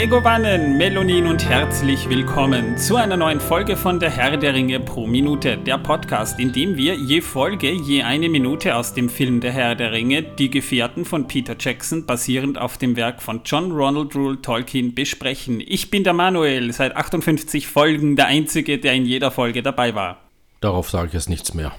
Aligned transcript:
Megowannen, 0.00 0.78
Melonin 0.78 1.26
und 1.26 1.44
herzlich 1.44 2.08
willkommen 2.08 2.78
zu 2.78 2.96
einer 2.96 3.18
neuen 3.18 3.38
Folge 3.38 3.76
von 3.76 4.00
Der 4.00 4.08
Herr 4.08 4.38
der 4.38 4.54
Ringe 4.54 4.80
pro 4.80 5.06
Minute, 5.06 5.58
der 5.58 5.76
Podcast, 5.76 6.40
in 6.40 6.54
dem 6.54 6.78
wir 6.78 6.94
je 6.94 7.20
Folge 7.20 7.70
je 7.70 8.02
eine 8.02 8.30
Minute 8.30 8.76
aus 8.76 8.94
dem 8.94 9.10
Film 9.10 9.42
Der 9.42 9.52
Herr 9.52 9.74
der 9.74 9.92
Ringe, 9.92 10.22
Die 10.22 10.48
Gefährten 10.48 11.04
von 11.04 11.28
Peter 11.28 11.54
Jackson, 11.60 12.06
basierend 12.06 12.56
auf 12.56 12.78
dem 12.78 12.96
Werk 12.96 13.20
von 13.20 13.42
John 13.44 13.72
Ronald 13.72 14.16
Rule 14.16 14.40
Tolkien, 14.40 14.94
besprechen. 14.94 15.60
Ich 15.60 15.90
bin 15.90 16.02
der 16.02 16.14
Manuel, 16.14 16.72
seit 16.72 16.96
58 16.96 17.66
Folgen 17.66 18.16
der 18.16 18.28
Einzige, 18.28 18.78
der 18.78 18.94
in 18.94 19.04
jeder 19.04 19.30
Folge 19.30 19.62
dabei 19.62 19.94
war. 19.94 20.16
Darauf 20.62 20.88
sage 20.88 21.08
ich 21.08 21.12
jetzt 21.12 21.28
nichts 21.28 21.52
mehr. 21.52 21.74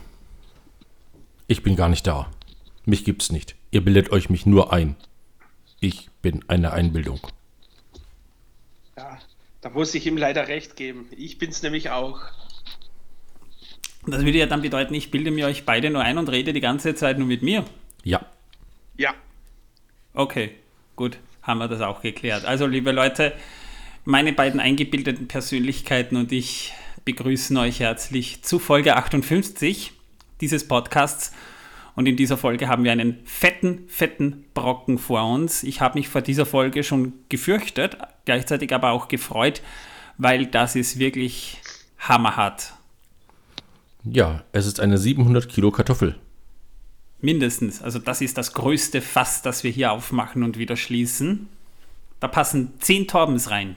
Ich 1.48 1.63
bin 1.63 1.76
gar 1.76 1.90
nicht 1.90 2.05
da. 2.05 2.30
Mich 2.85 3.04
gibt's 3.04 3.32
nicht. 3.32 3.55
Ihr 3.72 3.84
bildet 3.84 4.12
euch 4.12 4.30
mich 4.30 4.46
nur 4.46 4.72
ein. 4.72 4.96
Ich 5.80 6.12
bin 6.22 6.46
eine 6.48 6.72
Einbildung. 6.74 7.20
Da 9.62 9.70
muss 9.70 9.94
ich 9.94 10.08
ihm 10.08 10.18
leider 10.18 10.48
recht 10.48 10.76
geben. 10.76 11.08
Ich 11.16 11.38
bin's 11.38 11.62
nämlich 11.62 11.92
auch. 11.92 12.20
Das 14.08 14.26
würde 14.26 14.40
ja 14.40 14.48
dann 14.48 14.64
bedeuten, 14.64 14.96
ich 14.96 15.12
bilde 15.12 15.30
mir 15.30 15.46
euch 15.46 15.64
beide 15.64 15.92
nur 15.92 16.02
ein 16.02 16.18
und 16.18 16.30
rede 16.30 16.54
die 16.54 16.60
ganze 16.60 16.96
Zeit 16.96 17.20
nur 17.20 17.28
mit 17.28 17.44
mir. 17.44 17.64
Ja. 18.04 18.26
Ja. 18.98 19.14
Okay, 20.16 20.52
gut, 20.96 21.20
haben 21.44 21.60
wir 21.60 21.68
das 21.68 21.82
auch 21.82 22.02
geklärt. 22.02 22.44
Also, 22.46 22.66
liebe 22.66 22.92
Leute, 22.92 23.34
meine 24.04 24.34
beiden 24.34 24.60
eingebildeten 24.60 25.28
Persönlichkeiten 25.28 26.18
und 26.18 26.32
ich 26.32 26.74
begrüßen 27.05 27.55
euch 27.57 27.80
herzlich 27.80 28.41
zu 28.41 28.57
Folge 28.57 28.96
58 28.96 29.94
dieses 30.41 30.68
Podcasts. 30.68 31.32
Und 31.96 32.07
in 32.07 32.16
dieser 32.16 32.38
Folge 32.38 32.68
haben 32.68 32.84
wir 32.84 32.91
einen 32.91 33.20
fetten, 33.26 33.85
fetten 33.88 34.46
Brocken 34.55 34.98
vor 34.98 35.24
uns. 35.26 35.62
Ich 35.62 35.82
habe 35.82 36.00
mich 36.00 36.07
vor 36.07 36.22
dieser 36.22 36.46
Folge 36.46 36.84
schon 36.84 37.13
gefürchtet, 37.30 37.98
gleichzeitig 38.26 38.74
aber 38.74 38.91
auch 38.91 39.08
gefreut, 39.08 39.62
weil 40.18 40.46
das 40.46 40.76
ist 40.76 41.00
wirklich 41.00 41.58
hammerhart. 42.00 42.74
Ja, 44.04 44.44
es 44.52 44.66
ist 44.66 44.80
eine 44.80 44.98
700 44.98 45.48
Kilo 45.48 45.72
Kartoffel. 45.72 46.16
Mindestens. 47.20 47.82
Also 47.82 48.00
das 48.00 48.22
ist 48.22 48.38
das 48.38 48.54
größte 48.54 49.02
Fass, 49.02 49.44
das 49.44 49.63
wir 49.63 49.72
hier 49.72 49.91
aufmachen 49.91 50.44
und 50.44 50.58
wieder 50.58 50.76
schließen. 50.76 51.50
Da 52.20 52.28
passen 52.28 52.74
10 52.80 53.08
Torbens 53.08 53.52
rein. 53.52 53.76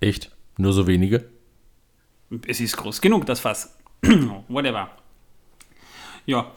Echt? 0.00 0.32
Nur 0.56 0.72
so 0.72 0.86
wenige? 0.86 1.28
Es 2.46 2.60
ist 2.60 2.76
groß 2.76 3.00
genug, 3.00 3.26
das 3.26 3.40
Fass. 3.40 3.76
Whatever. 4.48 4.90
Ja. 6.26 6.50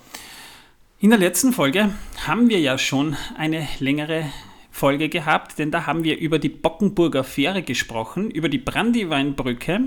In 0.99 1.09
der 1.09 1.19
letzten 1.19 1.53
Folge 1.53 1.93
haben 2.25 2.49
wir 2.49 2.59
ja 2.59 2.77
schon 2.77 3.15
eine 3.37 3.67
längere 3.79 4.25
Folge 4.73 5.07
gehabt, 5.07 5.59
denn 5.59 5.69
da 5.69 5.85
haben 5.85 6.03
wir 6.03 6.17
über 6.17 6.39
die 6.39 6.49
Bockenburger 6.49 7.23
Fähre 7.23 7.61
gesprochen, 7.61 8.31
über 8.31 8.49
die 8.49 8.57
Brandyweinbrücke, 8.57 9.81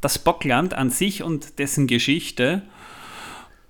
das 0.00 0.18
Bockland 0.18 0.72
an 0.72 0.88
sich 0.88 1.22
und 1.22 1.58
dessen 1.58 1.86
Geschichte. 1.86 2.62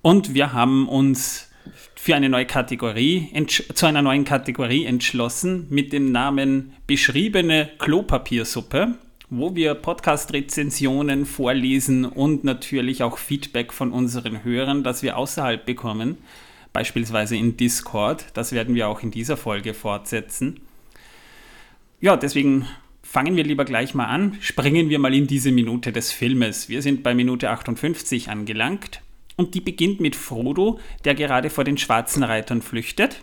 Und 0.01 0.33
wir 0.33 0.53
haben 0.53 0.87
uns 0.87 1.49
für 1.95 2.15
eine 2.15 2.29
neue 2.29 2.45
Kategorie, 2.45 3.29
zu 3.47 3.85
einer 3.85 4.01
neuen 4.01 4.23
Kategorie 4.23 4.85
entschlossen 4.85 5.67
mit 5.69 5.91
dem 5.91 6.13
Namen 6.13 6.71
beschriebene 6.87 7.69
Klopapiersuppe, 7.77 8.95
wo 9.29 9.53
wir 9.55 9.75
Podcast-Rezensionen 9.75 11.25
vorlesen 11.25 12.05
und 12.05 12.45
natürlich 12.45 13.03
auch 13.03 13.17
Feedback 13.17 13.73
von 13.73 13.91
unseren 13.91 14.45
Hörern, 14.45 14.83
das 14.83 15.03
wir 15.03 15.17
außerhalb 15.17 15.65
bekommen, 15.65 16.17
beispielsweise 16.73 17.35
in 17.35 17.57
Discord. 17.57 18.25
Das 18.33 18.51
werden 18.51 18.75
wir 18.75 18.87
auch 18.87 19.03
in 19.03 19.11
dieser 19.11 19.37
Folge 19.37 19.73
fortsetzen. 19.73 20.61
Ja, 21.99 22.17
deswegen 22.17 22.67
fangen 23.03 23.35
wir 23.35 23.43
lieber 23.43 23.65
gleich 23.65 23.93
mal 23.93 24.05
an. 24.05 24.37
Springen 24.41 24.89
wir 24.89 24.99
mal 24.99 25.13
in 25.13 25.27
diese 25.27 25.51
Minute 25.51 25.91
des 25.91 26.11
Filmes. 26.11 26.69
Wir 26.69 26.81
sind 26.81 27.03
bei 27.03 27.13
Minute 27.13 27.49
58 27.49 28.29
angelangt. 28.29 29.01
Und 29.37 29.53
die 29.55 29.61
beginnt 29.61 29.99
mit 29.99 30.15
Frodo, 30.15 30.79
der 31.05 31.15
gerade 31.15 31.49
vor 31.49 31.63
den 31.63 31.77
schwarzen 31.77 32.23
Reitern 32.23 32.61
flüchtet. 32.61 33.21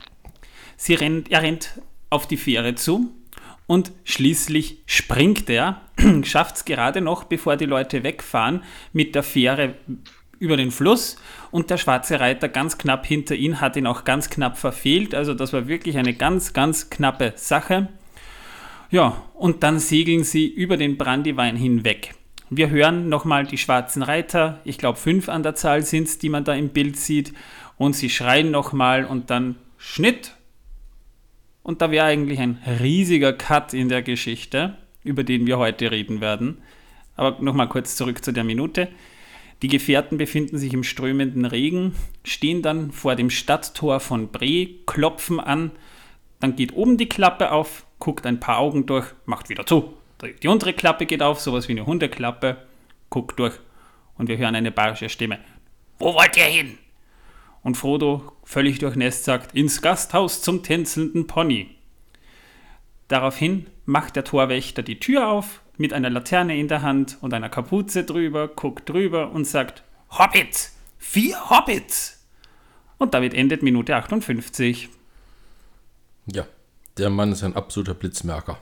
Sie 0.77 0.95
rennt, 0.95 1.31
er 1.31 1.43
rennt 1.43 1.81
auf 2.11 2.27
die 2.27 2.37
Fähre 2.37 2.75
zu 2.75 3.13
und 3.67 3.93
schließlich 4.05 4.79
springt 4.87 5.51
er, 5.51 5.83
schafft 6.25 6.57
es 6.57 6.65
gerade 6.65 7.01
noch, 7.01 7.25
bevor 7.25 7.57
die 7.57 7.67
Leute 7.67 8.03
wegfahren, 8.03 8.63
mit 8.93 9.15
der 9.15 9.23
Fähre 9.23 9.75
über 10.39 10.57
den 10.57 10.71
Fluss 10.71 11.17
und 11.51 11.71
der 11.71 11.79
schwarze 11.79 12.21
Reiter 12.21 12.49
ganz 12.49 12.79
knapp 12.79 13.07
hinter 13.07 13.35
ihn 13.35 13.61
hat 13.61 13.77
ihn 13.77 13.87
auch 13.87 14.05
ganz 14.05 14.31
knapp 14.31 14.59
verfehlt. 14.59 15.15
Also 15.15 15.35
das 15.35 15.53
war 15.53 15.69
wirklich 15.69 15.99
eine 15.99 16.15
ganz, 16.15 16.53
ganz 16.53 16.91
knappe 16.91 17.33
Sache. 17.37 17.89
Ja, 18.91 19.23
und 19.35 19.63
dann 19.63 19.79
segeln 19.79 20.25
sie 20.25 20.47
über 20.47 20.77
den 20.77 20.97
Brandywein 20.97 21.57
hinweg. 21.57 22.15
Wir 22.51 22.71
hören 22.71 23.11
nochmal 23.11 23.47
die 23.47 23.59
schwarzen 23.59 24.03
Reiter, 24.03 24.61
ich 24.65 24.79
glaube 24.79 24.99
fünf 24.99 25.29
an 25.29 25.43
der 25.43 25.55
Zahl 25.55 25.83
sind 25.83 26.09
es, 26.09 26.19
die 26.19 26.31
man 26.31 26.45
da 26.45 26.55
im 26.55 26.71
Bild 26.71 26.97
sieht, 26.97 27.35
und 27.77 27.95
sie 27.95 28.09
schreien 28.09 28.51
nochmal 28.51 29.05
und 29.05 29.29
dann 29.31 29.57
Schnitt. 29.77 30.35
Und 31.63 31.83
da 31.83 31.91
wäre 31.91 32.07
eigentlich 32.07 32.41
ein 32.41 32.59
riesiger 32.81 33.35
Cut 33.35 33.75
in 33.75 33.91
der 33.91 34.03
Geschichte, 34.03 34.79
über 35.05 35.23
den 35.23 35.47
wir 35.47 35.59
heute 35.59 35.91
reden 35.91 36.23
werden. 36.23 36.63
Aber 37.15 37.43
nochmal 37.43 37.69
kurz 37.69 37.97
zurück 37.97 38.25
zu 38.25 38.33
der 38.33 38.45
Minute. 38.45 38.89
Die 39.63 39.69
Gefährten 39.69 40.19
befinden 40.19 40.57
sich 40.57 40.73
im 40.73 40.85
strömenden 40.85 41.45
Regen, 41.45 41.95
stehen 42.25 42.63
dann 42.63 42.93
vor 42.93 43.17
dem 43.17 43.29
Stadttor 43.29 43.99
von 43.99 44.29
Bre, 44.29 44.69
klopfen 44.87 45.41
an, 45.41 45.73
dann 46.41 46.55
geht 46.55 46.75
oben 46.75 46.97
die 46.97 47.09
Klappe 47.09 47.51
auf, 47.51 47.85
guckt 47.99 48.25
ein 48.27 48.39
paar 48.39 48.59
Augen 48.59 48.87
durch, 48.87 49.07
macht 49.27 49.49
wieder 49.49 49.67
zu. 49.67 49.95
Die 50.43 50.49
untere 50.49 50.73
Klappe 50.73 51.07
geht 51.07 51.23
auf, 51.23 51.41
sowas 51.41 51.69
wie 51.69 51.73
eine 51.73 51.87
Hundeklappe, 51.87 52.57
guckt 53.11 53.39
durch 53.39 53.59
und 54.17 54.29
wir 54.29 54.39
hören 54.39 54.55
eine 54.55 54.71
bayerische 54.71 55.09
Stimme. 55.09 55.39
Wo 55.99 56.15
wollt 56.15 56.37
ihr 56.37 56.45
hin? 56.45 56.79
Und 57.63 57.77
Frodo, 57.77 58.33
völlig 58.45 58.79
durchnässt, 58.79 59.25
sagt, 59.25 59.57
ins 59.57 59.83
Gasthaus 59.83 60.43
zum 60.43 60.63
tänzelnden 60.63 61.27
Pony. 61.27 61.71
Daraufhin 63.09 63.67
macht 63.85 64.15
der 64.15 64.25
Torwächter 64.25 64.83
die 64.83 65.01
Tür 65.01 65.29
auf, 65.29 65.63
mit 65.79 65.93
einer 65.93 66.11
Laterne 66.11 66.59
in 66.59 66.69
der 66.69 66.83
Hand 66.83 67.17
und 67.21 67.33
einer 67.33 67.49
Kapuze 67.49 68.05
drüber, 68.05 68.49
guckt 68.49 68.89
drüber 68.89 69.31
und 69.31 69.47
sagt, 69.47 69.83
Hobbits! 70.11 70.77
Vier 70.99 71.49
Hobbits! 71.49 72.27
Und 72.99 73.15
damit 73.15 73.33
endet 73.33 73.63
Minute 73.63 73.95
58. 73.95 74.89
Ja, 76.27 76.47
der 76.99 77.11
Mann 77.11 77.33
ist 77.33 77.45
ein 77.45 77.57
absoluter 77.57 77.95
Blitzmerker. 77.95 78.59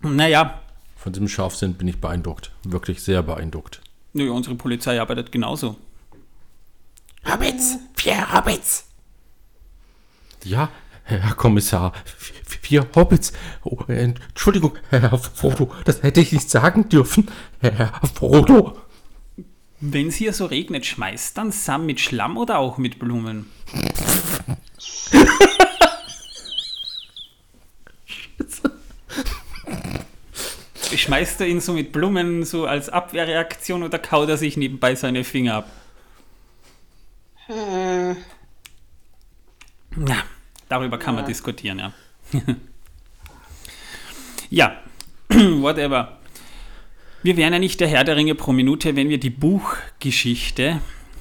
Naja. 0.00 0.62
Von 0.96 1.12
diesem 1.12 1.28
Scharfsinn 1.28 1.74
bin 1.74 1.86
ich 1.86 2.00
beeindruckt. 2.00 2.50
Wirklich 2.64 3.02
sehr 3.02 3.22
beeindruckt. 3.22 3.80
Nö, 4.14 4.30
unsere 4.30 4.56
Polizei 4.56 5.00
arbeitet 5.00 5.30
genauso. 5.30 5.76
Hobbits! 7.30 7.78
Vier 7.94 8.32
Hobbits! 8.32 8.88
Ja, 10.42 10.70
Herr 11.08 11.34
Kommissar, 11.34 11.92
vier 12.44 12.84
Hobbits. 12.96 13.32
Oh, 13.62 13.78
Entschuldigung, 13.86 14.72
Herr 14.90 15.16
Frodo, 15.16 15.72
das 15.84 16.02
hätte 16.02 16.20
ich 16.20 16.32
nicht 16.32 16.50
sagen 16.50 16.88
dürfen. 16.88 17.30
Herr 17.60 17.92
Frodo. 18.12 18.76
Wenn 19.78 20.08
es 20.08 20.16
hier 20.16 20.32
so 20.32 20.46
regnet, 20.46 20.84
schmeißt 20.84 21.38
dann 21.38 21.52
Sam 21.52 21.86
mit 21.86 22.00
Schlamm 22.00 22.36
oder 22.36 22.58
auch 22.58 22.76
mit 22.76 22.98
Blumen? 22.98 23.46
Schmeißt 30.92 31.40
er 31.40 31.46
ihn 31.46 31.60
so 31.60 31.72
mit 31.72 31.92
Blumen 31.92 32.44
so 32.44 32.66
als 32.66 32.88
Abwehrreaktion 32.88 33.84
oder 33.84 34.00
kaut 34.00 34.28
er 34.28 34.38
sich 34.38 34.56
nebenbei 34.56 34.96
seine 34.96 35.22
Finger 35.22 35.54
ab? 35.56 35.70
Äh. 37.48 38.10
Ja, 40.04 40.24
darüber 40.68 40.98
kann 40.98 41.14
ja. 41.14 41.20
man 41.20 41.28
diskutieren, 41.28 41.78
ja. 41.78 41.92
ja, 44.50 44.82
whatever. 45.28 46.18
Wir 47.22 47.36
wären 47.36 47.52
ja 47.52 47.58
nicht 47.58 47.80
der 47.80 47.88
Herr 47.88 48.04
der 48.04 48.16
Ringe 48.16 48.34
pro 48.34 48.52
Minute, 48.52 48.94
wenn 48.94 49.08
wir 49.08 49.18
die 49.18 49.30
Buchgeschichte 49.30 50.80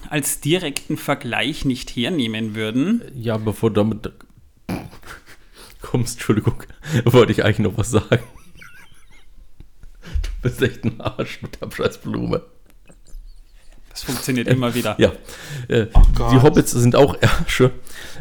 als 0.10 0.40
direkten 0.40 0.98
Vergleich 0.98 1.66
nicht 1.66 1.90
hernehmen 1.96 2.56
würden. 2.56 3.02
Ja, 3.16 3.38
bevor 3.38 3.72
du 3.72 3.76
damit 3.76 4.12
kommst, 5.82 6.16
Entschuldigung, 6.16 6.64
wollte 7.06 7.32
ich 7.32 7.44
eigentlich 7.44 7.60
noch 7.60 7.78
was 7.78 7.92
sagen. 7.92 8.24
Du 10.22 10.50
bist 10.50 10.62
echt 10.62 10.84
ein 10.84 11.02
Arsch 11.02 11.42
mit 11.42 11.60
der 11.60 11.72
Scheißblume. 11.72 12.44
Das 13.96 14.04
funktioniert 14.04 14.50
immer 14.50 14.76
wieder. 14.76 14.98
Ja. 15.00 15.14
Äh, 15.70 15.86
oh 15.94 16.02
die 16.30 16.42
Hobbits 16.42 16.72
sind 16.72 16.98
auch 16.98 17.16
Ärsche, 17.22 17.72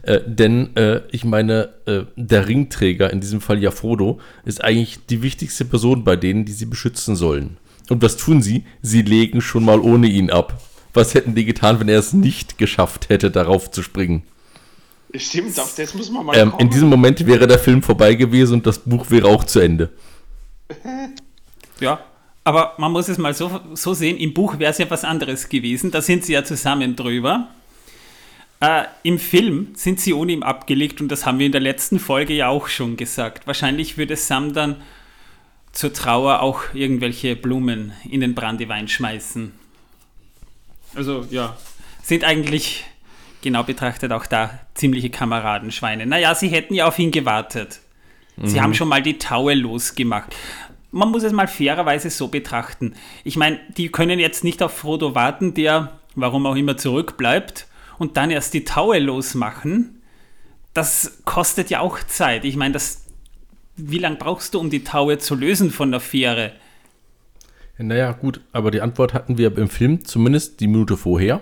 äh, 0.03 0.21
denn 0.25 0.77
äh, 0.77 1.01
ich 1.11 1.25
meine, 1.25 1.71
äh, 1.87 2.03
der 2.15 2.47
Ringträger, 2.47 3.13
in 3.13 3.21
diesem 3.21 3.41
Fall 3.41 3.61
ja 3.61 3.73
Frodo, 3.73 4.21
ist 4.45 4.63
eigentlich 4.63 5.05
die 5.07 5.21
wichtigste 5.23 5.65
Person 5.65 6.05
bei 6.05 6.15
denen, 6.15 6.45
die 6.45 6.53
sie 6.53 6.67
beschützen 6.67 7.17
sollen. 7.17 7.57
Und 7.91 8.03
was 8.03 8.17
tun 8.17 8.41
sie? 8.41 8.65
Sie 8.83 9.03
legen 9.03 9.41
schon 9.41 9.65
mal 9.65 9.81
ohne 9.81 10.07
ihn 10.07 10.31
ab. 10.31 10.63
Was 10.93 11.15
hätten 11.15 11.35
die 11.35 11.45
getan, 11.45 11.81
wenn 11.81 11.89
er 11.89 11.99
es 11.99 12.13
nicht 12.13 12.57
geschafft 12.57 13.09
hätte, 13.09 13.33
darauf 13.33 13.73
zu 13.73 13.83
springen? 13.83 14.23
Stimmt, 15.17 15.59
auf 15.59 15.75
das 15.75 15.93
muss 15.95 16.09
man 16.09 16.27
mal 16.27 16.39
ähm, 16.39 16.55
In 16.59 16.71
diesem 16.71 16.89
Moment 16.89 17.27
wäre 17.27 17.49
der 17.49 17.59
Film 17.59 17.83
vorbei 17.83 18.15
gewesen 18.15 18.55
und 18.55 18.67
das 18.67 18.79
Buch 18.79 19.11
wäre 19.11 19.27
auch 19.27 19.43
zu 19.43 19.59
Ende. 19.59 19.91
Ja, 21.81 21.99
aber 22.45 22.75
man 22.77 22.93
muss 22.93 23.09
es 23.09 23.19
mal 23.19 23.35
so, 23.35 23.61
so 23.73 23.95
sehen, 23.95 24.19
im 24.19 24.35
Buch 24.35 24.59
wäre 24.59 24.71
es 24.71 24.79
ja 24.79 24.89
was 24.91 25.05
anderes 25.05 25.49
gewesen, 25.49 25.91
da 25.91 26.03
sind 26.03 26.25
sie 26.25 26.35
ja 26.35 26.45
zusammen 26.45 26.95
drüber. 26.95 27.49
Äh, 28.61 28.85
Im 29.03 29.19
Film 29.19 29.69
sind 29.75 29.99
sie 30.01 30.13
ohne 30.13 30.33
ihm 30.33 30.43
abgelegt 30.43 31.01
und 31.01 31.09
das 31.09 31.27
haben 31.27 31.39
wir 31.39 31.47
in 31.47 31.53
der 31.53 31.61
letzten 31.61 31.99
Folge 31.99 32.35
ja 32.35 32.49
auch 32.49 32.69
schon 32.69 32.97
gesagt. 32.97 33.47
Wahrscheinlich 33.47 33.97
würde 33.97 34.17
Sam 34.17 34.53
dann 34.53 34.77
zur 35.73 35.93
Trauer 35.93 36.41
auch 36.41 36.63
irgendwelche 36.73 37.35
Blumen 37.35 37.93
in 38.09 38.21
den 38.21 38.35
Brandywein 38.35 38.89
schmeißen. 38.89 39.53
Also 40.95 41.27
ja, 41.31 41.57
sind 42.03 42.25
eigentlich 42.25 42.85
genau 43.43 43.65
betrachtet 43.65 44.13
auch 44.13 44.27
da 44.27 44.61
ziemliche 44.75 45.11
Kameradenschweine. 45.11 46.07
Naja, 46.07 46.35
sie 46.35 46.49
hätten 46.49 46.75
ja 46.75 46.87
auf 46.87 46.99
ihn 46.99 47.11
gewartet. 47.11 47.81
Sie 48.43 48.57
mhm. 48.57 48.63
haben 48.63 48.75
schon 48.75 48.89
mal 48.89 49.03
die 49.03 49.19
Taue 49.19 49.55
losgemacht. 49.55 50.35
Man 50.95 51.11
muss 51.11 51.25
es 51.25 51.33
mal 51.33 51.49
fairerweise 51.49 52.09
so 52.11 52.29
betrachten. 52.29 52.95
Ich 53.25 53.37
meine, 53.37 53.59
die 53.77 53.91
können 53.91 54.19
jetzt 54.19 54.45
nicht 54.45 54.63
auf 54.63 54.73
Frodo 54.77 55.15
warten, 55.15 55.55
der, 55.55 55.99
warum 56.15 56.47
auch 56.47 56.57
immer, 56.57 56.77
zurückbleibt 56.77 57.67
und 57.99 58.17
dann 58.17 58.31
erst 58.31 58.55
die 58.55 58.65
Taue 58.65 58.99
losmachen. 58.99 60.03
Das 60.73 61.23
kostet 61.25 61.71
ja 61.71 61.81
auch 61.81 61.99
Zeit. 62.05 62.45
Ich 62.45 62.57
meine, 62.57 62.75
das 62.75 63.05
wie 63.77 63.99
lange 63.99 64.17
brauchst 64.17 64.55
du, 64.55 64.61
um 64.61 64.71
die 64.71 64.85
Taue 64.85 65.19
zu 65.19 65.35
lösen 65.35 65.71
von 65.71 65.91
der 65.91 66.01
Fähre? 66.01 66.53
Naja, 67.77 68.13
gut, 68.13 68.41
aber 68.53 68.71
die 68.71 68.81
Antwort 68.81 69.15
hatten 69.15 69.37
wir 69.37 69.57
im 69.59 69.69
Film 69.69 70.05
zumindest 70.05 70.61
die 70.61 70.69
Minute 70.69 70.97
vorher. 70.97 71.41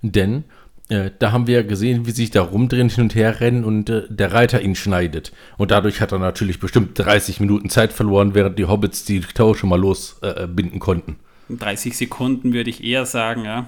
Denn 0.00 0.44
äh, 0.88 1.10
da 1.18 1.32
haben 1.32 1.46
wir 1.46 1.64
gesehen, 1.64 2.06
wie 2.06 2.10
sich 2.10 2.30
da 2.30 2.42
rumdrehen, 2.42 2.88
hin 2.88 3.04
und 3.04 3.14
her 3.14 3.40
rennen 3.40 3.64
und 3.64 3.88
äh, 3.90 4.02
der 4.08 4.32
Reiter 4.32 4.60
ihn 4.62 4.74
schneidet. 4.74 5.32
Und 5.56 5.70
dadurch 5.70 6.00
hat 6.00 6.12
er 6.12 6.18
natürlich 6.18 6.60
bestimmt 6.60 6.98
30 6.98 7.40
Minuten 7.40 7.70
Zeit 7.70 7.92
verloren, 7.92 8.34
während 8.34 8.58
die 8.58 8.66
Hobbits 8.66 9.04
die 9.04 9.20
Taue 9.20 9.54
schon 9.54 9.70
mal 9.70 9.80
losbinden 9.80 10.76
äh, 10.76 10.78
konnten. 10.78 11.16
30 11.50 11.96
Sekunden 11.96 12.52
würde 12.52 12.70
ich 12.70 12.82
eher 12.82 13.06
sagen, 13.06 13.44
ja. 13.44 13.66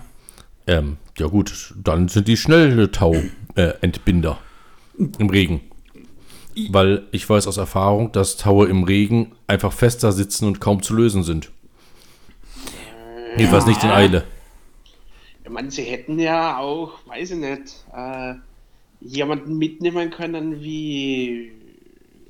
Ähm, 0.67 0.97
ja 1.19 1.27
gut, 1.27 1.75
dann 1.83 2.09
sind 2.09 2.29
die 2.29 2.37
schnell 2.37 2.89
Tau-Entbinder 2.89 4.39
äh, 4.99 5.05
im 5.19 5.31
Regen 5.31 5.61
weil 6.71 7.03
ich 7.13 7.29
weiß 7.29 7.47
aus 7.47 7.59
Erfahrung, 7.59 8.13
dass 8.13 8.37
Taue 8.37 8.67
im 8.69 8.85
Regen 8.85 9.33
einfach 9.47 9.73
fester 9.73 10.13
sitzen 10.13 10.47
und 10.47 10.61
kaum 10.61 10.83
zu 10.83 10.95
lösen 10.95 11.23
sind. 11.23 11.51
Jedenfalls 13.37 13.67
nicht 13.67 13.85
in 13.85 13.91
Eile. 13.91 14.25
Ich 15.47 15.53
meine, 15.53 15.71
sie 15.71 15.85
hätten 15.85 16.19
ja 16.19 16.59
auch, 16.59 16.99
weiß 17.07 17.31
ich 17.31 17.37
nicht, 17.37 17.85
äh, 17.95 18.35
jemanden 19.01 19.57
mitnehmen 19.59 20.11
können 20.11 20.61
wie, 20.61 21.53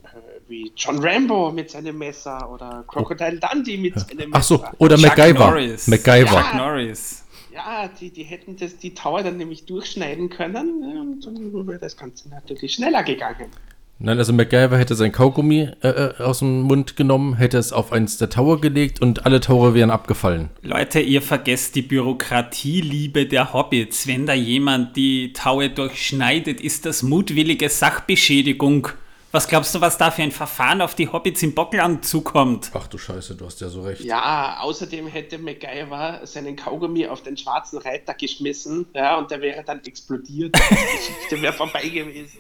äh, 0.03 0.41
wie 0.49 0.71
John 0.77 0.99
Rambo 0.99 1.51
mit 1.51 1.71
seinem 1.71 1.97
Messer 1.97 2.53
oder 2.53 2.85
Crocodile 2.87 3.41
Dundee 3.41 3.79
mit 3.79 3.99
seinem 3.99 4.29
Messer. 4.29 4.33
Ach 4.33 4.43
so, 4.43 4.65
oder 4.77 4.97
Chuck 4.97 5.17
MacGyver. 5.17 5.51
Norris. 5.51 5.87
MacGyver. 5.87 6.45
Ja, 6.53 6.57
Norris. 6.59 7.25
Ja, 7.55 7.89
die, 7.89 8.11
die 8.11 8.25
hätten 8.25 8.55
das, 8.59 8.77
die 8.77 8.93
Tower 8.93 9.23
dann 9.23 9.39
nämlich 9.39 9.65
durchschneiden 9.65 10.29
können 10.29 10.83
und 10.99 11.25
dann 11.25 11.67
wäre 11.67 11.79
das 11.79 11.97
Ganze 11.97 12.29
natürlich 12.29 12.75
schneller 12.75 13.03
gegangen. 13.03 13.51
Nein, 13.99 14.19
also 14.19 14.33
MacGyver 14.35 14.77
hätte 14.77 14.95
sein 14.95 15.11
Kaugummi 15.11 15.71
äh, 15.81 15.89
äh, 15.89 16.23
aus 16.23 16.41
dem 16.41 16.63
Mund 16.63 16.97
genommen, 16.97 17.37
hätte 17.37 17.57
es 17.57 17.73
auf 17.73 17.93
eins 17.93 18.19
der 18.19 18.29
Tower 18.29 18.61
gelegt 18.61 19.01
und 19.01 19.25
alle 19.25 19.41
Tore 19.41 19.73
wären 19.73 19.91
abgefallen. 19.91 20.51
Leute, 20.61 21.01
ihr 21.01 21.23
vergesst 21.23 21.77
die 21.77 21.83
Bürokratieliebe 21.83 23.25
der 23.27 23.55
Hobbits. 23.55 24.07
Wenn 24.07 24.27
da 24.27 24.35
jemand 24.35 24.97
die 24.97 25.33
Taue 25.33 25.71
durchschneidet, 25.71 26.61
ist 26.61 26.85
das 26.85 27.03
mutwillige 27.03 27.71
Sachbeschädigung. 27.71 28.89
Was 29.33 29.49
glaubst 29.49 29.75
du, 29.75 29.81
was 29.81 29.99
da 29.99 30.11
für 30.11 30.23
ein 30.23 30.31
Verfahren 30.31 30.81
auf 30.81 30.95
die 30.95 31.09
Hobbits 31.09 31.43
im 31.43 31.55
Bockland 31.55 32.05
zukommt? 32.05 32.71
Ach 32.75 32.87
du 32.87 32.97
Scheiße, 32.97 33.35
du 33.35 33.47
hast 33.47 33.61
ja 33.61 33.69
so 33.69 33.83
recht. 33.83 34.03
Ja, 34.03 34.59
außerdem 34.61 35.09
hätte 35.09 35.39
MacGyver 35.39 36.21
seinen 36.25 36.57
Kaugummi 36.57 37.07
auf 37.07 37.23
den 37.23 37.37
schwarzen 37.37 37.79
Reiter 37.79 38.15
geschmissen, 38.15 38.87
ja, 38.95 39.19
und 39.19 39.31
der 39.31 39.41
wäre 39.41 39.63
dann 39.65 39.83
explodiert. 39.85 40.57
Die 40.57 40.75
Geschichte 40.75 41.43
wäre 41.43 41.53
vorbei 41.53 41.89
gewesen. 41.89 42.39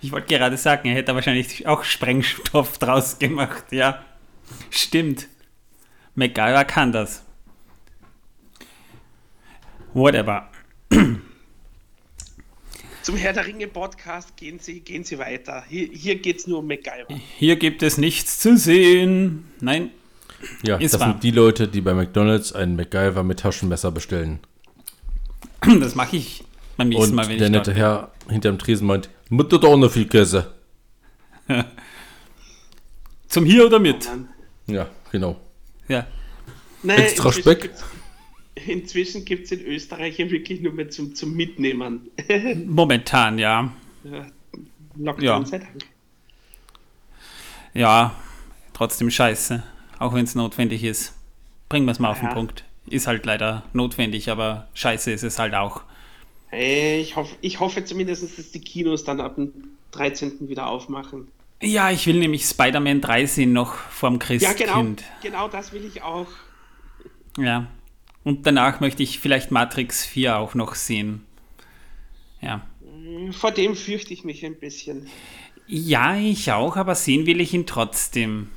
Ich 0.00 0.12
wollte 0.12 0.28
gerade 0.28 0.56
sagen, 0.56 0.88
er 0.88 0.94
hätte 0.94 1.14
wahrscheinlich 1.14 1.66
auch 1.66 1.84
Sprengstoff 1.84 2.78
draus 2.78 3.18
gemacht, 3.18 3.64
ja. 3.70 4.04
Stimmt. 4.70 5.28
MacGyver 6.14 6.64
kann 6.64 6.92
das. 6.92 7.24
Whatever. 9.94 10.48
Zum 13.02 13.16
Herr 13.16 13.32
der 13.32 13.46
Ringe 13.46 13.66
Podcast 13.66 14.36
gehen 14.36 14.58
Sie, 14.60 14.80
gehen 14.80 15.04
Sie 15.04 15.18
weiter. 15.18 15.64
Hier, 15.68 15.88
hier 15.88 16.16
geht 16.16 16.38
es 16.38 16.46
nur 16.46 16.60
um 16.60 16.66
MacGyver. 16.66 17.08
Hier 17.36 17.56
gibt 17.56 17.82
es 17.82 17.98
nichts 17.98 18.38
zu 18.38 18.56
sehen. 18.56 19.50
Nein. 19.60 19.90
Ja, 20.62 20.78
das 20.78 20.98
wahr. 20.98 21.10
sind 21.10 21.24
die 21.24 21.30
Leute, 21.30 21.68
die 21.68 21.80
bei 21.80 21.94
McDonalds 21.94 22.52
einen 22.52 22.76
MacGyver 22.76 23.22
mit 23.22 23.40
Taschenmesser 23.40 23.90
bestellen. 23.90 24.40
Das 25.80 25.94
mache 25.94 26.16
ich 26.16 26.44
beim 26.82 26.88
nächsten 26.88 27.10
Und 27.10 27.16
Mal, 27.16 27.28
wenn 27.28 27.38
der 27.38 27.46
ich 27.46 27.52
nette 27.52 27.74
Herr 27.74 28.10
hinterm 28.28 28.58
Tresen 28.58 28.86
meint, 28.86 29.08
mit 29.28 29.52
oder 29.52 29.68
ohne 29.68 29.88
viel 29.88 30.06
Käse? 30.06 30.52
Zum 33.28 33.44
Hier 33.44 33.66
oder 33.66 33.78
mit? 33.78 34.08
Ja, 34.66 34.88
genau. 35.10 35.40
Ja. 35.88 36.06
Nein, 36.82 36.98
Extra 36.98 37.32
Speck. 37.32 37.70
inzwischen 38.66 39.24
gibt 39.24 39.46
es 39.46 39.52
in 39.52 39.64
Österreich 39.64 40.18
ja 40.18 40.30
wirklich 40.30 40.60
nur 40.60 40.72
mehr 40.72 40.90
zum, 40.90 41.14
zum 41.14 41.34
Mitnehmen. 41.34 42.10
Momentan, 42.66 43.38
ja. 43.38 43.72
ja 44.04 44.26
Lockdown 44.96 45.42
ja. 45.42 45.46
sei 45.46 45.58
Dank. 45.58 45.84
Ja, 47.74 48.14
trotzdem 48.74 49.10
scheiße. 49.10 49.62
Auch 49.98 50.14
wenn 50.14 50.24
es 50.24 50.34
notwendig 50.34 50.84
ist. 50.84 51.14
Bringen 51.68 51.86
wir 51.86 51.92
es 51.92 52.00
mal 52.00 52.08
ja. 52.08 52.12
auf 52.12 52.20
den 52.20 52.28
Punkt. 52.30 52.64
Ist 52.86 53.06
halt 53.06 53.24
leider 53.24 53.62
notwendig, 53.72 54.30
aber 54.30 54.68
scheiße 54.74 55.10
ist 55.12 55.22
es 55.22 55.38
halt 55.38 55.54
auch. 55.54 55.84
Ich 56.52 57.16
hoffe, 57.16 57.34
ich 57.40 57.60
hoffe 57.60 57.84
zumindest, 57.84 58.38
dass 58.38 58.50
die 58.50 58.60
Kinos 58.60 59.04
dann 59.04 59.20
ab 59.20 59.36
dem 59.36 59.52
13. 59.92 60.48
wieder 60.48 60.66
aufmachen. 60.66 61.28
Ja, 61.62 61.90
ich 61.90 62.06
will 62.06 62.18
nämlich 62.18 62.44
Spider-Man 62.44 63.00
3 63.00 63.26
sehen 63.26 63.52
noch 63.52 63.74
vorm 63.74 64.18
Christkind. 64.18 64.60
Ja, 64.60 64.66
genau, 64.66 64.96
genau 65.22 65.48
das 65.48 65.72
will 65.72 65.84
ich 65.84 66.02
auch. 66.02 66.26
Ja. 67.38 67.68
Und 68.24 68.46
danach 68.46 68.80
möchte 68.80 69.02
ich 69.02 69.18
vielleicht 69.18 69.50
Matrix 69.50 70.04
4 70.04 70.38
auch 70.38 70.54
noch 70.54 70.74
sehen. 70.74 71.24
Ja. 72.40 72.66
Vor 73.30 73.52
dem 73.52 73.74
fürchte 73.74 74.12
ich 74.12 74.24
mich 74.24 74.44
ein 74.44 74.58
bisschen. 74.58 75.06
Ja, 75.66 76.16
ich 76.16 76.52
auch, 76.52 76.76
aber 76.76 76.94
sehen 76.94 77.26
will 77.26 77.40
ich 77.40 77.54
ihn 77.54 77.66
trotzdem. 77.66 78.48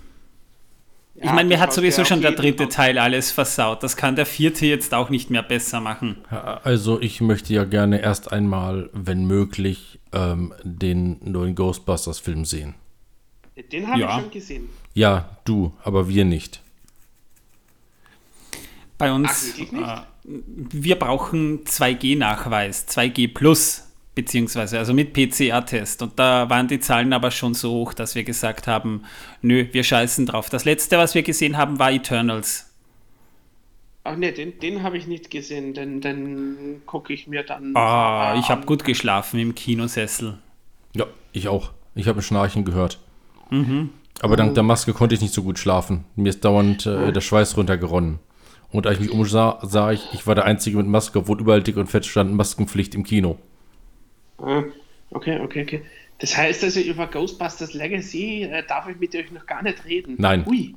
Ich 1.18 1.32
meine, 1.32 1.48
mir 1.48 1.60
hat 1.62 1.72
sowieso 1.72 2.04
schon 2.04 2.22
der 2.22 2.32
dritte 2.32 2.68
Teil 2.68 2.98
alles 2.98 3.32
versaut. 3.32 3.84
Das 3.84 3.96
kann 3.96 4.18
der 4.18 4.26
vierte 4.26 4.66
jetzt 4.66 4.94
auch 4.94 5.10
nicht 5.10 5.30
mehr 5.30 5.44
besser 5.44 5.80
machen. 5.80 6.18
Also 6.64 7.00
ich 7.00 7.22
möchte 7.22 7.54
ja 7.54 7.64
gerne 7.64 8.02
erst 8.02 8.34
einmal, 8.34 8.90
wenn 8.92 9.26
möglich, 9.26 10.00
ähm, 10.12 10.54
den 10.64 11.18
neuen 11.24 11.56
Ghostbusters-Film 11.56 12.44
sehen. 12.44 12.76
Den 13.72 13.88
habe 13.88 14.00
ja. 14.00 14.08
ich 14.08 14.22
schon 14.22 14.32
gesehen. 14.32 14.70
Ja, 14.94 15.38
du, 15.46 15.74
aber 15.84 16.10
wir 16.10 16.26
nicht. 16.26 16.62
Bei 18.98 19.12
uns, 19.12 19.54
Ach, 19.82 20.04
äh, 20.04 20.06
wir 20.24 21.00
brauchen 21.00 21.64
2G-Nachweis, 21.64 22.88
2G 22.88 23.34
plus 23.34 23.85
beziehungsweise 24.16 24.80
also 24.80 24.94
mit 24.94 25.14
PCR-Test. 25.14 26.02
Und 26.02 26.18
da 26.18 26.50
waren 26.50 26.68
die 26.68 26.80
Zahlen 26.80 27.14
aber 27.14 27.32
schon 27.32 27.54
so 27.54 27.72
hoch, 27.72 27.94
dass 27.94 28.16
wir 28.16 28.24
gesagt 28.24 28.66
haben, 28.66 29.04
nö, 29.42 29.68
wir 29.72 29.84
scheißen 29.84 30.26
drauf. 30.26 30.50
Das 30.50 30.66
letzte, 30.66 30.98
was 30.98 31.14
wir 31.14 31.24
gesehen 31.24 31.58
haben, 31.58 31.78
war 31.78 31.92
Eternals. 31.92 32.72
Ach 34.06 34.16
ne, 34.16 34.32
den, 34.32 34.60
den 34.60 34.84
habe 34.84 34.98
ich 34.98 35.08
nicht 35.08 35.32
gesehen, 35.32 35.74
den, 35.74 36.00
den 36.00 36.82
gucke 36.86 37.12
ich 37.12 37.28
mir 37.28 37.44
dann. 37.44 37.76
Ah, 37.76 38.36
ich 38.40 38.50
habe 38.50 38.66
gut 38.66 38.84
geschlafen 38.84 39.40
im 39.40 39.56
Kinosessel. 39.56 40.38
Ja, 40.96 41.06
ich 41.34 41.48
auch. 41.48 41.72
Ich 41.96 42.08
habe 42.08 42.20
ein 42.20 42.24
Schnarchen 42.24 42.66
gehört. 42.66 43.00
Mhm. 43.50 43.90
Aber 44.22 44.38
dank 44.38 44.54
der 44.54 44.64
Maske 44.64 44.94
konnte 44.94 45.16
ich 45.16 45.22
nicht 45.22 45.34
so 45.34 45.44
gut 45.44 45.60
schlafen. 45.60 46.06
Mir 46.16 46.30
ist 46.30 46.46
dauernd 46.46 46.86
äh, 46.86 47.12
der 47.12 47.22
Schweiß 47.22 47.58
runtergeronnen. 47.58 48.20
Und 48.72 48.88
als 48.88 49.00
ich 49.00 49.06
mich 49.06 49.12
umsah, 49.12 49.60
sah 49.64 49.92
ich, 49.92 50.02
ich 50.14 50.28
war 50.28 50.36
der 50.36 50.46
Einzige 50.46 50.78
mit 50.78 50.88
Maske, 50.88 51.20
obwohl 51.20 51.40
überall 51.40 51.64
dick 51.64 51.78
und 51.78 51.88
fett 51.88 52.06
stand 52.06 52.34
Maskenpflicht 52.34 52.96
im 52.96 53.04
Kino. 53.04 53.38
Ah, 54.38 54.64
okay, 55.12 55.40
okay, 55.40 55.62
okay. 55.64 55.82
Das 56.20 56.36
heißt 56.36 56.64
also, 56.64 56.80
über 56.80 57.08
Ghostbusters 57.08 57.74
Legacy 57.74 58.44
äh, 58.44 58.64
darf 58.68 58.88
ich 58.88 58.98
mit 58.98 59.16
euch 59.16 59.32
noch 59.32 59.46
gar 59.46 59.64
nicht 59.64 59.84
reden. 59.86 60.16
Nein. 60.18 60.46
Ui. 60.48 60.76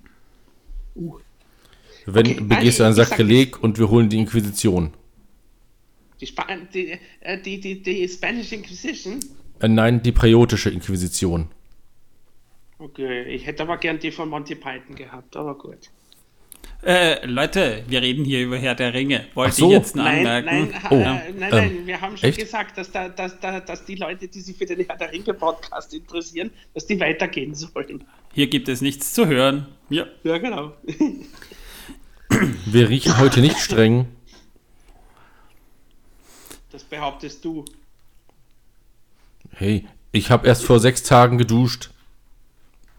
Uh. 0.96 1.18
Wenn 2.06 2.26
okay, 2.26 2.40
begehst 2.40 2.80
du 2.80 2.84
ein 2.84 2.94
Sakrileg 2.94 3.62
und 3.62 3.78
wir 3.78 3.88
holen 3.88 4.08
die 4.08 4.18
Inquisition. 4.18 4.94
Die, 6.20 6.24
Sp 6.26 6.42
die, 6.72 6.98
äh, 7.20 7.40
die, 7.40 7.60
die, 7.60 7.82
die 7.82 8.08
Spanish 8.08 8.52
Inquisition? 8.52 9.20
Äh, 9.60 9.68
nein, 9.68 10.02
die 10.02 10.12
priotische 10.12 10.70
Inquisition. 10.70 11.48
Okay, 12.78 13.24
ich 13.24 13.46
hätte 13.46 13.64
aber 13.64 13.76
gern 13.76 13.98
die 13.98 14.10
von 14.10 14.28
Monty 14.28 14.54
Python 14.54 14.94
gehabt, 14.94 15.36
aber 15.36 15.56
gut. 15.58 15.90
Äh, 16.84 17.26
Leute, 17.26 17.82
wir 17.88 18.00
reden 18.02 18.24
hier 18.24 18.44
über 18.44 18.56
Herr 18.56 18.74
der 18.76 18.94
Ringe. 18.94 19.26
Wollte 19.34 19.56
so. 19.56 19.66
ich 19.66 19.72
jetzt 19.72 19.96
nur 19.96 20.04
Nein, 20.04 20.18
anmerken. 20.26 20.70
nein, 20.70 20.82
Oh, 20.90 20.94
äh, 20.94 21.02
nein, 21.02 21.34
nein, 21.38 21.52
ähm, 21.52 21.86
wir 21.86 22.00
haben 22.00 22.16
schon 22.16 22.28
echt? 22.28 22.38
gesagt, 22.38 22.78
dass, 22.78 22.92
da, 22.92 23.08
dass, 23.08 23.38
da, 23.40 23.58
dass 23.60 23.84
die 23.84 23.96
Leute, 23.96 24.28
die 24.28 24.40
sich 24.40 24.56
für 24.56 24.64
den 24.64 24.86
Herr 24.86 24.96
der 24.96 25.10
Ringe 25.12 25.34
Podcast 25.34 25.92
interessieren, 25.92 26.50
dass 26.74 26.86
die 26.86 26.98
weitergehen 27.00 27.54
sollen. 27.54 28.04
Hier 28.32 28.46
gibt 28.46 28.68
es 28.68 28.80
nichts 28.80 29.12
zu 29.12 29.26
hören. 29.26 29.66
Ja. 29.90 30.06
Ja, 30.22 30.38
genau. 30.38 30.72
Wir 32.66 32.88
riechen 32.88 33.18
heute 33.18 33.40
nicht 33.40 33.58
streng. 33.58 34.06
Das 36.70 36.84
behauptest 36.84 37.44
du. 37.44 37.64
Hey, 39.50 39.86
ich 40.12 40.30
habe 40.30 40.46
erst 40.46 40.64
vor 40.64 40.78
sechs 40.78 41.02
Tagen 41.02 41.38
geduscht. 41.38 41.90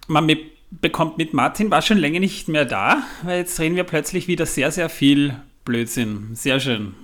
Man 0.08 0.26
mit, 0.26 0.40
bekommt 0.72 1.18
mit 1.18 1.34
Martin, 1.34 1.72
war 1.72 1.82
schon 1.82 1.98
länger 1.98 2.20
nicht 2.20 2.48
mehr 2.48 2.66
da, 2.66 3.04
weil 3.24 3.40
jetzt 3.40 3.60
reden 3.60 3.76
wir 3.76 3.84
plötzlich 3.84 4.28
wieder 4.28 4.46
sehr, 4.46 4.72
sehr 4.72 4.90
viel 4.90 5.36
Blödsinn. 5.66 6.36
Sehr 6.36 6.60
schön. 6.60 6.96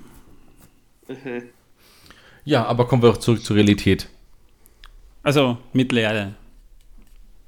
Ja, 2.43 2.65
aber 2.65 2.88
kommen 2.88 3.01
wir 3.01 3.10
auch 3.10 3.17
zurück 3.17 3.43
zur 3.43 3.55
Realität. 3.55 4.10
Also 5.24 5.57
Mittelerde. 5.74 6.36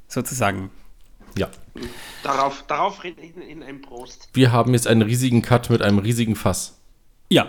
Sozusagen. 0.07 0.71
Ja. 1.37 1.49
Darauf, 2.23 2.63
darauf 2.67 3.03
in, 3.05 3.15
in 3.41 3.61
einem 3.61 3.81
Prost. 3.81 4.29
Wir 4.33 4.51
haben 4.51 4.73
jetzt 4.73 4.87
einen 4.87 5.03
riesigen 5.03 5.41
Cut 5.41 5.69
mit 5.69 5.81
einem 5.81 5.99
riesigen 5.99 6.35
Fass. 6.35 6.79
Ja. 7.29 7.47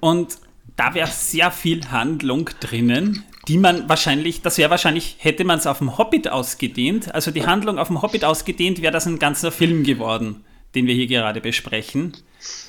Und 0.00 0.38
da 0.76 0.94
wäre 0.94 1.08
sehr 1.08 1.50
viel 1.50 1.90
Handlung 1.90 2.50
drinnen, 2.58 3.22
die 3.50 3.58
man 3.58 3.88
wahrscheinlich, 3.88 4.42
das 4.42 4.58
wäre 4.58 4.70
wahrscheinlich, 4.70 5.16
hätte 5.18 5.42
man 5.42 5.58
es 5.58 5.66
auf 5.66 5.78
dem 5.78 5.98
Hobbit 5.98 6.28
ausgedehnt, 6.28 7.12
also 7.12 7.32
die 7.32 7.46
Handlung 7.46 7.80
auf 7.80 7.88
dem 7.88 8.00
Hobbit 8.00 8.24
ausgedehnt, 8.24 8.80
wäre 8.80 8.92
das 8.92 9.08
ein 9.08 9.18
ganzer 9.18 9.50
Film 9.50 9.82
geworden, 9.82 10.44
den 10.76 10.86
wir 10.86 10.94
hier 10.94 11.08
gerade 11.08 11.40
besprechen. 11.40 12.12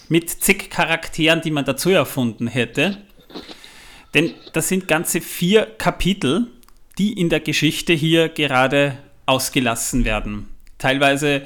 Mit 0.10 0.32
zig 0.32 0.72
Charakteren, 0.72 1.42
die 1.42 1.52
man 1.52 1.66
dazu 1.66 1.92
erfunden 1.92 2.48
hätte. 2.48 2.98
Denn 4.16 4.34
das 4.54 4.70
sind 4.70 4.88
ganze 4.88 5.22
vier 5.22 5.68
Kapitel, 5.68 6.48
die 6.98 7.14
in 7.14 7.30
der 7.30 7.42
Geschichte 7.42 7.94
hier 7.94 8.30
gerade 8.30 8.98
ausgelassen 9.28 10.04
werden. 10.04 10.48
Teilweise 10.80 11.44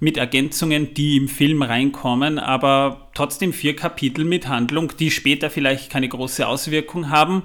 mit 0.00 0.16
Ergänzungen, 0.16 0.92
die 0.92 1.18
im 1.18 1.28
Film 1.28 1.62
reinkommen, 1.62 2.40
aber 2.40 3.10
trotzdem 3.14 3.52
vier 3.52 3.76
Kapitel 3.76 4.24
mit 4.24 4.48
Handlung, 4.48 4.92
die 4.98 5.12
später 5.12 5.50
vielleicht 5.50 5.88
keine 5.88 6.08
große 6.08 6.48
Auswirkung 6.48 7.10
haben, 7.10 7.44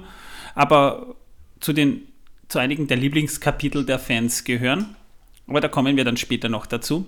aber 0.56 1.14
zu, 1.60 1.72
den, 1.72 2.02
zu 2.48 2.58
einigen 2.58 2.86
der 2.86 2.96
Lieblingskapitel 2.96 3.84
der 3.84 3.98
Fans 3.98 4.44
gehören. 4.44 4.96
Aber 5.46 5.60
da 5.60 5.68
kommen 5.68 5.96
wir 5.96 6.04
dann 6.04 6.16
später 6.16 6.48
noch 6.48 6.66
dazu. 6.66 7.06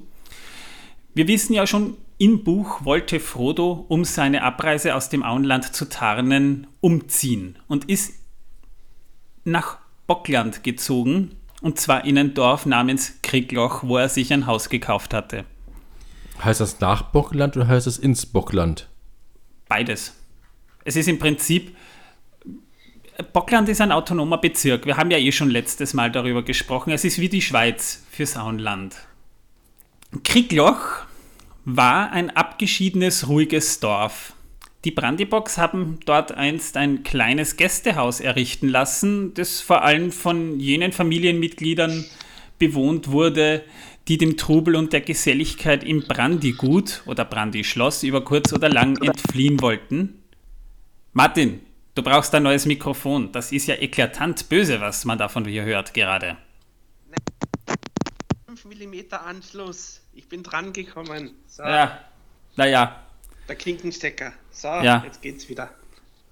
Wir 1.15 1.27
wissen 1.27 1.53
ja 1.53 1.67
schon, 1.67 1.97
im 2.19 2.45
Buch 2.45 2.85
wollte 2.85 3.19
Frodo, 3.19 3.85
um 3.89 4.05
seine 4.05 4.43
Abreise 4.43 4.95
aus 4.95 5.09
dem 5.09 5.23
Auenland 5.23 5.75
zu 5.75 5.89
tarnen, 5.89 6.67
umziehen 6.81 7.57
und 7.67 7.87
ist 7.87 8.15
nach 9.45 9.79
Bockland 10.07 10.63
gezogen, 10.63 11.37
und 11.63 11.79
zwar 11.79 12.05
in 12.05 12.17
ein 12.17 12.35
Dorf 12.35 12.65
namens 12.65 13.15
Kriegloch, 13.23 13.83
wo 13.83 13.97
er 13.97 14.09
sich 14.09 14.33
ein 14.33 14.47
Haus 14.47 14.69
gekauft 14.69 15.13
hatte. 15.13 15.45
Heißt 16.43 16.61
das 16.61 16.81
nach 16.81 17.03
Bockland 17.03 17.57
oder 17.57 17.69
heißt 17.69 17.87
das 17.87 17.99
ins 17.99 18.25
Bockland? 18.25 18.89
Beides. 19.69 20.17
Es 20.85 20.97
ist 20.97 21.09
im 21.09 21.19
Prinzip, 21.19 21.77
Bockland 23.23 23.69
ist 23.69 23.81
ein 23.81 23.93
autonomer 23.93 24.39
Bezirk. 24.39 24.87
Wir 24.87 24.97
haben 24.97 25.11
ja 25.11 25.19
eh 25.19 25.33
schon 25.33 25.51
letztes 25.51 25.95
Mal 25.95 26.11
darüber 26.11 26.43
gesprochen. 26.43 26.91
Es 26.93 27.05
ist 27.05 27.19
wie 27.19 27.29
die 27.29 27.43
Schweiz 27.43 28.05
fürs 28.11 28.37
Auenland. 28.37 28.97
Kriegloch 30.25 31.05
war 31.65 32.11
ein 32.13 32.31
abgeschiedenes, 32.31 33.29
ruhiges 33.29 33.81
Dorf. 33.81 34.35
Die 34.85 34.91
Brandybox 34.91 35.59
haben 35.59 36.01
dort 36.07 36.33
einst 36.33 36.77
ein 36.77 37.03
kleines 37.03 37.57
Gästehaus 37.57 38.21
errichten 38.21 38.69
lassen, 38.69 39.35
das 39.35 39.61
vor 39.61 39.83
allem 39.83 40.11
von 40.11 40.59
jenen 40.59 40.93
Familienmitgliedern 40.93 42.07
bewohnt 42.59 43.11
wurde, 43.11 43.63
die 44.09 44.17
dem 44.17 44.37
Trubel 44.37 44.77
und 44.77 44.93
der 44.93 45.03
Geselligkeit 45.03 45.85
im 45.85 46.03
Brandygut 46.03 47.03
oder 47.07 47.25
Brandyschloss 47.25 48.03
über 48.03 48.25
kurz 48.25 48.53
oder 48.53 48.69
lang 48.69 48.97
entfliehen 49.03 49.61
wollten. 49.61 50.23
Martin, 51.13 51.61
du 51.95 52.03
brauchst 52.03 52.35
ein 52.35 52.43
neues 52.43 52.67
Mikrofon. 52.67 53.33
Das 53.33 53.53
ist 53.53 53.67
ja 53.67 53.75
eklatant 53.77 54.49
böse, 54.49 54.81
was 54.81 55.05
man 55.05 55.19
davon 55.19 55.45
hier 55.45 55.65
hört 55.65 55.95
gerade. 55.95 56.37
5 58.47 58.65
mm 58.65 59.15
Anschluss. 59.27 60.01
Ich 60.13 60.29
bin 60.29 60.43
dran 60.43 60.73
gekommen. 60.73 61.31
So, 61.47 61.63
Ja, 61.63 61.99
naja, 62.57 62.97
der 63.49 63.57
Klinkenstecker. 63.57 64.33
So, 64.51 64.69
Ja. 64.69 65.03
jetzt 65.05 65.23
geht's 65.23 65.49
wieder. 65.49 65.71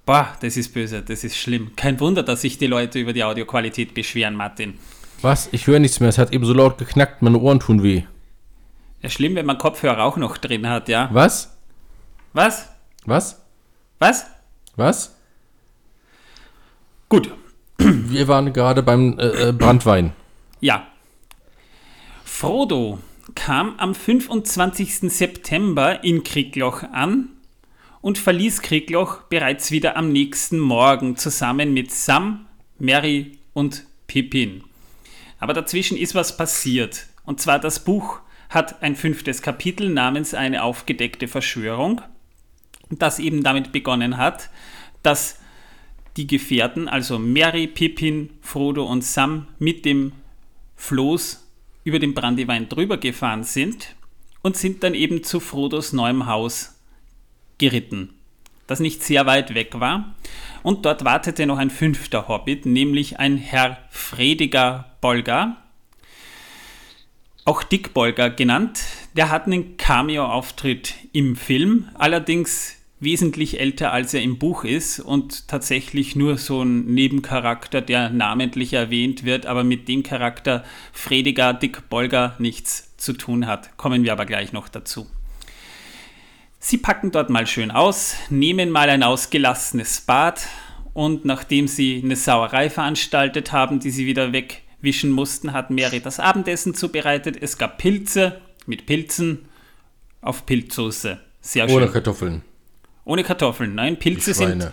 boah, 0.04 0.36
das 0.40 0.56
ist 0.56 0.72
böse, 0.74 1.02
das 1.02 1.22
ist 1.24 1.36
schlimm. 1.36 1.72
Kein 1.76 2.00
Wunder, 2.00 2.22
dass 2.22 2.40
sich 2.42 2.58
die 2.58 2.66
Leute 2.66 2.98
über 2.98 3.12
die 3.12 3.24
Audioqualität 3.24 3.94
beschweren, 3.94 4.34
Martin. 4.34 4.78
Was? 5.20 5.48
Ich 5.52 5.66
höre 5.66 5.80
nichts 5.80 5.98
mehr. 6.00 6.08
Es 6.08 6.18
hat 6.18 6.32
eben 6.32 6.44
so 6.44 6.52
laut 6.54 6.78
geknackt. 6.78 7.22
Meine 7.22 7.38
Ohren 7.38 7.58
tun 7.60 7.82
weh. 7.82 8.04
Ja, 9.02 9.10
schlimm, 9.10 9.34
wenn 9.34 9.46
man 9.46 9.58
Kopfhörer 9.58 10.04
auch 10.04 10.16
noch 10.16 10.38
drin 10.38 10.68
hat, 10.68 10.88
ja. 10.88 11.08
Was? 11.12 11.56
Was? 12.32 12.68
Was? 13.04 13.40
Was? 13.98 14.26
Was? 14.76 15.14
Gut, 17.08 17.32
Wir 17.78 18.26
waren 18.26 18.52
gerade 18.52 18.82
beim 18.82 19.18
äh, 19.18 19.48
äh, 19.48 19.52
Brandwein. 19.52 20.12
Ja. 20.60 20.88
Frodo 22.24 22.98
kam 23.34 23.78
am 23.78 23.94
25. 23.94 25.10
September 25.12 26.02
in 26.02 26.24
Kriegloch 26.24 26.82
an 26.82 27.28
und 28.00 28.18
verließ 28.18 28.62
Kriegloch 28.62 29.22
bereits 29.22 29.70
wieder 29.70 29.96
am 29.96 30.10
nächsten 30.10 30.58
Morgen 30.58 31.16
zusammen 31.16 31.72
mit 31.72 31.92
Sam, 31.92 32.46
Mary 32.78 33.38
und 33.52 33.86
Pippin. 34.06 34.64
Aber 35.38 35.52
dazwischen 35.52 35.96
ist 35.96 36.14
was 36.14 36.36
passiert. 36.36 37.06
Und 37.24 37.40
zwar 37.40 37.58
das 37.58 37.84
Buch 37.84 38.20
hat 38.50 38.82
ein 38.82 38.96
fünftes 38.96 39.42
Kapitel 39.42 39.88
namens 39.88 40.34
Eine 40.34 40.64
aufgedeckte 40.64 41.28
Verschwörung, 41.28 42.00
das 42.90 43.18
eben 43.18 43.42
damit 43.42 43.70
begonnen 43.70 44.16
hat, 44.16 44.50
dass 45.02 45.38
die 46.16 46.26
Gefährten, 46.26 46.88
also 46.88 47.18
Mary, 47.18 47.66
Pippin, 47.66 48.30
Frodo 48.40 48.84
und 48.84 49.04
Sam, 49.04 49.46
mit 49.58 49.84
dem 49.84 50.12
Floß 50.76 51.46
über 51.84 51.98
den 51.98 52.14
Brandywein 52.14 52.68
drüber 52.68 52.96
gefahren 52.96 53.44
sind 53.44 53.94
und 54.42 54.56
sind 54.56 54.82
dann 54.82 54.94
eben 54.94 55.22
zu 55.22 55.40
Frodos 55.40 55.92
neuem 55.92 56.26
Haus 56.26 56.78
geritten, 57.58 58.10
das 58.66 58.80
nicht 58.80 59.02
sehr 59.02 59.26
weit 59.26 59.54
weg 59.54 59.80
war. 59.80 60.14
Und 60.62 60.84
dort 60.84 61.04
wartete 61.04 61.46
noch 61.46 61.58
ein 61.58 61.70
fünfter 61.70 62.28
Hobbit, 62.28 62.66
nämlich 62.66 63.18
ein 63.18 63.36
Herr 63.36 63.78
Frediger 63.90 64.96
Bolger, 65.00 65.56
auch 67.44 67.62
Dick 67.62 67.94
Bolger 67.94 68.28
genannt. 68.28 68.80
Der 69.14 69.30
hat 69.30 69.46
einen 69.46 69.78
Cameo-Auftritt 69.78 70.94
im 71.12 71.34
Film, 71.34 71.88
allerdings 71.94 72.77
wesentlich 73.00 73.60
älter 73.60 73.92
als 73.92 74.14
er 74.14 74.22
im 74.22 74.38
Buch 74.38 74.64
ist 74.64 75.00
und 75.00 75.48
tatsächlich 75.48 76.16
nur 76.16 76.36
so 76.36 76.62
ein 76.62 76.86
Nebencharakter, 76.86 77.80
der 77.80 78.10
namentlich 78.10 78.72
erwähnt 78.72 79.24
wird, 79.24 79.46
aber 79.46 79.64
mit 79.64 79.88
dem 79.88 80.02
Charakter 80.02 80.64
Frediger 80.92 81.54
Dick 81.54 81.88
Bolger 81.88 82.34
nichts 82.38 82.96
zu 82.96 83.12
tun 83.12 83.46
hat. 83.46 83.76
Kommen 83.76 84.04
wir 84.04 84.12
aber 84.12 84.26
gleich 84.26 84.52
noch 84.52 84.68
dazu. 84.68 85.06
Sie 86.58 86.78
packen 86.78 87.12
dort 87.12 87.30
mal 87.30 87.46
schön 87.46 87.70
aus, 87.70 88.16
nehmen 88.30 88.70
mal 88.70 88.90
ein 88.90 89.04
ausgelassenes 89.04 90.00
Bad 90.00 90.48
und 90.92 91.24
nachdem 91.24 91.68
sie 91.68 92.00
eine 92.02 92.16
Sauerei 92.16 92.68
veranstaltet 92.68 93.52
haben, 93.52 93.78
die 93.78 93.90
sie 93.90 94.06
wieder 94.06 94.32
wegwischen 94.32 95.12
mussten, 95.12 95.52
hat 95.52 95.70
Mary 95.70 96.00
das 96.00 96.18
Abendessen 96.18 96.74
zubereitet. 96.74 97.36
Es 97.40 97.58
gab 97.58 97.78
Pilze 97.78 98.40
mit 98.66 98.86
Pilzen 98.86 99.46
auf 100.20 100.46
Pilzsoße. 100.46 101.20
Sehr 101.40 101.68
schön. 101.68 101.76
Ohne 101.76 101.88
Kartoffeln. 101.88 102.42
Ohne 103.08 103.24
Kartoffeln, 103.24 103.74
nein, 103.74 103.98
Pilze 103.98 104.34
sind. 104.34 104.70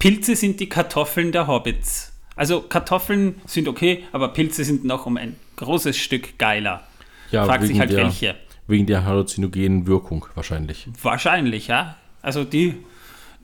Pilze 0.00 0.34
sind 0.34 0.58
die 0.58 0.68
Kartoffeln 0.68 1.30
der 1.30 1.46
Hobbits. 1.46 2.12
Also 2.34 2.60
Kartoffeln 2.60 3.40
sind 3.46 3.68
okay, 3.68 4.02
aber 4.10 4.30
Pilze 4.30 4.64
sind 4.64 4.84
noch 4.84 5.06
um 5.06 5.16
ein 5.16 5.36
großes 5.54 5.96
Stück 5.96 6.36
geiler. 6.36 6.82
Ja, 7.30 7.44
Fragt 7.44 7.62
sich 7.62 7.70
wegen 7.70 7.78
halt 7.80 7.90
der, 7.92 7.98
welche. 7.98 8.34
Wegen 8.66 8.86
der 8.86 9.04
halluzinogenen 9.04 9.86
Wirkung 9.86 10.26
wahrscheinlich. 10.34 10.88
Wahrscheinlich, 11.00 11.68
ja. 11.68 11.96
Also 12.22 12.42
die 12.42 12.74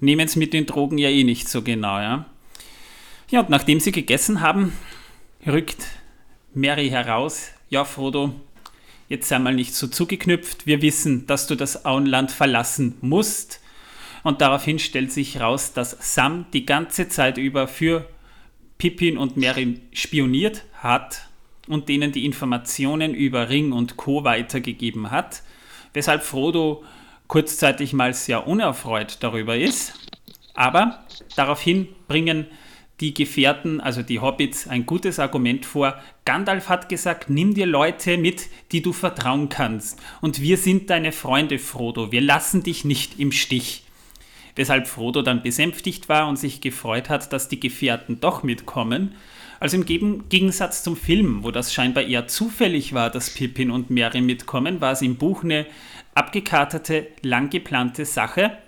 nehmen 0.00 0.26
es 0.26 0.34
mit 0.34 0.52
den 0.52 0.66
Drogen 0.66 0.98
ja 0.98 1.08
eh 1.08 1.22
nicht 1.22 1.48
so 1.48 1.62
genau, 1.62 2.00
ja. 2.00 2.26
Ja, 3.30 3.40
und 3.42 3.48
nachdem 3.48 3.78
sie 3.78 3.92
gegessen 3.92 4.40
haben, 4.40 4.72
rückt 5.46 5.86
Mary 6.52 6.88
heraus. 6.88 7.50
Ja, 7.70 7.84
Frodo, 7.84 8.34
jetzt 9.08 9.28
sei 9.28 9.38
mal 9.38 9.54
nicht 9.54 9.72
so 9.72 9.86
zugeknüpft. 9.86 10.66
Wir 10.66 10.82
wissen, 10.82 11.28
dass 11.28 11.46
du 11.46 11.54
das 11.54 11.86
Auenland 11.86 12.32
verlassen 12.32 12.96
musst. 13.02 13.60
Und 14.22 14.40
daraufhin 14.40 14.78
stellt 14.78 15.12
sich 15.12 15.40
raus, 15.40 15.72
dass 15.72 15.96
Sam 16.14 16.46
die 16.52 16.66
ganze 16.66 17.08
Zeit 17.08 17.38
über 17.38 17.66
für 17.66 18.08
Pippin 18.78 19.18
und 19.18 19.36
Mary 19.36 19.80
spioniert 19.92 20.64
hat 20.74 21.28
und 21.68 21.88
denen 21.88 22.12
die 22.12 22.24
Informationen 22.24 23.14
über 23.14 23.48
Ring 23.48 23.72
und 23.72 23.96
Co. 23.96 24.24
weitergegeben 24.24 25.10
hat. 25.10 25.42
weshalb 25.94 26.22
Frodo 26.22 26.84
kurzzeitig 27.26 27.92
mal 27.92 28.14
sehr 28.14 28.46
unerfreut 28.46 29.18
darüber 29.20 29.56
ist. 29.56 29.94
Aber 30.54 31.04
daraufhin 31.36 31.88
bringen 32.08 32.46
die 33.00 33.14
Gefährten, 33.14 33.80
also 33.80 34.02
die 34.02 34.20
Hobbits, 34.20 34.68
ein 34.68 34.86
gutes 34.86 35.18
Argument 35.18 35.66
vor. 35.66 35.96
Gandalf 36.24 36.68
hat 36.68 36.88
gesagt, 36.88 37.30
nimm 37.30 37.54
dir 37.54 37.66
Leute 37.66 38.16
mit, 38.16 38.48
die 38.70 38.80
du 38.80 38.92
vertrauen 38.92 39.48
kannst. 39.48 39.98
Und 40.20 40.40
wir 40.40 40.56
sind 40.56 40.88
deine 40.90 41.12
Freunde, 41.12 41.58
Frodo. 41.58 42.12
Wir 42.12 42.20
lassen 42.20 42.62
dich 42.62 42.84
nicht 42.84 43.18
im 43.18 43.32
Stich. 43.32 43.84
Weshalb 44.54 44.86
Frodo 44.86 45.22
dann 45.22 45.42
besänftigt 45.42 46.08
war 46.08 46.28
und 46.28 46.36
sich 46.36 46.60
gefreut 46.60 47.08
hat, 47.08 47.32
dass 47.32 47.48
die 47.48 47.60
Gefährten 47.60 48.20
doch 48.20 48.42
mitkommen. 48.42 49.14
Also 49.60 49.76
im 49.76 49.86
Gegensatz 49.86 50.82
zum 50.82 50.96
Film, 50.96 51.44
wo 51.44 51.52
das 51.52 51.72
scheinbar 51.72 52.04
eher 52.04 52.26
zufällig 52.26 52.94
war, 52.94 53.10
dass 53.10 53.30
Pippin 53.30 53.70
und 53.70 53.90
Merry 53.90 54.20
mitkommen, 54.20 54.80
war 54.80 54.92
es 54.92 55.02
im 55.02 55.16
Buch 55.16 55.44
eine 55.44 55.66
abgekartete, 56.14 57.06
lang 57.22 57.48
geplante 57.48 58.04
Sache. 58.04 58.58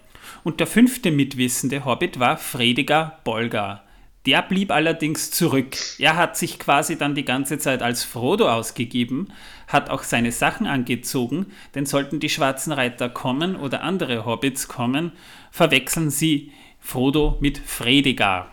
Und 0.45 0.61
der 0.61 0.67
fünfte 0.67 1.11
mitwissende 1.11 1.85
Hobbit 1.85 2.21
war 2.21 2.37
Frediger 2.37 3.19
Bolgar. 3.25 3.85
Der 4.27 4.41
blieb 4.41 4.71
allerdings 4.71 5.31
zurück. 5.31 5.77
Er 5.99 6.17
hat 6.17 6.39
sich 6.39 6.59
quasi 6.59 6.97
dann 6.97 7.15
die 7.15 7.27
ganze 7.27 7.59
Zeit 7.59 7.83
als 7.83 8.05
Frodo 8.05 8.49
ausgegeben, 8.49 9.29
hat 9.69 9.91
auch 9.91 10.03
seine 10.03 10.33
Sachen 10.33 10.67
angezogen, 10.67 11.47
denn 11.75 11.85
sollten 11.85 12.21
die 12.21 12.31
schwarzen 12.31 12.73
Reiter 12.73 13.11
kommen 13.11 13.55
oder 13.55 13.83
andere 13.83 14.25
Hobbits 14.25 14.67
kommen, 14.67 15.13
verwechseln 15.55 16.11
sie 16.11 16.51
Frodo 16.81 17.39
mit 17.41 17.59
Fredigar. 17.59 18.51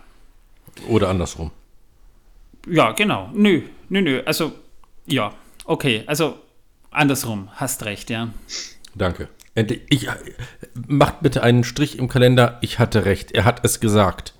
Oder 0.87 1.09
andersrum. 1.09 1.49
Ja, 2.67 2.91
genau. 2.91 3.31
Nö, 3.33 3.63
nö, 3.89 4.01
nö. 4.01 4.21
Also, 4.23 4.53
ja, 5.07 5.33
okay. 5.65 6.03
Also, 6.05 6.37
andersrum. 6.91 7.49
Hast 7.55 7.85
recht, 7.85 8.11
ja. 8.11 8.29
Danke. 8.93 9.29
Endlich. 9.55 9.81
Ich, 9.89 10.07
macht 10.87 11.21
bitte 11.21 11.41
einen 11.41 11.63
Strich 11.63 11.97
im 11.97 12.07
Kalender. 12.07 12.59
Ich 12.61 12.77
hatte 12.77 13.03
recht. 13.03 13.31
Er 13.31 13.45
hat 13.45 13.65
es 13.65 13.79
gesagt. 13.79 14.35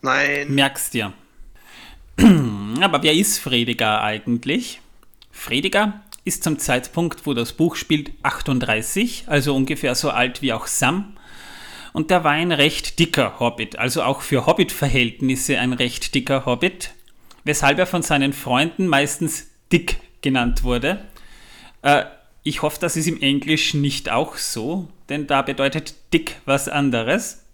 Nein. 0.00 0.54
Merkst 0.54 0.94
dir. 0.94 1.12
Aber 2.80 3.02
wer 3.02 3.12
ist 3.12 3.38
Frediger 3.40 4.02
eigentlich? 4.02 4.80
Frediger 5.30 6.00
ist 6.24 6.42
zum 6.42 6.58
Zeitpunkt, 6.58 7.26
wo 7.26 7.34
das 7.34 7.52
Buch 7.52 7.76
spielt, 7.76 8.12
38, 8.22 9.24
also 9.26 9.54
ungefähr 9.54 9.94
so 9.94 10.10
alt 10.10 10.42
wie 10.42 10.52
auch 10.52 10.66
Sam. 10.66 11.16
Und 11.92 12.10
der 12.10 12.24
war 12.24 12.32
ein 12.32 12.50
recht 12.50 12.98
dicker 12.98 13.38
Hobbit, 13.38 13.78
also 13.78 14.02
auch 14.02 14.22
für 14.22 14.46
Hobbit-Verhältnisse 14.46 15.58
ein 15.58 15.72
recht 15.72 16.14
dicker 16.14 16.46
Hobbit, 16.46 16.92
weshalb 17.44 17.78
er 17.78 17.86
von 17.86 18.02
seinen 18.02 18.32
Freunden 18.32 18.86
meistens 18.86 19.48
Dick 19.70 19.98
genannt 20.22 20.64
wurde. 20.64 21.04
Äh, 21.82 22.04
ich 22.42 22.62
hoffe, 22.62 22.78
das 22.80 22.96
ist 22.96 23.06
im 23.06 23.20
Englischen 23.20 23.80
nicht 23.80 24.10
auch 24.10 24.36
so, 24.36 24.88
denn 25.08 25.26
da 25.26 25.42
bedeutet 25.42 25.94
Dick 26.12 26.36
was 26.46 26.68
anderes. 26.68 27.44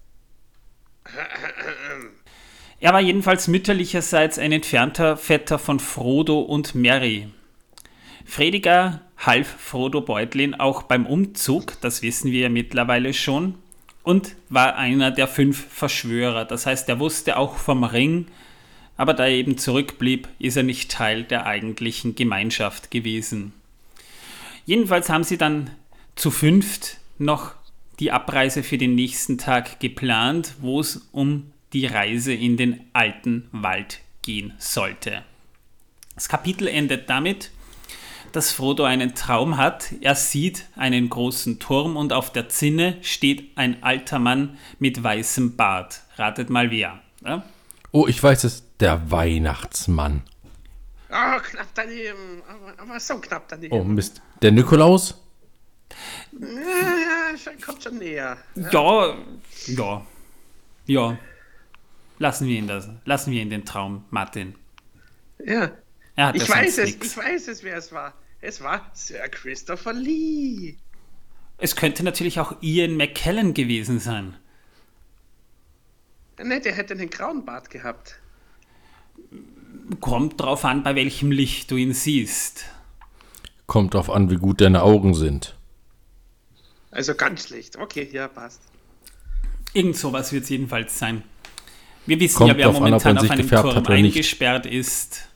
Er 2.78 2.92
war 2.92 3.00
jedenfalls 3.00 3.46
mütterlicherseits 3.46 4.38
ein 4.38 4.52
entfernter 4.52 5.16
Vetter 5.16 5.58
von 5.58 5.80
Frodo 5.80 6.40
und 6.40 6.74
Merry. 6.74 7.28
Frediger 8.30 9.00
half 9.18 9.49
Frodo 9.49 10.02
Beutlin 10.02 10.54
auch 10.54 10.84
beim 10.84 11.04
Umzug, 11.04 11.80
das 11.80 12.00
wissen 12.00 12.30
wir 12.30 12.42
ja 12.42 12.49
mittlerweile 12.49 13.12
schon, 13.12 13.56
und 14.04 14.37
war 14.49 14.76
einer 14.76 15.10
der 15.10 15.26
fünf 15.26 15.66
Verschwörer. 15.66 16.44
Das 16.44 16.64
heißt, 16.64 16.88
er 16.88 17.00
wusste 17.00 17.37
auch 17.37 17.56
vom 17.56 17.82
Ring, 17.82 18.28
aber 18.96 19.14
da 19.14 19.25
er 19.25 19.32
eben 19.32 19.58
zurückblieb, 19.58 20.28
ist 20.38 20.56
er 20.56 20.62
nicht 20.62 20.92
Teil 20.92 21.25
der 21.25 21.44
eigentlichen 21.44 22.14
Gemeinschaft 22.14 22.92
gewesen. 22.92 23.52
Jedenfalls 24.64 25.09
haben 25.11 25.24
sie 25.24 25.37
dann 25.37 25.70
zu 26.14 26.31
fünft 26.31 26.98
noch 27.18 27.55
die 27.98 28.12
Abreise 28.12 28.62
für 28.62 28.78
den 28.78 28.94
nächsten 28.94 29.38
Tag 29.38 29.81
geplant, 29.81 30.55
wo 30.61 30.78
es 30.78 31.09
um 31.11 31.50
die 31.72 31.87
Reise 31.87 32.33
in 32.33 32.57
den 32.57 32.81
alten 32.92 33.48
Wald 33.50 33.98
gehen 34.22 34.52
sollte. 34.59 35.24
Das 36.14 36.28
Kapitel 36.28 36.68
endet 36.68 37.11
damit, 37.11 37.50
dass 38.33 38.53
Frodo 38.53 38.85
einen 38.85 39.14
Traum 39.14 39.57
hat. 39.57 39.93
Er 40.01 40.14
sieht 40.14 40.66
einen 40.77 41.09
großen 41.11 41.59
Turm 41.59 41.97
und 41.97 42.12
auf 42.12 42.33
der 42.33 42.49
Zinne 42.49 42.97
steht 43.03 43.57
ein 43.57 43.83
alter 43.83 44.19
Mann 44.19 44.59
mit 44.79 45.03
weißem 45.03 45.57
Bart. 45.57 46.03
Ratet 46.16 46.51
mal 46.51 46.71
wer. 46.71 47.01
Ja? 47.25 47.45
Oh, 47.93 48.07
ich 48.07 48.23
weiß 48.23 48.45
es, 48.45 48.64
der 48.79 49.11
Weihnachtsmann. 49.11 50.23
Oh, 51.11 51.40
knapp 51.43 51.69
daneben. 51.75 52.43
Aber, 52.49 52.83
aber 52.83 53.01
so 53.01 53.19
knapp 53.19 53.49
daneben. 53.49 53.75
Oh, 53.75 53.83
Mist. 53.85 54.23
Der 54.43 54.53
Nikolaus? 54.53 55.21
Ja, 56.33 57.53
kommt 57.64 57.83
schon 57.83 57.99
näher. 57.99 58.37
Ja, 58.55 59.14
ja, 59.66 60.07
ja. 60.87 61.19
Lassen 62.19 62.47
wir 62.47 62.59
ihn 62.59 62.69
das. 62.69 62.88
Lassen 63.05 63.33
wir 63.33 63.43
ihn 63.43 63.51
den 63.51 63.64
Traum, 63.64 64.05
Martin. 64.11 64.55
Ja. 65.45 65.71
Er 66.16 66.27
hat 66.29 66.37
Ich 66.37 66.49
weiß 66.49 66.79
es, 66.79 66.90
nix. 66.90 67.07
ich 67.07 67.16
weiß 67.16 67.49
es, 67.49 67.62
wer 67.64 67.77
es 67.77 67.93
war. 67.93 68.12
Es 68.40 68.62
war 68.62 68.90
Sir 68.94 69.29
Christopher 69.29 69.92
Lee. 69.92 70.76
Es 71.59 71.76
könnte 71.76 72.03
natürlich 72.03 72.40
auch 72.40 72.57
Ian 72.62 72.96
McKellen 72.96 73.53
gewesen 73.53 74.00
sein. 74.00 74.37
Ne, 76.42 76.61
der 76.61 76.72
hätte 76.72 76.94
einen 76.94 77.11
grauen 77.11 77.44
Bart 77.44 77.68
gehabt. 77.68 78.18
Kommt 80.00 80.40
drauf 80.40 80.64
an, 80.64 80.83
bei 80.83 80.94
welchem 80.94 81.31
Licht 81.31 81.70
du 81.70 81.76
ihn 81.76 81.92
siehst. 81.92 82.64
Kommt 83.66 83.92
drauf 83.92 84.09
an, 84.09 84.31
wie 84.31 84.37
gut 84.37 84.62
deine 84.62 84.83
Augen 84.83 85.12
sind. 85.12 85.55
Also 86.90 87.14
ganz 87.14 87.46
schlecht. 87.46 87.76
Okay, 87.76 88.09
ja, 88.11 88.26
passt. 88.26 88.62
Irgend 89.74 89.96
sowas 89.96 90.33
wird 90.33 90.44
es 90.44 90.48
jedenfalls 90.48 90.98
sein. 90.98 91.22
Wir 92.07 92.18
wissen 92.18 92.38
Kommt 92.38 92.48
ja, 92.48 92.57
wer 92.57 92.68
an, 92.68 92.74
momentan 92.74 93.16
man 93.16 93.24
auf 93.24 93.31
einem 93.31 93.48
Turm 93.48 93.87
eingesperrt 93.87 94.64
ist. 94.64 95.30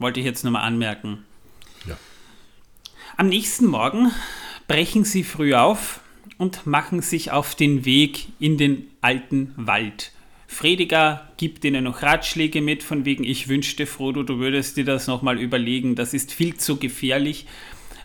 Wollte 0.00 0.18
ich 0.18 0.26
jetzt 0.26 0.42
nur 0.42 0.52
mal 0.52 0.62
anmerken. 0.62 1.24
Ja. 1.86 1.96
Am 3.16 3.28
nächsten 3.28 3.66
Morgen 3.66 4.10
brechen 4.66 5.04
sie 5.04 5.22
früh 5.22 5.54
auf 5.54 6.00
und 6.38 6.66
machen 6.66 7.02
sich 7.02 7.30
auf 7.30 7.54
den 7.54 7.84
Weg 7.84 8.28
in 8.40 8.56
den 8.56 8.86
alten 9.02 9.52
Wald. 9.56 10.12
Frediger 10.46 11.30
gibt 11.36 11.64
ihnen 11.64 11.84
noch 11.84 12.02
Ratschläge 12.02 12.62
mit, 12.62 12.82
von 12.82 13.04
wegen, 13.04 13.24
ich 13.24 13.48
wünschte, 13.48 13.86
Frodo, 13.86 14.22
du 14.22 14.38
würdest 14.38 14.78
dir 14.78 14.86
das 14.86 15.06
nochmal 15.06 15.38
überlegen, 15.38 15.94
das 15.94 16.14
ist 16.14 16.32
viel 16.32 16.56
zu 16.56 16.78
gefährlich. 16.78 17.46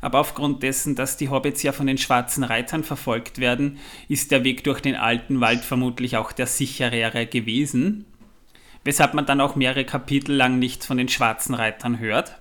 Aber 0.01 0.19
aufgrund 0.19 0.63
dessen, 0.63 0.95
dass 0.95 1.15
die 1.15 1.29
Hobbits 1.29 1.63
ja 1.63 1.71
von 1.71 1.87
den 1.87 1.97
schwarzen 1.97 2.43
Reitern 2.43 2.83
verfolgt 2.83 3.39
werden, 3.39 3.79
ist 4.09 4.31
der 4.31 4.43
Weg 4.43 4.65
durch 4.65 4.81
den 4.81 4.95
alten 4.95 5.39
Wald 5.39 5.63
vermutlich 5.63 6.17
auch 6.17 6.33
der 6.33 6.45
sicherere 6.45 7.25
gewesen. 7.25 8.05
Weshalb 8.85 9.13
man 9.13 9.25
dann 9.25 9.41
auch 9.41 9.57
mehrere 9.57 9.83
Kapitel 9.83 10.33
lang 10.33 10.57
nichts 10.59 10.85
von 10.85 10.97
den 10.97 11.09
schwarzen 11.09 11.53
Reitern 11.53 11.99
hört. 11.99 12.37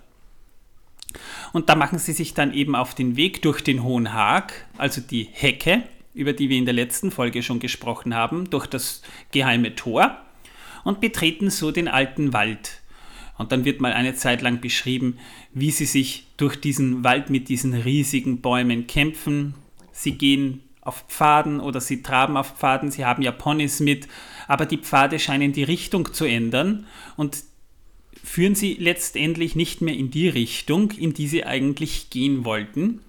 Und 1.53 1.69
da 1.69 1.75
machen 1.75 1.99
sie 1.99 2.13
sich 2.13 2.35
dann 2.35 2.53
eben 2.53 2.77
auf 2.77 2.95
den 2.95 3.17
Weg 3.17 3.43
durch 3.43 3.63
den 3.63 3.83
Hohen 3.83 4.13
Haag, 4.13 4.67
also 4.77 5.01
die 5.01 5.29
Hecke, 5.33 5.83
über 6.13 6.33
die 6.33 6.49
wir 6.49 6.59
in 6.59 6.65
der 6.65 6.75
letzten 6.75 7.11
Folge 7.11 7.43
schon 7.43 7.61
gesprochen 7.61 8.15
haben, 8.15 8.51
durch 8.51 8.67
das 8.67 9.03
geheime 9.33 9.75
Tor 9.75 10.19
und 10.85 11.01
betreten 11.01 11.51
so 11.51 11.71
den 11.71 11.89
alten 11.89 12.33
Wald. 12.33 12.81
Und 13.37 13.51
dann 13.51 13.65
wird 13.65 13.81
mal 13.81 13.93
eine 13.93 14.15
Zeit 14.15 14.43
lang 14.43 14.61
beschrieben, 14.61 15.19
wie 15.53 15.71
sie 15.71 15.87
sich 15.87 16.27
durch 16.37 16.61
diesen 16.61 17.03
Wald 17.03 17.31
mit 17.31 17.49
diesen 17.49 17.75
riesigen 17.75 18.41
Bäumen 18.41 18.87
kämpfen. 18.87 19.55
Sie 19.91 20.13
gehen 20.13 20.61
auf 20.83 21.05
Pfaden 21.09 21.61
oder 21.61 21.81
sie 21.81 22.03
traben 22.03 22.37
auf 22.37 22.57
Pfaden, 22.59 22.91
sie 22.91 23.05
haben 23.05 23.23
ja 23.23 23.33
Ponys 23.33 23.81
mit, 23.81 24.07
aber 24.49 24.67
die 24.67 24.79
Pfade 24.79 25.19
scheinen 25.19 25.53
die 25.53 25.65
Richtung 25.65 26.13
zu 26.13 26.25
ändern 26.25 26.87
und 27.17 27.39
führen 28.23 28.55
sie 28.55 28.75
letztendlich 28.75 29.55
nicht 29.55 29.81
mehr 29.81 29.95
in 29.95 30.11
die 30.11 30.29
Richtung, 30.29 30.91
in 30.93 31.15
die 31.15 31.29
sie 31.29 31.45
eigentlich 31.45 32.11
gehen 32.11 32.45
wollten. 32.45 33.01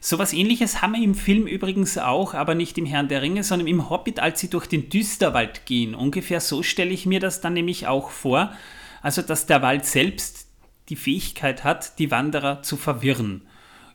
So 0.00 0.18
was 0.18 0.34
ähnliches 0.34 0.82
haben 0.82 0.92
wir 0.92 1.02
im 1.02 1.14
Film 1.14 1.46
übrigens 1.46 1.96
auch, 1.96 2.34
aber 2.34 2.54
nicht 2.54 2.76
im 2.76 2.84
Herrn 2.84 3.08
der 3.08 3.22
Ringe, 3.22 3.42
sondern 3.42 3.68
im 3.68 3.88
Hobbit, 3.88 4.20
als 4.20 4.38
sie 4.38 4.50
durch 4.50 4.66
den 4.66 4.90
Düsterwald 4.90 5.64
gehen. 5.64 5.94
Ungefähr 5.94 6.40
so 6.40 6.62
stelle 6.62 6.90
ich 6.90 7.06
mir 7.06 7.20
das 7.20 7.40
dann 7.40 7.54
nämlich 7.54 7.86
auch 7.86 8.10
vor. 8.10 8.52
Also, 9.00 9.22
dass 9.22 9.46
der 9.46 9.62
Wald 9.62 9.86
selbst 9.86 10.46
die 10.90 10.96
Fähigkeit 10.96 11.64
hat, 11.64 11.98
die 11.98 12.10
Wanderer 12.10 12.62
zu 12.62 12.76
verwirren. 12.76 13.42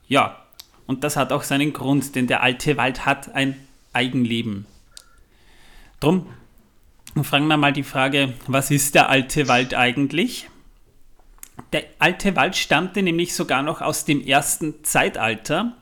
Ja, 0.08 0.44
und 0.88 1.04
das 1.04 1.16
hat 1.16 1.32
auch 1.32 1.44
seinen 1.44 1.74
Grund, 1.74 2.16
denn 2.16 2.26
der 2.26 2.42
alte 2.42 2.78
Wald 2.78 3.06
hat 3.06 3.36
ein 3.36 3.56
Eigenleben. 3.94 4.66
Drum 6.00 6.26
fragen 7.24 7.48
wir 7.48 7.58
mal 7.58 7.74
die 7.74 7.84
Frage, 7.84 8.34
was 8.48 8.72
ist 8.72 8.96
der 8.96 9.10
alte 9.10 9.48
Wald 9.48 9.74
eigentlich? 9.74 10.50
Der 11.74 11.84
alte 12.00 12.36
Wald 12.36 12.56
stammte 12.56 13.02
nämlich 13.02 13.34
sogar 13.34 13.62
noch 13.62 13.82
aus 13.82 14.06
dem 14.06 14.26
ersten 14.26 14.84
Zeitalter 14.84 15.76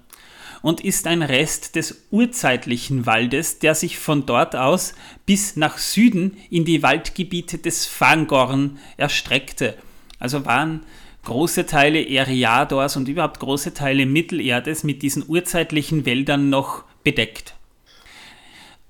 und 0.62 0.82
ist 0.82 1.08
ein 1.08 1.22
Rest 1.22 1.76
des 1.76 2.08
urzeitlichen 2.12 3.06
Waldes, 3.06 3.60
der 3.60 3.76
sich 3.76 4.00
von 4.00 4.26
dort 4.26 4.56
aus 4.56 4.96
bis 5.26 5.56
nach 5.56 5.78
Süden 5.78 6.38
in 6.50 6.66
die 6.66 6.84
Waldgebiete 6.84 7.58
des 7.58 7.86
Fangorn 7.86 8.80
erstreckte. 8.98 9.78
Also 10.20 10.46
waren 10.46 10.84
große 11.24 11.66
Teile 11.66 12.08
Eriadors 12.08 12.96
und 12.96 13.08
überhaupt 13.08 13.40
große 13.40 13.74
Teile 13.74 14.06
Mittelerdes 14.06 14.84
mit 14.84 15.04
diesen 15.04 15.28
urzeitlichen 15.28 16.06
Wäldern 16.06 16.50
noch 16.50 16.86
bedeckt. 17.04 17.54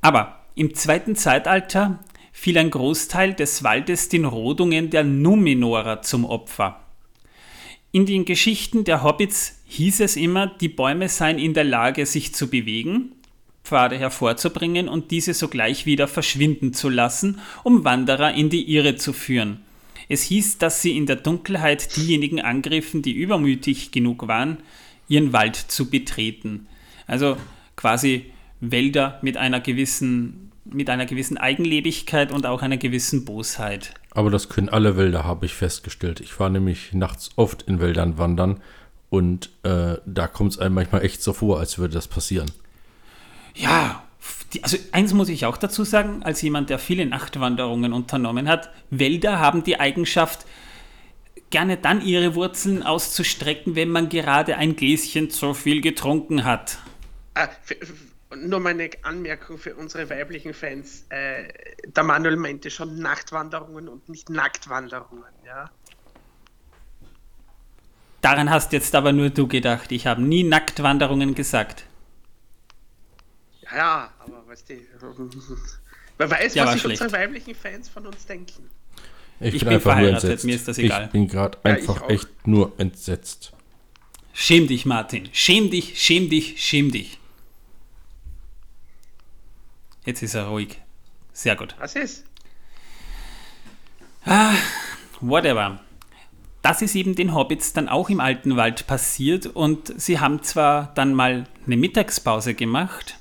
Aber 0.02 0.40
im 0.56 0.74
zweiten 0.74 1.16
Zeitalter 1.16 2.00
fiel 2.38 2.60
ein 2.60 2.70
Großteil 2.70 3.34
des 3.34 3.64
Waldes 3.64 4.10
den 4.10 4.24
Rodungen 4.24 4.92
der 4.92 5.04
Numenorer 5.04 6.04
zum 6.04 6.24
Opfer. 6.24 6.80
In 7.92 8.06
den 8.06 8.26
Geschichten 8.26 8.84
der 8.84 9.02
Hobbits 9.02 9.64
hieß 9.66 10.02
es 10.02 10.16
immer, 10.16 10.46
die 10.46 10.70
Bäume 10.70 11.10
seien 11.10 11.40
in 11.40 11.56
der 11.56 11.64
Lage, 11.64 12.06
sich 12.06 12.36
zu 12.36 12.48
bewegen, 12.48 13.14
Pfade 13.64 13.98
hervorzubringen 13.98 14.88
und 14.88 15.10
diese 15.10 15.34
sogleich 15.34 15.88
wieder 15.88 16.08
verschwinden 16.08 16.74
zu 16.74 16.90
lassen, 16.90 17.40
um 17.64 17.84
Wanderer 17.84 18.36
in 18.36 18.52
die 18.52 18.72
Irre 18.72 18.98
zu 18.98 19.14
führen. 19.14 19.62
Es 20.08 20.22
hieß, 20.22 20.60
dass 20.60 20.84
sie 20.84 20.96
in 20.96 21.08
der 21.08 21.16
Dunkelheit 21.16 21.98
diejenigen 21.98 22.40
angriffen, 22.40 23.02
die 23.02 23.14
übermütig 23.14 23.92
genug 23.92 24.28
waren, 24.28 24.58
ihren 25.10 25.34
Wald 25.34 25.56
zu 25.56 25.90
betreten. 25.90 26.68
Also 27.08 27.36
quasi 27.76 28.28
Wälder 28.60 29.18
mit 29.24 29.38
einer 29.38 29.60
gewissen, 29.60 30.47
mit 30.72 30.90
einer 30.90 31.06
gewissen 31.06 31.38
Eigenlebigkeit 31.38 32.32
und 32.32 32.46
auch 32.46 32.62
einer 32.62 32.78
gewissen 32.78 33.26
Bosheit. 33.26 33.94
Aber 34.12 34.32
das 34.32 34.50
können 34.50 34.70
alle 34.70 34.98
Wälder, 34.98 35.24
habe 35.24 35.46
ich 35.46 35.54
festgestellt. 35.54 36.20
Ich 36.20 36.40
war 36.40 36.50
nämlich 36.50 36.94
nachts 36.94 37.30
oft 37.36 37.64
in 37.64 37.80
Wäldern 37.80 38.18
wandern 38.18 38.62
und 39.10 39.50
äh, 39.64 39.96
da 40.06 40.28
kommt 40.28 40.54
es 40.54 40.60
einem 40.60 40.76
manchmal 40.76 41.04
echt 41.04 41.22
so 41.22 41.34
vor, 41.34 41.60
als 41.60 41.78
würde 41.78 41.94
das 41.94 42.08
passieren. 42.08 42.52
Ja, 43.56 44.04
die, 44.54 44.64
also 44.64 44.78
eins 44.92 45.14
muss 45.14 45.30
ich 45.30 45.46
auch 45.46 45.58
dazu 45.58 45.84
sagen, 45.84 46.24
als 46.24 46.42
jemand, 46.42 46.70
der 46.70 46.80
viele 46.80 47.06
Nachtwanderungen 47.06 47.94
unternommen 47.94 48.48
hat, 48.48 48.70
Wälder 48.90 49.40
haben 49.40 49.64
die 49.64 49.80
Eigenschaft, 49.80 50.46
gerne 51.50 51.78
dann 51.78 52.02
ihre 52.02 52.36
Wurzeln 52.36 52.84
auszustrecken, 52.84 53.76
wenn 53.76 53.90
man 53.90 54.10
gerade 54.10 54.58
ein 54.58 54.76
Gläschen 54.76 55.30
zu 55.30 55.54
viel 55.54 55.82
getrunken 55.82 56.44
hat. 56.44 56.80
Nur 58.46 58.60
meine 58.60 58.90
Anmerkung 59.04 59.58
für 59.58 59.76
unsere 59.76 60.10
weiblichen 60.10 60.54
Fans. 60.54 61.06
Äh, 61.10 61.48
der 61.88 62.04
Manuel 62.04 62.36
meinte 62.36 62.70
schon 62.70 63.00
Nachtwanderungen 63.00 63.88
und 63.88 64.10
nicht 64.10 64.30
Nacktwanderungen, 64.30 65.24
ja. 65.46 65.70
Daran 68.22 68.50
hast 68.50 68.74
jetzt 68.74 68.96
aber 68.96 69.14
nur 69.14 69.30
du 69.30 69.48
gedacht. 69.48 69.92
Ich 69.92 70.08
habe 70.08 70.22
nie 70.22 70.44
Nacktwanderungen 70.44 71.36
gesagt. 71.36 71.86
Ja, 73.74 74.12
aber 74.20 74.48
weißt 74.48 74.70
du, 74.70 74.76
wer 76.18 76.32
weiß, 76.32 76.56
ja, 76.56 76.66
was 76.66 76.74
sich 76.74 76.86
unsere 76.86 77.12
weiblichen 77.12 77.56
Fans 77.56 77.90
von 77.90 78.08
uns 78.08 78.26
denken. 78.26 78.70
Ich, 79.40 79.56
ich 79.56 79.62
bin, 79.62 79.70
bin 79.70 79.82
verheiratet, 79.82 80.44
mir 80.44 80.56
ist 80.56 80.68
das 80.68 80.78
egal. 80.80 81.06
Ich 81.06 81.12
bin 81.12 81.28
gerade 81.28 81.58
einfach 81.64 82.02
ja, 82.02 82.08
echt 82.10 82.48
nur 82.48 82.74
entsetzt. 82.80 83.54
Schäm 84.34 84.68
dich, 84.68 84.86
Martin. 84.86 85.30
Schäm 85.32 85.70
dich, 85.70 86.02
schäm 86.02 86.30
dich, 86.30 86.64
schäm 86.64 86.92
dich. 86.92 87.17
Jetzt 90.08 90.24
ist 90.24 90.36
er 90.36 90.46
ruhig. 90.46 90.80
Sehr 91.34 91.58
gut. 91.58 91.76
Was 91.80 91.96
ist? 91.96 92.24
Ah, 94.24 94.54
whatever. 95.20 95.82
Das 96.62 96.82
ist 96.82 96.96
eben 96.96 97.14
den 97.14 97.36
Hobbits 97.36 97.74
dann 97.74 97.90
auch 97.90 98.10
im 98.10 98.22
alten 98.22 98.56
Wald 98.56 98.88
passiert 98.88 99.48
und 99.48 100.00
sie 100.00 100.22
haben 100.22 100.44
zwar 100.44 100.94
dann 100.96 101.14
mal 101.14 101.44
eine 101.66 101.76
Mittagspause 101.76 102.54
gemacht, 102.54 103.18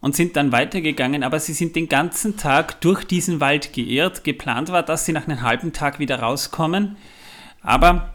und 0.00 0.14
sind 0.16 0.36
dann 0.36 0.52
weitergegangen, 0.52 1.22
aber 1.22 1.40
sie 1.40 1.52
sind 1.52 1.74
den 1.76 1.88
ganzen 1.88 2.36
Tag 2.36 2.80
durch 2.80 3.04
diesen 3.04 3.40
Wald 3.40 3.72
geirrt. 3.72 4.24
Geplant 4.24 4.70
war, 4.70 4.82
dass 4.82 5.04
sie 5.04 5.12
nach 5.12 5.26
einem 5.26 5.42
halben 5.42 5.72
Tag 5.72 5.98
wieder 5.98 6.20
rauskommen, 6.20 6.96
aber 7.62 8.14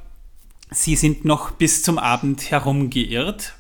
sie 0.72 0.96
sind 0.96 1.26
noch 1.26 1.52
bis 1.52 1.84
zum 1.84 2.00
Abend 2.00 2.50
herumgeirrt 2.50 3.54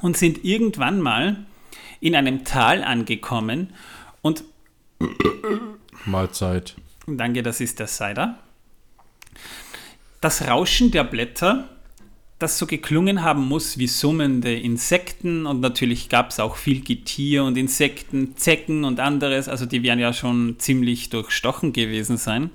und 0.00 0.16
sind 0.16 0.44
irgendwann 0.44 1.00
mal 1.00 1.44
in 2.00 2.14
einem 2.14 2.44
Tal 2.44 2.82
angekommen 2.82 3.72
und 4.22 4.44
Mahlzeit. 6.04 6.76
Danke, 7.06 7.42
das 7.42 7.60
ist 7.60 7.78
der 7.78 7.86
Cider. 7.86 8.38
Das 10.20 10.46
Rauschen 10.48 10.90
der 10.90 11.04
Blätter 11.04 11.68
das 12.38 12.58
so 12.58 12.66
geklungen 12.66 13.22
haben 13.22 13.46
muss 13.48 13.78
wie 13.78 13.88
summende 13.88 14.54
Insekten 14.54 15.44
und 15.44 15.60
natürlich 15.60 16.08
gab 16.08 16.30
es 16.30 16.38
auch 16.38 16.56
viel 16.56 16.82
Getier 16.82 17.42
und 17.44 17.58
Insekten, 17.58 18.36
Zecken 18.36 18.84
und 18.84 19.00
anderes, 19.00 19.48
also 19.48 19.66
die 19.66 19.82
werden 19.82 19.98
ja 19.98 20.12
schon 20.12 20.56
ziemlich 20.58 21.10
durchstochen 21.10 21.72
gewesen 21.72 22.16
sein. 22.16 22.50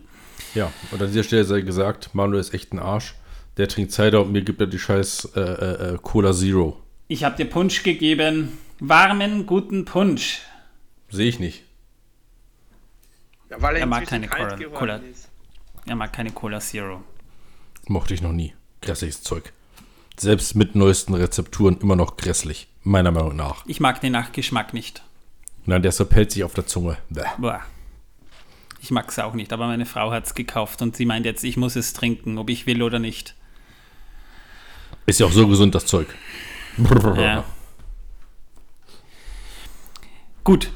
Ja, 0.56 0.72
und 0.92 1.02
an 1.02 1.10
dieser 1.10 1.24
Stelle 1.24 1.44
sei 1.44 1.62
gesagt, 1.62 2.16
Manuel 2.16 2.40
ist 2.40 2.54
echt 2.54 2.74
ein 2.74 2.80
Arsch. 2.80 3.16
Der 3.58 3.68
trinkt 3.68 3.92
Cider 3.92 4.22
und 4.22 4.32
mir 4.32 4.42
gibt 4.42 4.62
er 4.62 4.68
die 4.68 4.80
scheiß 4.80 5.34
äh, 5.36 5.40
äh, 5.40 5.94
äh 5.94 5.98
Cola 6.02 6.34
Zero. 6.34 6.80
Ich 7.08 7.24
habe 7.24 7.36
dir 7.36 7.46
Punsch 7.46 7.84
gegeben. 7.84 8.58
Warmen, 8.86 9.46
guten 9.46 9.86
Punsch. 9.86 10.42
Sehe 11.10 11.28
ich 11.28 11.40
nicht. 11.40 11.64
Ja, 13.50 13.62
weil 13.62 13.76
er, 13.76 13.82
er 13.82 13.86
mag 13.88 14.06
keine 14.06 14.28
Cola, 14.28 14.58
Cola. 14.58 15.00
Er 15.86 15.96
mag 15.96 16.14
keine 16.14 16.32
Cola 16.32 16.60
Zero. 16.60 17.04
Mochte 17.88 18.14
ich 18.14 18.22
noch 18.22 18.32
nie. 18.32 18.54
Grässliches 18.82 19.22
Zeug 19.22 19.54
selbst 20.20 20.56
mit 20.56 20.76
neuesten 20.76 21.14
Rezepturen 21.14 21.78
immer 21.82 21.96
noch 21.96 22.18
grässlich, 22.18 22.68
meiner 22.84 23.12
Meinung 23.12 23.36
nach. 23.36 23.66
Ich 23.68 23.80
mag 23.80 24.02
den 24.02 24.12
Nachgeschmack 24.14 24.74
nicht. 24.74 25.04
Nein, 25.66 25.82
der 25.82 25.92
zerpellt 25.92 26.32
sich 26.32 26.44
auf 26.44 26.54
der 26.54 26.68
Zunge. 26.68 26.98
Bäh. 27.10 27.24
Boah. 27.38 27.62
Ich 28.82 28.92
mag 28.92 29.10
es 29.10 29.18
auch 29.20 29.34
nicht, 29.34 29.54
aber 29.54 29.68
meine 29.68 29.86
Frau 29.86 30.12
hat 30.12 30.26
es 30.26 30.36
gekauft 30.36 30.82
und 30.82 30.96
sie 30.96 31.06
meint 31.06 31.26
jetzt, 31.26 31.44
ich 31.44 31.56
muss 31.56 31.76
es 31.76 31.94
trinken, 31.94 32.38
ob 32.38 32.50
ich 32.50 32.68
will 32.68 32.84
oder 32.84 33.00
nicht. 33.00 33.36
Ist 35.06 35.20
ja 35.20 35.26
auch 35.26 35.32
so 35.32 35.48
gesund, 35.48 35.74
das 35.74 35.86
Zeug. 35.86 36.08
Ja. 37.18 37.46
Gut. 40.44 40.72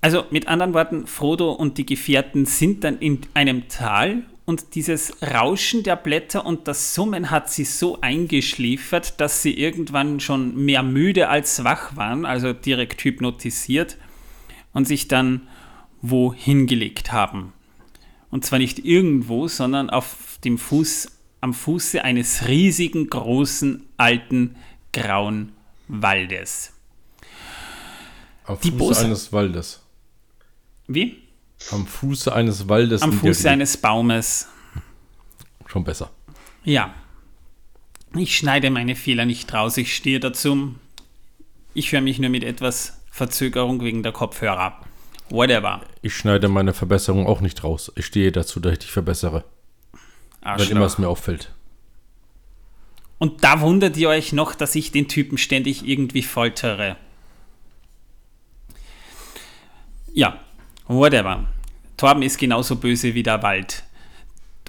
Also 0.00 0.24
mit 0.30 0.48
anderen 0.48 0.74
Worten, 0.74 1.06
Frodo 1.06 1.52
und 1.52 1.78
die 1.78 1.86
Gefährten 1.86 2.44
sind 2.44 2.84
dann 2.84 2.98
in 2.98 3.20
einem 3.32 3.68
Tal 3.68 4.24
und 4.44 4.74
dieses 4.74 5.22
Rauschen 5.22 5.82
der 5.82 5.96
Blätter 5.96 6.44
und 6.44 6.68
das 6.68 6.94
Summen 6.94 7.30
hat 7.30 7.50
sie 7.50 7.64
so 7.64 8.02
eingeschliefert, 8.02 9.18
dass 9.18 9.40
sie 9.40 9.54
irgendwann 9.54 10.20
schon 10.20 10.62
mehr 10.62 10.82
müde 10.82 11.30
als 11.30 11.64
wach 11.64 11.96
waren, 11.96 12.26
also 12.26 12.52
direkt 12.52 13.02
hypnotisiert 13.02 13.96
und 14.74 14.86
sich 14.86 15.08
dann 15.08 15.48
wo 16.02 16.34
hingelegt 16.34 17.12
haben. 17.12 17.54
Und 18.30 18.44
zwar 18.44 18.58
nicht 18.58 18.84
irgendwo, 18.84 19.48
sondern 19.48 19.88
auf 19.88 20.38
dem 20.44 20.58
Fuß, 20.58 21.10
am 21.40 21.54
Fuße 21.54 22.04
eines 22.04 22.46
riesigen, 22.46 23.08
großen, 23.08 23.86
alten, 23.96 24.56
grauen 24.92 25.52
Waldes. 25.88 26.73
Auf 28.44 28.60
Die 28.60 28.70
Fuße 28.70 29.04
eines 29.04 29.32
Waldes. 29.32 29.80
Wie? 30.86 31.22
Am 31.70 31.86
Fuße 31.86 32.32
eines 32.32 32.68
Waldes. 32.68 33.02
Am 33.02 33.12
Fuße 33.12 33.48
eines 33.50 33.76
Baumes. 33.76 34.48
Schon 35.66 35.84
besser. 35.84 36.10
Ja. 36.62 36.94
Ich 38.14 38.36
schneide 38.36 38.70
meine 38.70 38.94
Fehler 38.96 39.24
nicht 39.24 39.52
raus, 39.52 39.76
ich 39.76 39.96
stehe 39.96 40.20
dazu. 40.20 40.74
Ich 41.72 41.90
höre 41.90 42.00
mich 42.00 42.18
nur 42.18 42.30
mit 42.30 42.44
etwas 42.44 43.00
Verzögerung 43.10 43.82
wegen 43.82 44.02
der 44.02 44.12
Kopfhörer. 44.12 44.78
Whatever. 45.30 45.80
Ich 46.02 46.14
schneide 46.14 46.48
meine 46.48 46.74
Verbesserung 46.74 47.26
auch 47.26 47.40
nicht 47.40 47.64
raus. 47.64 47.90
Ich 47.96 48.06
stehe 48.06 48.30
dazu, 48.30 48.60
dass 48.60 48.74
ich 48.74 48.78
dich 48.80 48.92
verbessere. 48.92 49.44
Arschloch. 50.42 50.68
Wenn 50.68 50.76
immer 50.76 50.86
es 50.86 50.98
mir 50.98 51.08
auffällt. 51.08 51.50
Und 53.18 53.42
da 53.42 53.60
wundert 53.60 53.96
ihr 53.96 54.10
euch 54.10 54.32
noch, 54.32 54.54
dass 54.54 54.74
ich 54.74 54.92
den 54.92 55.08
Typen 55.08 55.38
ständig 55.38 55.86
irgendwie 55.88 56.22
foltere. 56.22 56.96
Ja, 60.14 60.38
whatever. 60.86 61.44
Torben 61.96 62.22
ist 62.22 62.38
genauso 62.38 62.76
böse 62.76 63.14
wie 63.14 63.22
der 63.22 63.42
Wald. 63.42 63.82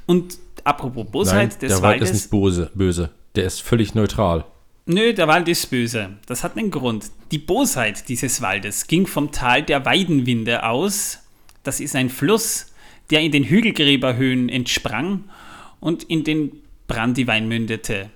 Und 0.07 0.37
apropos 0.63 1.05
Bosheit 1.09 1.51
Nein, 1.51 1.59
des 1.59 1.71
der 1.71 1.81
Wald 1.81 2.01
ist 2.01 2.13
nicht 2.13 2.29
böse, 2.31 2.71
böse. 2.73 3.11
Der 3.35 3.45
ist 3.45 3.61
völlig 3.61 3.93
neutral. 3.95 4.45
Nö, 4.87 5.13
der 5.13 5.27
Wald 5.27 5.47
ist 5.47 5.69
böse. 5.69 6.09
Das 6.25 6.43
hat 6.43 6.57
einen 6.57 6.71
Grund. 6.71 7.05
Die 7.31 7.37
Bosheit 7.37 8.09
dieses 8.09 8.41
Waldes 8.41 8.87
ging 8.87 9.07
vom 9.07 9.31
Tal 9.31 9.63
der 9.63 9.85
Weidenwinde 9.85 10.63
aus. 10.63 11.19
Das 11.63 11.79
ist 11.79 11.95
ein 11.95 12.09
Fluss, 12.09 12.73
der 13.11 13.21
in 13.21 13.31
den 13.31 13.43
Hügelgräberhöhen 13.43 14.49
entsprang 14.49 15.25
und 15.79 16.03
in 16.03 16.23
den 16.23 16.51
Brandywein 16.87 17.47
mündete. 17.47 18.09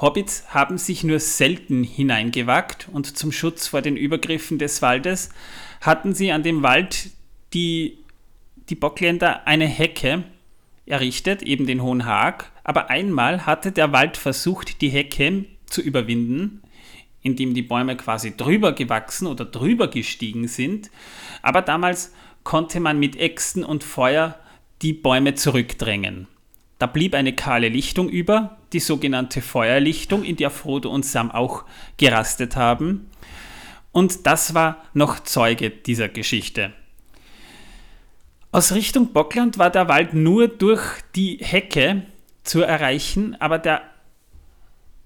Hobbits 0.00 0.44
haben 0.48 0.78
sich 0.78 1.04
nur 1.04 1.20
selten 1.20 1.84
hineingewagt 1.84 2.88
und 2.92 3.16
zum 3.16 3.32
Schutz 3.32 3.68
vor 3.68 3.82
den 3.82 3.96
Übergriffen 3.96 4.58
des 4.58 4.82
Waldes 4.82 5.30
hatten 5.80 6.14
sie 6.14 6.32
an 6.32 6.42
dem 6.42 6.62
Wald 6.62 7.10
die, 7.52 7.98
die 8.68 8.74
Bockländer 8.74 9.46
eine 9.46 9.66
Hecke 9.66 10.24
errichtet, 10.86 11.42
eben 11.42 11.66
den 11.66 11.82
Hohen 11.82 12.04
Haag. 12.04 12.52
Aber 12.64 12.90
einmal 12.90 13.46
hatte 13.46 13.72
der 13.72 13.92
Wald 13.92 14.16
versucht, 14.16 14.80
die 14.80 14.88
Hecke 14.88 15.44
zu 15.66 15.80
überwinden, 15.80 16.62
indem 17.22 17.54
die 17.54 17.62
Bäume 17.62 17.96
quasi 17.96 18.36
drüber 18.36 18.72
gewachsen 18.72 19.26
oder 19.26 19.44
drüber 19.44 19.88
gestiegen 19.88 20.48
sind. 20.48 20.90
Aber 21.42 21.62
damals 21.62 22.12
konnte 22.44 22.80
man 22.80 22.98
mit 22.98 23.16
Äxten 23.16 23.64
und 23.64 23.84
Feuer 23.84 24.38
die 24.82 24.92
Bäume 24.92 25.34
zurückdrängen. 25.34 26.28
Da 26.78 26.86
blieb 26.86 27.14
eine 27.14 27.34
kahle 27.34 27.68
Lichtung 27.68 28.08
über, 28.08 28.58
die 28.72 28.80
sogenannte 28.80 29.40
Feuerlichtung, 29.40 30.24
in 30.24 30.36
der 30.36 30.50
Frodo 30.50 30.90
und 30.90 31.06
Sam 31.06 31.30
auch 31.30 31.64
gerastet 31.96 32.56
haben. 32.56 33.10
Und 33.92 34.26
das 34.26 34.52
war 34.52 34.84
noch 34.92 35.20
Zeuge 35.20 35.70
dieser 35.70 36.08
Geschichte. 36.08 36.72
Aus 38.52 38.72
Richtung 38.72 39.12
Bockland 39.12 39.58
war 39.58 39.70
der 39.70 39.88
Wald 39.88 40.12
nur 40.12 40.48
durch 40.48 40.82
die 41.14 41.38
Hecke 41.40 42.02
zu 42.44 42.60
erreichen, 42.62 43.36
aber 43.40 43.58
der 43.58 43.82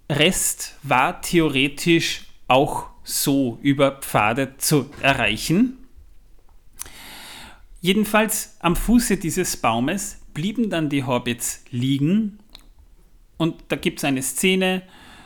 Rest 0.08 0.76
war 0.82 1.22
theoretisch 1.22 2.22
auch 2.48 2.88
so 3.04 3.58
über 3.62 3.92
Pfade 3.92 4.56
zu 4.58 4.90
erreichen. 5.00 5.78
Jedenfalls 7.80 8.56
am 8.58 8.76
Fuße 8.76 9.16
dieses 9.16 9.56
Baumes 9.56 10.19
blieben 10.34 10.70
dann 10.70 10.88
die 10.88 11.04
Hobbits 11.04 11.64
liegen 11.70 12.38
und 13.36 13.56
da 13.68 13.76
gibt 13.76 13.98
es 13.98 14.04
eine 14.04 14.22
Szene, 14.22 14.82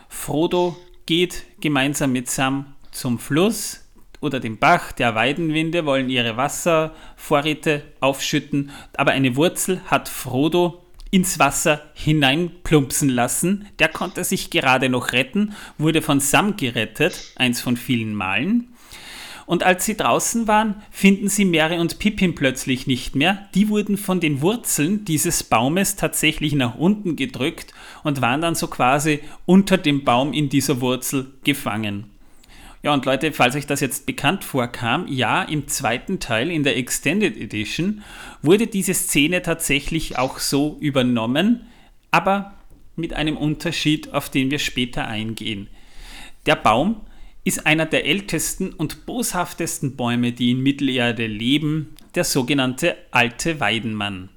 Frodo 0.08 0.76
geht 1.06 1.44
gemeinsam 1.60 2.12
mit 2.12 2.30
Sam 2.30 2.74
zum 2.92 3.18
Fluss 3.18 3.84
oder 4.20 4.40
dem 4.40 4.58
Bach, 4.58 4.92
der 4.92 5.14
Weidenwinde 5.14 5.84
wollen 5.84 6.08
ihre 6.08 6.36
Wasservorräte 6.36 7.82
aufschütten, 8.00 8.70
aber 8.96 9.12
eine 9.12 9.36
Wurzel 9.36 9.80
hat 9.86 10.08
Frodo 10.08 10.84
ins 11.10 11.38
Wasser 11.38 11.82
hineinplumpsen 11.94 13.08
lassen. 13.08 13.66
Der 13.78 13.88
konnte 13.88 14.24
sich 14.24 14.50
gerade 14.50 14.88
noch 14.88 15.12
retten, 15.12 15.54
wurde 15.78 16.02
von 16.02 16.18
Sam 16.18 16.56
gerettet, 16.56 17.32
eins 17.36 17.60
von 17.60 17.76
vielen 17.76 18.14
Malen. 18.14 18.73
Und 19.46 19.62
als 19.62 19.84
sie 19.84 19.96
draußen 19.96 20.48
waren, 20.48 20.76
finden 20.90 21.28
sie 21.28 21.44
Mary 21.44 21.78
und 21.78 21.98
Pippin 21.98 22.34
plötzlich 22.34 22.86
nicht 22.86 23.14
mehr. 23.14 23.48
Die 23.54 23.68
wurden 23.68 23.96
von 23.96 24.20
den 24.20 24.40
Wurzeln 24.40 25.04
dieses 25.04 25.42
Baumes 25.42 25.96
tatsächlich 25.96 26.54
nach 26.54 26.76
unten 26.76 27.16
gedrückt 27.16 27.74
und 28.02 28.20
waren 28.20 28.40
dann 28.40 28.54
so 28.54 28.68
quasi 28.68 29.20
unter 29.46 29.76
dem 29.78 30.04
Baum 30.04 30.32
in 30.32 30.48
dieser 30.48 30.80
Wurzel 30.80 31.32
gefangen. 31.44 32.10
Ja, 32.82 32.92
und 32.92 33.06
Leute, 33.06 33.32
falls 33.32 33.56
euch 33.56 33.66
das 33.66 33.80
jetzt 33.80 34.04
bekannt 34.04 34.44
vorkam, 34.44 35.06
ja, 35.08 35.42
im 35.42 35.68
zweiten 35.68 36.20
Teil, 36.20 36.50
in 36.50 36.64
der 36.64 36.76
Extended 36.76 37.34
Edition, 37.34 38.02
wurde 38.42 38.66
diese 38.66 38.92
Szene 38.92 39.40
tatsächlich 39.40 40.18
auch 40.18 40.38
so 40.38 40.76
übernommen, 40.80 41.66
aber 42.10 42.52
mit 42.94 43.14
einem 43.14 43.38
Unterschied, 43.38 44.12
auf 44.12 44.28
den 44.28 44.50
wir 44.50 44.58
später 44.58 45.08
eingehen. 45.08 45.68
Der 46.44 46.56
Baum 46.56 47.00
ist 47.44 47.66
einer 47.66 47.86
der 47.86 48.06
ältesten 48.06 48.72
und 48.72 49.06
boshaftesten 49.06 49.96
Bäume, 49.96 50.32
die 50.32 50.50
in 50.50 50.62
Mittelerde 50.62 51.26
leben, 51.26 51.94
der 52.14 52.24
sogenannte 52.24 52.96
alte 53.10 53.60
Weidenmann. 53.60 54.30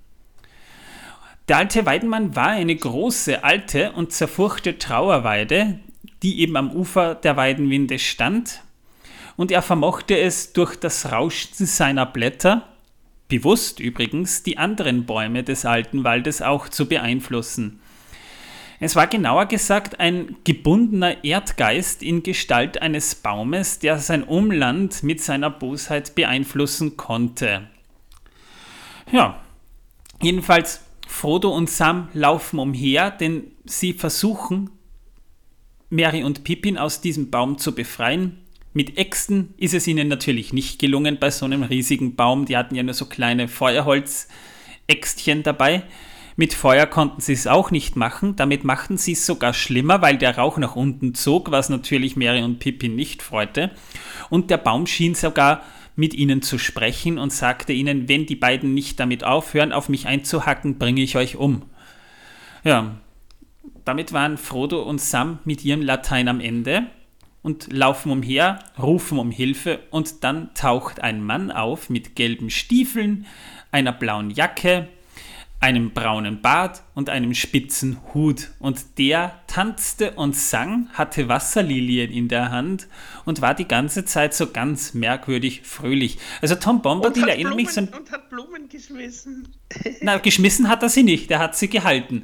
Der 1.47 1.57
alte 1.57 1.85
Weidenmann 1.85 2.35
war 2.35 2.49
eine 2.49 2.75
große, 2.75 3.43
alte 3.43 3.93
und 3.93 4.11
zerfurchte 4.11 4.77
Trauerweide, 4.77 5.79
die 6.21 6.41
eben 6.41 6.57
am 6.57 6.71
Ufer 6.71 7.15
der 7.15 7.37
Weidenwinde 7.37 7.99
stand, 7.99 8.61
und 9.37 9.51
er 9.51 9.61
vermochte 9.61 10.17
es 10.17 10.51
durch 10.51 10.75
das 10.75 11.11
Rauschen 11.11 11.65
seiner 11.65 12.07
Blätter, 12.07 12.67
bewusst 13.29 13.79
übrigens, 13.79 14.43
die 14.43 14.57
anderen 14.57 15.05
Bäume 15.05 15.43
des 15.43 15.63
alten 15.63 16.03
Waldes 16.03 16.41
auch 16.41 16.69
zu 16.69 16.87
beeinflussen. 16.87 17.79
Es 18.79 18.95
war 18.95 19.07
genauer 19.07 19.47
gesagt 19.47 19.99
ein 19.99 20.35
gebundener 20.43 21.23
Erdgeist 21.23 22.03
in 22.03 22.21
Gestalt 22.21 22.79
eines 22.81 23.15
Baumes, 23.15 23.79
der 23.79 23.97
sein 23.97 24.23
Umland 24.23 25.01
mit 25.01 25.21
seiner 25.21 25.49
Bosheit 25.49 26.13
beeinflussen 26.13 26.95
konnte. 26.95 27.67
Ja, 29.11 29.41
jedenfalls 30.21 30.81
Frodo 31.07 31.49
und 31.49 31.69
Sam 31.69 32.09
laufen 32.13 32.59
umher, 32.59 33.09
denn 33.09 33.51
sie 33.65 33.93
versuchen 33.93 34.69
Mary 35.89 36.23
und 36.23 36.43
Pippin 36.43 36.77
aus 36.77 37.01
diesem 37.01 37.31
Baum 37.31 37.57
zu 37.57 37.73
befreien. 37.73 38.43
Mit 38.73 38.97
Äxten 38.97 39.55
ist 39.57 39.73
es 39.73 39.87
ihnen 39.87 40.07
natürlich 40.07 40.53
nicht 40.53 40.77
gelungen 40.77 41.17
bei 41.19 41.31
so 41.31 41.45
einem 41.45 41.63
riesigen 41.63 42.15
Baum. 42.15 42.45
Die 42.45 42.57
hatten 42.57 42.75
ja 42.75 42.83
nur 42.83 42.93
so 42.93 43.05
kleine 43.05 43.47
Feuerholzäxtchen 43.47 45.41
dabei. 45.41 45.83
Mit 46.39 46.53
Feuer 46.53 46.85
konnten 46.85 47.19
sie 47.19 47.33
es 47.33 47.47
auch 47.47 47.71
nicht 47.71 47.95
machen. 47.95 48.35
Damit 48.35 48.63
machten 48.63 48.97
sie 48.97 49.13
es 49.13 49.25
sogar 49.25 49.53
schlimmer, 49.53 50.03
weil 50.03 50.19
der 50.19 50.37
Rauch 50.37 50.59
nach 50.59 50.75
unten 50.75 51.15
zog, 51.15 51.49
was 51.49 51.69
natürlich 51.69 52.15
Mary 52.15 52.43
und 52.43 52.59
Pippin 52.59 52.95
nicht 52.95 53.23
freute. 53.23 53.71
Und 54.29 54.51
der 54.51 54.57
Baum 54.57 54.85
schien 54.85 55.15
sogar 55.15 55.63
mit 55.95 56.13
ihnen 56.13 56.43
zu 56.43 56.59
sprechen 56.59 57.17
und 57.17 57.33
sagte 57.33 57.73
ihnen, 57.73 58.07
wenn 58.07 58.27
die 58.27 58.35
beiden 58.35 58.75
nicht 58.75 58.99
damit 58.99 59.23
aufhören, 59.23 59.73
auf 59.73 59.89
mich 59.89 60.05
einzuhacken, 60.05 60.77
bringe 60.77 61.01
ich 61.01 61.17
euch 61.17 61.37
um. 61.37 61.63
Ja, 62.63 62.97
damit 63.83 64.13
waren 64.13 64.37
Frodo 64.37 64.83
und 64.83 65.01
Sam 65.01 65.39
mit 65.43 65.65
ihrem 65.65 65.81
Latein 65.81 66.27
am 66.27 66.39
Ende 66.39 66.85
und 67.41 67.73
laufen 67.73 68.11
umher, 68.11 68.59
rufen 68.77 69.17
um 69.17 69.31
Hilfe 69.31 69.79
und 69.89 70.23
dann 70.23 70.53
taucht 70.53 71.01
ein 71.01 71.23
Mann 71.23 71.49
auf 71.49 71.89
mit 71.89 72.15
gelben 72.15 72.51
Stiefeln, 72.51 73.25
einer 73.71 73.91
blauen 73.91 74.29
Jacke, 74.29 74.87
einem 75.59 75.91
braunen 75.91 76.41
Bart 76.41 76.83
und 76.93 77.09
einem 77.09 77.33
spitzen 77.33 77.97
Hut. 78.13 78.51
Und 78.59 78.99
der 78.99 79.41
tanzte 79.47 80.11
und 80.11 80.35
sang, 80.35 80.87
hatte 80.93 81.27
Wasserlilien 81.29 82.11
in 82.11 82.27
der 82.27 82.51
Hand 82.51 82.87
und 83.25 83.41
war 83.41 83.55
die 83.55 83.67
ganze 83.67 84.05
Zeit 84.05 84.33
so 84.35 84.51
ganz 84.51 84.93
merkwürdig 84.93 85.63
fröhlich. 85.63 86.19
Also 86.41 86.55
Tom 86.55 86.81
Bombadil 86.81 87.27
erinnert 87.27 87.55
mich 87.55 87.71
so 87.71 87.81
ein... 87.81 87.87
Und 87.87 88.11
hat 88.11 88.29
Blumen 88.29 88.69
geschmissen. 88.69 89.47
Na, 90.01 90.17
geschmissen 90.17 90.69
hat 90.69 90.83
er 90.83 90.89
sie 90.89 91.03
nicht, 91.03 91.31
er 91.31 91.39
hat 91.39 91.55
sie 91.55 91.69
gehalten. 91.69 92.23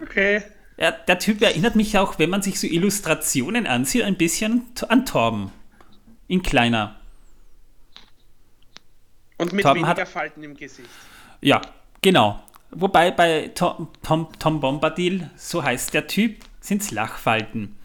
Okay. 0.00 0.42
Ja, 0.76 0.90
der 0.90 1.18
Typ 1.18 1.40
erinnert 1.42 1.76
mich 1.76 1.98
auch, 1.98 2.18
wenn 2.18 2.30
man 2.30 2.42
sich 2.42 2.58
so 2.58 2.66
Illustrationen 2.66 3.66
ansieht, 3.66 4.02
ein 4.02 4.16
bisschen 4.16 4.62
an 4.88 5.06
Torben. 5.06 5.52
In 6.26 6.42
kleiner. 6.42 6.96
Und 9.36 9.52
mit 9.52 9.62
Torben 9.62 9.82
weniger 9.82 10.00
hat- 10.00 10.08
Falten 10.08 10.42
im 10.42 10.56
Gesicht. 10.56 10.88
Ja, 11.40 11.60
genau. 12.00 12.42
Wobei 12.74 13.10
bei 13.10 13.50
Tom, 13.54 13.88
Tom, 14.02 14.28
Tom 14.38 14.60
Bombadil, 14.60 15.30
so 15.36 15.62
heißt 15.62 15.94
der 15.94 16.06
Typ, 16.06 16.36
sind 16.60 16.82
es 16.82 16.90
Lachfalten. 16.90 17.76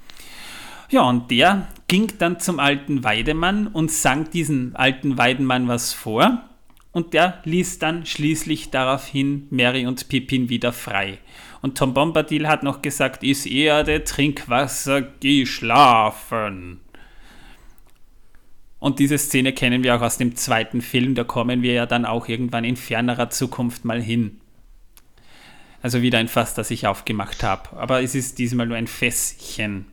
Ja, 0.89 1.03
und 1.03 1.29
der 1.29 1.67
ging 1.87 2.11
dann 2.17 2.39
zum 2.39 2.59
alten 2.59 3.03
Weidemann 3.03 3.67
und 3.67 3.91
sang 3.91 4.31
diesen 4.31 4.75
alten 4.75 5.17
Weidenmann 5.19 5.67
was 5.67 5.93
vor. 5.93 6.43
Und 6.91 7.13
der 7.13 7.39
ließ 7.43 7.77
dann 7.77 8.07
schließlich 8.07 8.71
daraufhin 8.71 9.45
Mary 9.51 9.85
und 9.85 10.09
Pippin 10.09 10.49
wieder 10.49 10.73
frei. 10.73 11.19
Und 11.61 11.77
Tom 11.77 11.93
Bombadil 11.93 12.47
hat 12.47 12.63
noch 12.63 12.81
gesagt, 12.81 13.23
ist 13.23 13.45
Erde, 13.45 14.03
Trinkwasser, 14.03 15.01
geh 15.01 15.45
schlafen. 15.45 16.79
Und 18.79 18.97
diese 18.97 19.17
Szene 19.19 19.53
kennen 19.53 19.83
wir 19.83 19.95
auch 19.95 20.01
aus 20.01 20.17
dem 20.17 20.35
zweiten 20.35 20.81
Film, 20.81 21.13
da 21.13 21.23
kommen 21.23 21.61
wir 21.61 21.73
ja 21.73 21.85
dann 21.85 22.05
auch 22.05 22.27
irgendwann 22.27 22.63
in 22.63 22.77
fernerer 22.77 23.29
Zukunft 23.29 23.85
mal 23.85 24.01
hin. 24.01 24.39
Also 25.81 26.01
wieder 26.01 26.19
ein 26.19 26.27
Fass, 26.27 26.53
das 26.53 26.71
ich 26.71 26.87
aufgemacht 26.87 27.43
habe. 27.43 27.77
Aber 27.77 28.01
es 28.01 28.15
ist 28.15 28.37
diesmal 28.37 28.67
nur 28.67 28.77
ein 28.77 28.87
Fässchen. 28.87 29.85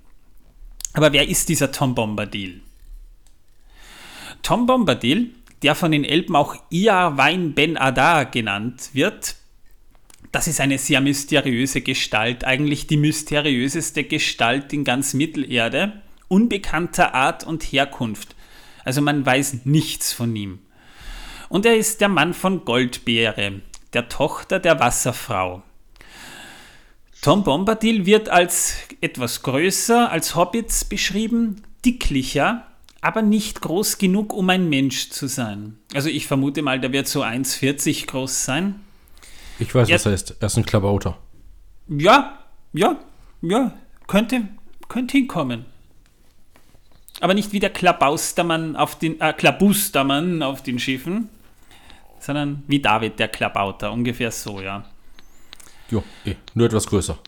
Aber 0.93 1.13
wer 1.13 1.29
ist 1.29 1.49
dieser 1.49 1.73
Tom 1.73 1.95
Bombadil? 1.95 2.63
Tom 4.43 4.67
Bombadil, 4.67 5.31
der 5.63 5.75
von 5.75 5.91
den 5.91 6.05
Elben 6.05 6.35
auch 6.37 6.57
Iarwain 6.71 7.55
Ben 7.55 7.77
Adar 7.77 8.27
genannt 8.27 8.91
wird, 8.93 9.37
das 10.33 10.49
ist 10.49 10.61
eine 10.61 10.79
sehr 10.79 11.01
mysteriöse 11.01 11.81
Gestalt, 11.81 12.45
eigentlich 12.45 12.87
die 12.87 12.97
mysteriöseste 12.97 14.05
Gestalt 14.05 14.73
in 14.73 14.85
ganz 14.85 15.15
Mittelerde, 15.15 16.03
unbekannter 16.29 17.15
Art 17.15 17.45
und 17.45 17.63
Herkunft. 17.63 18.35
Also 18.85 19.01
man 19.01 19.25
weiß 19.25 19.65
nichts 19.65 20.13
von 20.13 20.35
ihm. 20.37 20.59
Und 21.49 21.65
er 21.65 21.77
ist 21.77 22.01
der 22.01 22.09
Mann 22.09 22.35
von 22.35 22.65
Goldbeere, 22.65 23.61
der 23.93 24.09
Tochter 24.09 24.59
der 24.59 24.81
Wasserfrau. 24.81 25.63
Tom 27.23 27.43
Bombadil 27.43 28.07
wird 28.07 28.29
als 28.29 28.77
etwas 29.01 29.43
größer 29.43 30.11
als 30.11 30.35
Hobbits 30.37 30.85
beschrieben, 30.85 31.63
dicklicher, 31.85 32.67
aber 33.01 33.23
nicht 33.23 33.61
groß 33.61 33.99
genug, 33.99 34.33
um 34.33 34.49
ein 34.51 34.69
Mensch 34.69 35.11
zu 35.11 35.27
sein. 35.27 35.79
Also 35.95 36.09
ich 36.09 36.27
vermute 36.27 36.63
mal, 36.63 36.81
der 36.81 36.93
wird 36.93 37.09
so 37.09 37.23
1,40 37.23 38.07
groß 38.07 38.45
sein. 38.45 38.81
Ich 39.59 39.75
weiß, 39.75 39.89
Ja. 39.89 39.97
was 39.97 40.07
heißt. 40.07 40.37
Er 40.41 40.47
ist 40.47 40.57
ein 40.57 40.67
Klabauter. 40.67 41.17
Ja, 41.89 42.39
ja, 42.73 42.97
ja, 43.43 43.73
könnte, 44.07 44.49
könnte 44.89 45.17
hinkommen. 45.17 45.65
Aber 47.21 47.33
nicht 47.33 47.53
wie 47.53 47.61
der 47.61 47.71
Klabaustermann 47.71 48.77
auf 48.77 48.99
den, 48.99 49.21
äh, 49.21 49.33
Klabustermann 49.33 50.43
auf 50.43 50.63
den 50.63 50.79
Schiffen, 50.79 51.29
sondern 52.21 52.63
wie 52.67 52.81
David, 52.81 53.19
der 53.19 53.29
Klabauter, 53.29 53.91
ungefähr 53.93 54.31
so, 54.31 54.61
ja. 54.61 54.85
Jo, 55.91 56.03
eh, 56.25 56.35
nur 56.55 56.67
etwas 56.67 56.87
größer. 56.87 57.19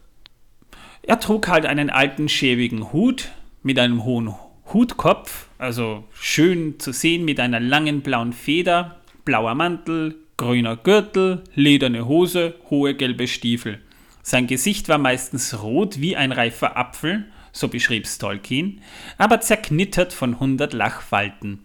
Er 1.02 1.20
trug 1.20 1.48
halt 1.48 1.64
einen 1.64 1.90
alten, 1.90 2.28
schäbigen 2.28 2.92
Hut 2.92 3.28
mit 3.62 3.78
einem 3.78 4.04
hohen 4.04 4.34
Hutkopf, 4.72 5.46
also 5.56 6.04
schön 6.12 6.78
zu 6.78 6.92
sehen 6.92 7.24
mit 7.24 7.40
einer 7.40 7.60
langen 7.60 8.02
blauen 8.02 8.32
Feder, 8.32 9.00
blauer 9.24 9.54
Mantel, 9.54 10.16
grüner 10.36 10.76
Gürtel, 10.76 11.44
lederne 11.54 12.06
Hose, 12.06 12.54
hohe 12.68 12.94
gelbe 12.94 13.26
Stiefel. 13.26 13.80
Sein 14.22 14.46
Gesicht 14.46 14.88
war 14.88 14.98
meistens 14.98 15.62
rot 15.62 16.00
wie 16.00 16.16
ein 16.16 16.32
reifer 16.32 16.76
Apfel, 16.76 17.24
so 17.52 17.68
beschrieb's 17.68 18.18
Tolkien, 18.18 18.82
aber 19.16 19.40
zerknittert 19.40 20.12
von 20.12 20.38
hundert 20.38 20.74
Lachfalten. 20.74 21.60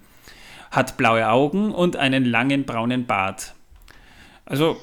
Hat 0.71 0.97
blaue 0.97 1.27
Augen 1.29 1.71
und 1.71 1.97
einen 1.97 2.25
langen 2.25 2.63
braunen 2.63 3.05
Bart. 3.05 3.53
Also, 4.45 4.77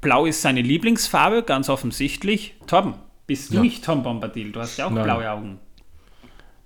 blau 0.00 0.26
ist 0.26 0.42
seine 0.42 0.62
Lieblingsfarbe, 0.62 1.42
ganz 1.42 1.68
offensichtlich. 1.68 2.54
Torben, 2.66 2.94
bist 3.26 3.50
du 3.50 3.56
Ja. 3.56 3.60
nicht 3.62 3.84
Tom 3.84 4.02
Bombadil? 4.02 4.52
Du 4.52 4.60
hast 4.60 4.76
ja 4.76 4.86
auch 4.86 4.90
Nein. 4.90 5.04
blaue 5.04 5.30
Augen. 5.30 5.58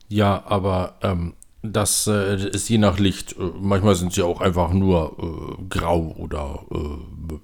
Ja, 0.08 0.42
aber 0.46 0.94
ähm, 1.02 1.34
das 1.62 2.06
äh, 2.06 2.48
ist 2.50 2.68
je 2.68 2.78
nach 2.78 2.98
Licht. 2.98 3.32
Äh, 3.32 3.50
manchmal 3.60 3.94
sind 3.94 4.12
sie 4.12 4.22
auch 4.22 4.40
einfach 4.40 4.72
nur 4.72 5.16
äh, 5.58 5.62
grau 5.70 6.14
oder 6.18 6.60
äh, 6.70 6.76
b- 7.16 7.38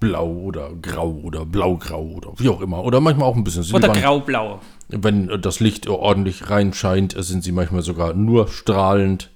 blau 0.00 0.26
oder 0.28 0.70
grau 0.82 1.10
oder 1.24 1.44
blaugrau 1.46 2.02
oder 2.02 2.32
wie 2.36 2.48
auch 2.50 2.60
immer. 2.60 2.84
Oder 2.84 3.00
manchmal 3.00 3.26
auch 3.28 3.36
ein 3.36 3.42
bisschen 3.44 3.62
Oder 3.74 3.86
silbern. 3.88 4.02
graublau. 4.02 4.60
Wenn 4.88 5.30
äh, 5.30 5.38
das 5.38 5.60
Licht 5.60 5.88
ordentlich 5.88 6.50
reinscheint, 6.50 7.16
äh, 7.16 7.22
sind 7.22 7.42
sie 7.42 7.52
manchmal 7.52 7.82
sogar 7.82 8.12
nur 8.14 8.48
strahlend 8.48 9.30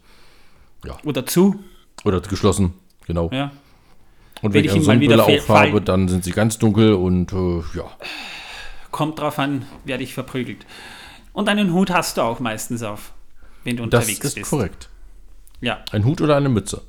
Oder 1.05 1.27
zu. 1.27 1.57
oder 2.05 2.21
geschlossen. 2.21 2.75
Genau. 3.07 3.31
Ja. 3.33 3.51
Und 4.43 4.55
Wenn 4.55 4.65
wenn 4.65 4.71
ich 4.71 4.77
ihn 4.77 4.87
mal 4.87 5.01
wieder 5.01 5.25
aufhabe, 5.25 5.81
dann 5.81 6.09
sind 6.09 6.25
sie 6.25 6.31
ganz 6.33 6.59
dunkel 6.59 6.93
und 6.95 7.33
äh, 7.33 7.59
ja. 7.77 7.91
Kommt 8.91 9.19
drauf 9.19 9.39
an, 9.39 9.67
werde 9.85 10.03
ich 10.05 10.15
verprügelt. 10.15 10.65
Und 11.33 11.49
einen 11.49 11.73
Hut 11.73 11.91
hast 11.91 12.17
du 12.17 12.23
auch 12.23 12.41
meistens 12.41 12.83
auf, 12.83 13.13
wenn 13.65 13.77
du 13.77 13.87
Das 13.87 14.05
unterwegs 14.05 14.25
ist 14.27 14.35
bist. 14.37 14.51
korrekt. 14.51 14.89
Ja. 15.61 15.85
Ein 15.93 16.05
Hut 16.05 16.21
oder 16.21 16.37
eine 16.37 16.49
Mütze? 16.49 16.83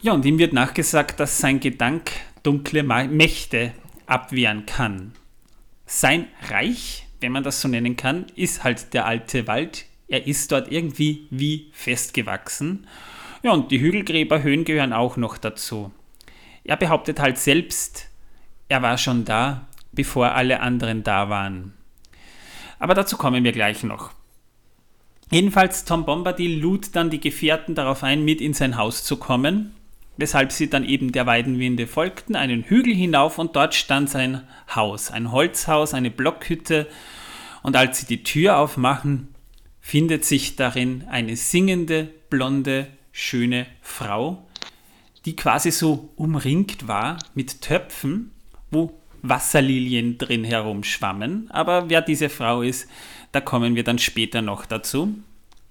ja, 0.00 0.12
und 0.12 0.24
ihm 0.24 0.38
wird 0.38 0.52
nachgesagt, 0.52 1.18
dass 1.18 1.38
sein 1.38 1.58
Gedank 1.60 2.12
dunkle 2.42 2.82
Mächte 2.84 3.72
abwehren 4.06 4.64
kann. 4.66 5.12
Sein 5.86 6.26
Reich, 6.50 7.06
wenn 7.20 7.32
man 7.32 7.42
das 7.42 7.60
so 7.60 7.68
nennen 7.68 7.96
kann, 7.96 8.26
ist 8.36 8.62
halt 8.64 8.94
der 8.94 9.06
alte 9.06 9.46
Wald. 9.46 9.86
Er 10.06 10.26
ist 10.26 10.52
dort 10.52 10.70
irgendwie 10.70 11.26
wie 11.30 11.68
festgewachsen. 11.72 12.86
Ja, 13.42 13.52
und 13.52 13.70
die 13.70 13.80
Hügelgräberhöhen 13.80 14.64
gehören 14.64 14.92
auch 14.92 15.16
noch 15.16 15.38
dazu. 15.38 15.92
Er 16.64 16.76
behauptet 16.76 17.20
halt 17.20 17.38
selbst, 17.38 18.08
er 18.68 18.82
war 18.82 18.98
schon 18.98 19.24
da, 19.24 19.68
bevor 19.92 20.32
alle 20.32 20.60
anderen 20.60 21.02
da 21.04 21.30
waren. 21.30 21.72
Aber 22.78 22.94
dazu 22.94 23.16
kommen 23.16 23.44
wir 23.44 23.52
gleich 23.52 23.82
noch. 23.82 24.12
Jedenfalls, 25.30 25.84
Tom 25.84 26.04
Bombadil 26.04 26.58
lud 26.58 26.96
dann 26.96 27.10
die 27.10 27.20
Gefährten 27.20 27.74
darauf 27.74 28.02
ein, 28.02 28.24
mit 28.24 28.40
in 28.40 28.54
sein 28.54 28.76
Haus 28.76 29.04
zu 29.04 29.16
kommen, 29.18 29.74
weshalb 30.16 30.52
sie 30.52 30.70
dann 30.70 30.84
eben 30.84 31.12
der 31.12 31.26
Weidenwinde 31.26 31.86
folgten, 31.86 32.34
einen 32.34 32.64
Hügel 32.64 32.94
hinauf 32.94 33.38
und 33.38 33.54
dort 33.54 33.74
stand 33.74 34.10
sein 34.10 34.42
Haus, 34.74 35.10
ein 35.10 35.30
Holzhaus, 35.30 35.94
eine 35.94 36.10
Blockhütte. 36.10 36.86
Und 37.62 37.76
als 37.76 38.00
sie 38.00 38.06
die 38.06 38.22
Tür 38.22 38.58
aufmachen, 38.58 39.28
findet 39.80 40.24
sich 40.24 40.56
darin 40.56 41.04
eine 41.08 41.36
singende, 41.36 42.08
blonde, 42.30 42.88
schöne 43.18 43.66
Frau, 43.82 44.46
die 45.24 45.34
quasi 45.34 45.72
so 45.72 46.10
umringt 46.14 46.86
war 46.86 47.18
mit 47.34 47.62
Töpfen, 47.62 48.30
wo 48.70 48.94
Wasserlilien 49.22 50.18
drin 50.18 50.44
herumschwammen. 50.44 51.50
Aber 51.50 51.90
wer 51.90 52.00
diese 52.00 52.28
Frau 52.28 52.62
ist, 52.62 52.88
da 53.32 53.40
kommen 53.40 53.74
wir 53.74 53.82
dann 53.82 53.98
später 53.98 54.40
noch 54.40 54.66
dazu, 54.66 55.18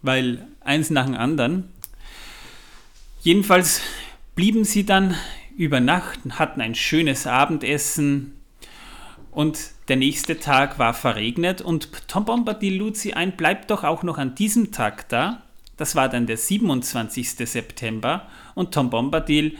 weil 0.01 0.45
eins 0.59 0.89
nach 0.89 1.05
dem 1.05 1.15
anderen. 1.15 1.71
Jedenfalls 3.21 3.81
blieben 4.35 4.65
sie 4.65 4.85
dann 4.85 5.15
über 5.55 5.79
Nacht, 5.79 6.19
hatten 6.31 6.59
ein 6.59 6.75
schönes 6.75 7.27
Abendessen 7.27 8.33
und 9.31 9.57
der 9.87 9.95
nächste 9.95 10.37
Tag 10.37 10.79
war 10.79 10.93
verregnet 10.93 11.61
und 11.61 12.09
Tom 12.09 12.25
Bombadil 12.25 12.75
lud 12.75 12.97
ein, 13.15 13.37
bleibt 13.37 13.71
doch 13.71 13.85
auch 13.85 14.03
noch 14.03 14.17
an 14.17 14.35
diesem 14.35 14.73
Tag 14.73 15.07
da. 15.07 15.46
Das 15.77 15.95
war 15.95 16.09
dann 16.09 16.25
der 16.25 16.37
27. 16.37 17.29
September 17.29 18.27
und 18.55 18.73
Tom 18.73 18.89
Bombadil 18.89 19.57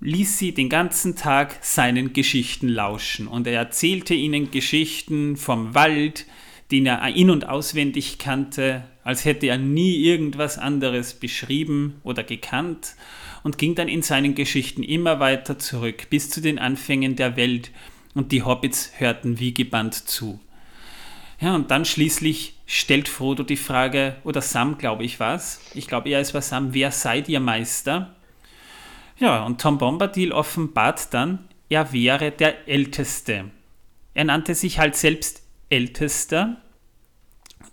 ließ 0.00 0.36
sie 0.36 0.52
den 0.52 0.68
ganzen 0.68 1.14
Tag 1.14 1.58
seinen 1.62 2.12
Geschichten 2.12 2.68
lauschen 2.68 3.28
und 3.28 3.46
er 3.46 3.54
erzählte 3.54 4.14
ihnen 4.14 4.50
Geschichten 4.50 5.36
vom 5.36 5.74
Wald, 5.74 6.26
den 6.72 6.86
er 6.86 7.06
in- 7.14 7.30
und 7.30 7.48
auswendig 7.48 8.18
kannte, 8.18 8.82
als 9.04 9.24
hätte 9.24 9.46
er 9.46 9.58
nie 9.58 10.04
irgendwas 10.04 10.58
anderes 10.58 11.14
beschrieben 11.14 12.00
oder 12.02 12.24
gekannt 12.24 12.96
und 13.44 13.58
ging 13.58 13.76
dann 13.76 13.88
in 13.88 14.02
seinen 14.02 14.34
Geschichten 14.34 14.82
immer 14.82 15.20
weiter 15.20 15.58
zurück 15.58 16.08
bis 16.10 16.30
zu 16.30 16.40
den 16.40 16.58
Anfängen 16.58 17.14
der 17.14 17.36
Welt 17.36 17.70
und 18.14 18.32
die 18.32 18.42
Hobbits 18.42 18.92
hörten 18.96 19.38
wie 19.38 19.54
gebannt 19.54 19.94
zu. 19.94 20.40
Ja, 21.40 21.54
und 21.54 21.70
dann 21.70 21.84
schließlich 21.84 22.54
stellt 22.72 23.06
Frodo 23.06 23.42
die 23.42 23.58
Frage, 23.58 24.16
oder 24.24 24.40
Sam, 24.40 24.78
glaube 24.78 25.04
ich, 25.04 25.20
was? 25.20 25.60
Ich 25.74 25.88
glaube 25.88 26.08
eher, 26.08 26.20
es 26.20 26.32
war 26.32 26.40
Sam, 26.40 26.72
wer 26.72 26.90
seid 26.90 27.28
ihr 27.28 27.38
Meister? 27.38 28.16
Ja, 29.18 29.44
und 29.44 29.60
Tom 29.60 29.76
Bombadil 29.76 30.32
offenbart 30.32 31.12
dann, 31.12 31.40
er 31.68 31.92
wäre 31.92 32.30
der 32.30 32.66
Älteste. 32.66 33.50
Er 34.14 34.24
nannte 34.24 34.54
sich 34.54 34.78
halt 34.78 34.96
selbst 34.96 35.42
Ältester. 35.68 36.56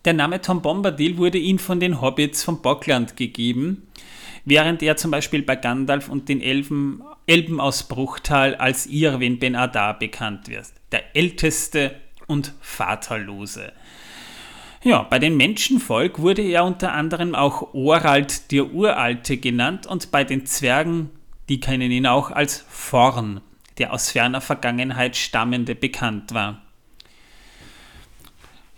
Der 0.04 0.14
Name 0.14 0.42
Tom 0.42 0.62
Bombadil 0.62 1.18
wurde 1.18 1.38
ihm 1.38 1.60
von 1.60 1.80
den 1.80 2.02
Hobbits 2.02 2.44
vom 2.44 2.62
Bockland 2.62 3.16
gegeben, 3.16 3.88
während 4.44 4.84
er 4.84 4.98
zum 4.98 5.12
Beispiel 5.12 5.44
bei 5.44 5.56
Gandalf 5.56 6.10
und 6.10 6.28
den 6.28 6.42
Elben, 6.42 7.04
Elben 7.26 7.62
aus 7.62 7.88
Bruchtal 7.88 8.56
als 8.56 8.86
Irwin 8.86 9.40
Ben 9.40 9.56
Adar 9.56 9.98
bekannt 9.98 10.50
wird. 10.50 10.68
Der 10.92 11.16
Älteste 11.16 11.96
und 12.28 12.54
Vaterlose. 12.60 13.72
Ja, 14.82 15.04
bei 15.04 15.20
den 15.20 15.36
Menschenvolk 15.36 16.20
wurde 16.20 16.42
er 16.42 16.64
unter 16.64 16.94
anderem 16.94 17.36
auch 17.36 17.74
Orald 17.74 18.52
der 18.52 18.72
Uralte 18.74 19.36
genannt 19.36 19.86
und 19.88 20.10
bei 20.10 20.24
den 20.24 20.46
Zwergen, 20.46 21.10
die 21.50 21.60
kennen 21.60 21.92
ihn 21.92 22.08
auch 22.08 22.32
als 22.32 22.64
Vorn, 22.70 23.42
der 23.78 23.92
aus 23.92 24.12
ferner 24.12 24.40
Vergangenheit 24.40 25.18
stammende 25.18 25.76
bekannt 25.76 26.34
war. 26.34 26.62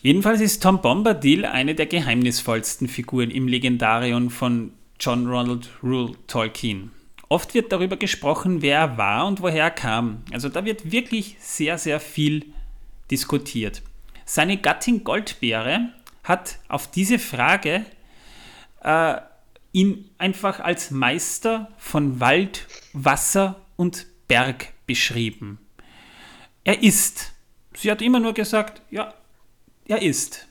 Jedenfalls 0.01 0.41
ist 0.41 0.63
Tom 0.63 0.81
Bombadil 0.81 1.45
eine 1.45 1.75
der 1.75 1.85
geheimnisvollsten 1.85 2.87
Figuren 2.87 3.29
im 3.29 3.47
Legendarium 3.47 4.31
von 4.31 4.71
John 4.99 5.27
Ronald 5.27 5.69
Rule 5.83 6.15
Tolkien. 6.25 6.91
Oft 7.29 7.53
wird 7.53 7.71
darüber 7.71 7.97
gesprochen, 7.97 8.63
wer 8.63 8.79
er 8.79 8.97
war 8.97 9.27
und 9.27 9.41
woher 9.41 9.65
er 9.65 9.71
kam. 9.71 10.23
Also 10.31 10.49
da 10.49 10.65
wird 10.65 10.91
wirklich 10.91 11.37
sehr, 11.39 11.77
sehr 11.77 11.99
viel 11.99 12.45
diskutiert. 13.11 13.83
Seine 14.33 14.55
Gattin 14.55 15.03
Goldbeere 15.03 15.89
hat 16.23 16.59
auf 16.69 16.89
diese 16.89 17.19
Frage 17.19 17.85
äh, 18.81 19.15
ihn 19.73 20.09
einfach 20.19 20.61
als 20.61 20.89
Meister 20.89 21.69
von 21.77 22.21
Wald, 22.21 22.65
Wasser 22.93 23.59
und 23.75 24.07
Berg 24.29 24.69
beschrieben. 24.87 25.59
Er 26.63 26.81
ist. 26.81 27.33
Sie 27.73 27.91
hat 27.91 28.01
immer 28.01 28.21
nur 28.21 28.33
gesagt, 28.33 28.81
ja, 28.89 29.13
er 29.83 30.01
ist. 30.01 30.47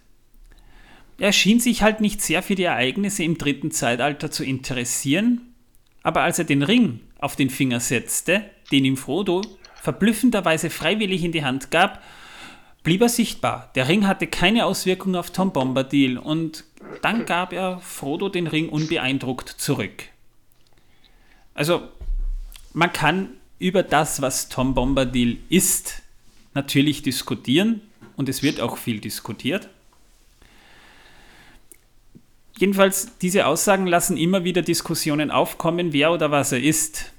Er 1.16 1.32
schien 1.32 1.58
sich 1.58 1.82
halt 1.82 2.02
nicht 2.02 2.20
sehr 2.20 2.42
für 2.42 2.56
die 2.56 2.64
Ereignisse 2.64 3.22
im 3.22 3.38
dritten 3.38 3.70
Zeitalter 3.70 4.30
zu 4.30 4.44
interessieren, 4.44 5.54
aber 6.02 6.20
als 6.20 6.38
er 6.38 6.44
den 6.44 6.62
Ring 6.62 7.00
auf 7.18 7.34
den 7.34 7.48
Finger 7.48 7.80
setzte, 7.80 8.44
den 8.72 8.84
ihm 8.84 8.98
Frodo 8.98 9.40
verblüffenderweise 9.80 10.68
freiwillig 10.68 11.24
in 11.24 11.32
die 11.32 11.44
Hand 11.46 11.70
gab, 11.70 12.02
blieb 12.82 13.02
er 13.02 13.08
sichtbar. 13.08 13.70
Der 13.74 13.88
Ring 13.88 14.06
hatte 14.06 14.26
keine 14.26 14.64
Auswirkung 14.64 15.16
auf 15.16 15.30
Tom 15.30 15.52
Bombadil 15.52 16.18
und 16.18 16.64
dann 17.02 17.26
gab 17.26 17.52
er 17.52 17.78
Frodo 17.80 18.28
den 18.28 18.46
Ring 18.46 18.68
unbeeindruckt 18.68 19.48
zurück. 19.48 20.04
Also, 21.54 21.82
man 22.72 22.92
kann 22.92 23.30
über 23.58 23.82
das, 23.82 24.22
was 24.22 24.48
Tom 24.48 24.74
Bombadil 24.74 25.38
ist, 25.48 26.02
natürlich 26.54 27.02
diskutieren 27.02 27.82
und 28.16 28.28
es 28.28 28.42
wird 28.42 28.60
auch 28.60 28.76
viel 28.76 29.00
diskutiert. 29.00 29.68
Jedenfalls, 32.58 33.16
diese 33.18 33.46
Aussagen 33.46 33.86
lassen 33.86 34.16
immer 34.16 34.44
wieder 34.44 34.62
Diskussionen 34.62 35.30
aufkommen, 35.30 35.92
wer 35.92 36.12
oder 36.12 36.30
was 36.30 36.52
er 36.52 36.62
ist. 36.62 37.12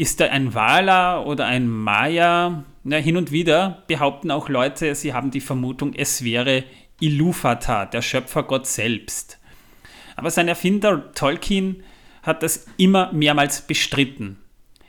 Ist 0.00 0.18
er 0.22 0.32
ein 0.32 0.54
Wala 0.54 1.24
oder 1.24 1.44
ein 1.44 1.68
Maya? 1.68 2.64
Na, 2.84 2.96
hin 2.96 3.18
und 3.18 3.32
wieder 3.32 3.82
behaupten 3.86 4.30
auch 4.30 4.48
Leute, 4.48 4.94
sie 4.94 5.12
haben 5.12 5.30
die 5.30 5.42
Vermutung, 5.42 5.92
es 5.92 6.24
wäre 6.24 6.64
Ilúvatar, 7.00 7.84
der 7.84 8.00
Schöpfergott 8.00 8.66
selbst. 8.66 9.38
Aber 10.16 10.30
sein 10.30 10.48
Erfinder 10.48 11.12
Tolkien 11.12 11.82
hat 12.22 12.42
das 12.42 12.66
immer 12.78 13.12
mehrmals 13.12 13.60
bestritten. 13.66 14.38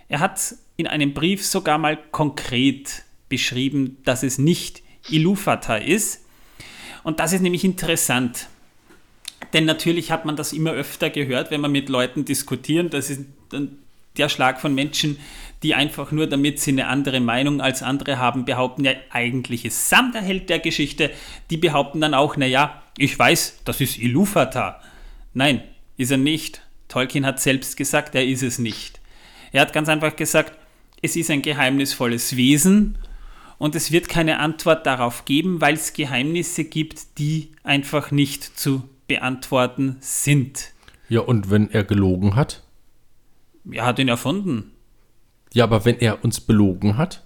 Er 0.08 0.22
hat 0.22 0.56
in 0.78 0.88
einem 0.88 1.14
Brief 1.14 1.46
sogar 1.46 1.78
mal 1.78 2.00
konkret 2.12 3.04
beschrieben, 3.28 3.98
dass 4.06 4.24
es 4.24 4.38
nicht 4.38 4.82
Ilúvatar 5.10 5.82
ist. 5.82 6.26
Und 7.04 7.20
das 7.20 7.34
ist 7.34 7.42
nämlich 7.42 7.66
interessant. 7.66 8.48
Denn 9.52 9.66
natürlich 9.66 10.10
hat 10.10 10.24
man 10.24 10.38
das 10.38 10.54
immer 10.54 10.72
öfter 10.72 11.10
gehört, 11.10 11.52
wenn 11.52 11.60
man 11.60 11.74
mit 11.74 11.90
Leuten 11.90 12.24
diskutieren, 12.24 12.90
das 12.90 13.10
ist, 13.10 13.26
dann 13.50 13.78
der 14.18 14.30
Schlag 14.30 14.60
von 14.60 14.74
Menschen, 14.74 15.18
die 15.64 15.76
einfach 15.76 16.12
nur, 16.12 16.28
damit 16.28 16.60
sie 16.60 16.72
eine 16.72 16.88
andere 16.88 17.20
Meinung 17.20 17.62
als 17.62 17.84
andere 17.84 18.18
haben, 18.18 18.46
behaupten, 18.46 18.84
ja, 18.84 18.94
eigentlich 19.12 19.66
ist 19.66 19.90
Sam 19.90 20.12
der 20.12 20.22
Held 20.22 20.50
der 20.50 20.60
Geschichte. 20.60 21.12
Die 21.50 21.58
behaupten 21.58 22.02
dann 22.02 22.14
auch, 22.14 22.36
naja, 22.36 22.82
ich 22.98 23.18
weiß, 23.18 23.62
das 23.64 23.80
ist 23.80 23.98
Ilúvatar. 23.98 24.82
Nein, 25.34 25.62
ist 25.98 26.12
er 26.12 26.18
nicht. 26.18 26.62
Tolkien 26.88 27.26
hat 27.26 27.40
selbst 27.40 27.78
gesagt, 27.78 28.16
er 28.16 28.26
ist 28.26 28.44
es 28.44 28.60
nicht. 28.60 29.00
Er 29.52 29.62
hat 29.62 29.74
ganz 29.74 29.88
einfach 29.88 30.16
gesagt, 30.16 30.58
es 31.02 31.16
ist 31.16 31.30
ein 31.30 31.42
geheimnisvolles 31.42 32.36
Wesen 32.36 32.98
und 33.58 33.76
es 33.76 33.92
wird 33.92 34.10
keine 34.10 34.40
Antwort 34.40 34.86
darauf 34.86 35.26
geben, 35.26 35.62
weil 35.62 35.76
es 35.76 35.94
Geheimnisse 35.94 36.64
gibt, 36.64 37.20
die 37.20 37.52
einfach 37.64 38.12
nicht 38.12 38.44
zu 38.44 38.84
beantworten 39.08 39.98
sind. 40.00 40.74
Ja, 41.10 41.22
und 41.22 41.50
wenn 41.52 41.70
er 41.70 41.84
gelogen 41.84 42.36
hat? 42.36 42.64
Er 43.70 43.86
hat 43.86 44.00
ihn 44.00 44.08
erfunden. 44.08 44.72
Ja, 45.54 45.66
aber 45.66 45.86
wenn 45.86 46.00
er 46.00 46.24
uns 46.24 46.40
belogen 46.40 46.98
hat? 46.98 47.24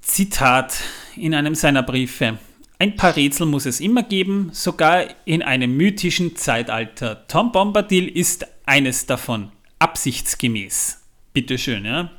Zitat 0.00 0.82
in 1.16 1.34
einem 1.34 1.54
seiner 1.54 1.82
Briefe. 1.82 2.38
Ein 2.78 2.96
paar 2.96 3.14
Rätsel 3.14 3.46
muss 3.46 3.66
es 3.66 3.80
immer 3.80 4.02
geben, 4.02 4.50
sogar 4.52 5.04
in 5.24 5.42
einem 5.42 5.76
mythischen 5.76 6.34
Zeitalter. 6.34 7.26
Tom 7.28 7.52
Bombadil 7.52 8.08
ist 8.08 8.46
eines 8.66 9.06
davon, 9.06 9.52
absichtsgemäß. 9.78 11.00
Bitteschön, 11.32 11.84
ja? 11.84 12.10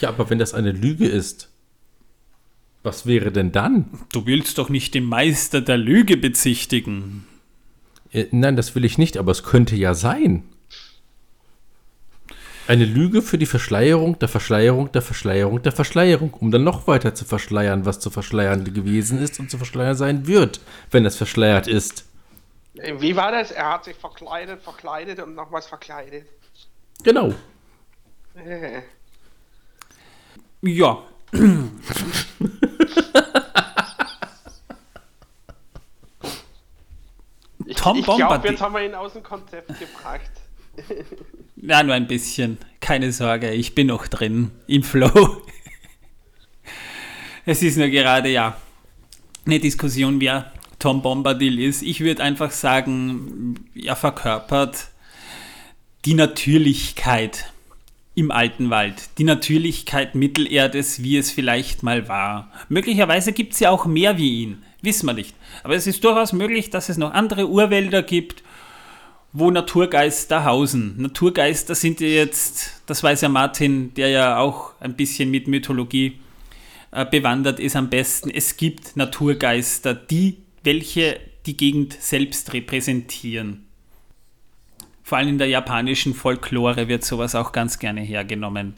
Ja, 0.00 0.08
aber 0.08 0.28
wenn 0.28 0.38
das 0.38 0.54
eine 0.54 0.72
Lüge 0.72 1.06
ist, 1.06 1.50
was 2.82 3.06
wäre 3.06 3.30
denn 3.30 3.52
dann? 3.52 3.86
Du 4.12 4.26
willst 4.26 4.58
doch 4.58 4.68
nicht 4.68 4.94
den 4.94 5.04
Meister 5.04 5.60
der 5.60 5.78
Lüge 5.78 6.16
bezichtigen. 6.16 7.24
Äh, 8.10 8.26
nein, 8.32 8.56
das 8.56 8.74
will 8.74 8.84
ich 8.84 8.98
nicht, 8.98 9.16
aber 9.16 9.30
es 9.30 9.44
könnte 9.44 9.76
ja 9.76 9.94
sein. 9.94 10.42
Eine 12.68 12.84
Lüge 12.84 13.22
für 13.22 13.38
die 13.38 13.46
Verschleierung 13.46 14.18
der 14.18 14.28
Verschleierung 14.28 14.92
der 14.92 15.02
Verschleierung 15.02 15.62
der 15.62 15.72
Verschleierung, 15.72 16.32
um 16.34 16.52
dann 16.52 16.62
noch 16.62 16.86
weiter 16.86 17.14
zu 17.14 17.24
verschleiern, 17.24 17.84
was 17.86 17.98
zu 17.98 18.10
verschleiern 18.10 18.72
gewesen 18.72 19.20
ist 19.20 19.40
und 19.40 19.50
zu 19.50 19.58
verschleiern 19.58 19.96
sein 19.96 20.26
wird, 20.28 20.60
wenn 20.90 21.04
es 21.04 21.16
verschleiert 21.16 21.66
ist. 21.66 22.04
Wie 22.74 23.16
war 23.16 23.32
das? 23.32 23.50
Er 23.50 23.72
hat 23.72 23.84
sich 23.84 23.96
verkleidet, 23.96 24.62
verkleidet 24.62 25.20
und 25.20 25.34
noch 25.34 25.50
was 25.50 25.66
verkleidet. 25.66 26.26
Genau. 27.02 27.34
Äh. 28.34 28.82
Ja. 30.62 31.02
Ich, 37.66 37.76
Tom 37.76 37.96
ich 37.96 38.04
glaube, 38.04 38.48
jetzt 38.48 38.62
haben 38.62 38.74
wir 38.74 38.84
ihn 38.84 38.94
aus 38.94 39.14
dem 39.14 39.22
Konzept 39.22 39.68
gebracht. 39.78 40.30
Ja, 41.56 41.82
nur 41.82 41.94
ein 41.94 42.08
bisschen. 42.08 42.58
Keine 42.80 43.12
Sorge, 43.12 43.52
ich 43.52 43.74
bin 43.74 43.86
noch 43.86 44.08
drin 44.08 44.50
im 44.66 44.82
Flow. 44.82 45.42
Es 47.44 47.62
ist 47.62 47.76
nur 47.76 47.88
gerade, 47.88 48.28
ja, 48.28 48.56
eine 49.46 49.58
Diskussion, 49.58 50.20
wer 50.20 50.52
Tom 50.78 51.02
Bombadil 51.02 51.60
ist. 51.60 51.82
Ich 51.82 52.00
würde 52.00 52.22
einfach 52.22 52.50
sagen, 52.50 53.54
er 53.74 53.96
verkörpert 53.96 54.88
die 56.04 56.14
Natürlichkeit 56.14 57.52
im 58.14 58.30
alten 58.30 58.70
Wald, 58.70 59.10
die 59.18 59.24
Natürlichkeit 59.24 60.14
Mittelerdes, 60.14 61.02
wie 61.02 61.16
es 61.16 61.30
vielleicht 61.30 61.82
mal 61.82 62.08
war. 62.08 62.52
Möglicherweise 62.68 63.32
gibt 63.32 63.54
es 63.54 63.60
ja 63.60 63.70
auch 63.70 63.86
mehr 63.86 64.18
wie 64.18 64.42
ihn, 64.42 64.62
wissen 64.82 65.06
wir 65.06 65.14
nicht. 65.14 65.34
Aber 65.62 65.74
es 65.74 65.86
ist 65.86 66.04
durchaus 66.04 66.32
möglich, 66.32 66.70
dass 66.70 66.88
es 66.88 66.98
noch 66.98 67.12
andere 67.12 67.48
Urwälder 67.48 68.02
gibt, 68.02 68.42
wo 69.32 69.50
Naturgeister 69.50 70.44
hausen. 70.44 70.94
Naturgeister 70.98 71.74
sind 71.74 72.00
ja 72.00 72.08
jetzt, 72.08 72.82
das 72.86 73.02
weiß 73.02 73.22
ja 73.22 73.28
Martin, 73.28 73.94
der 73.94 74.08
ja 74.08 74.38
auch 74.38 74.74
ein 74.80 74.94
bisschen 74.94 75.30
mit 75.30 75.48
Mythologie 75.48 76.18
äh, 76.90 77.06
bewandert 77.06 77.58
ist 77.58 77.76
am 77.76 77.88
besten. 77.88 78.30
Es 78.30 78.56
gibt 78.56 78.96
Naturgeister, 78.96 79.94
die 79.94 80.38
welche 80.62 81.18
die 81.46 81.56
Gegend 81.56 81.96
selbst 82.00 82.52
repräsentieren. 82.52 83.66
Vor 85.02 85.18
allem 85.18 85.28
in 85.28 85.38
der 85.38 85.48
japanischen 85.48 86.14
Folklore 86.14 86.88
wird 86.88 87.04
sowas 87.04 87.34
auch 87.34 87.52
ganz 87.52 87.78
gerne 87.78 88.00
hergenommen. 88.00 88.74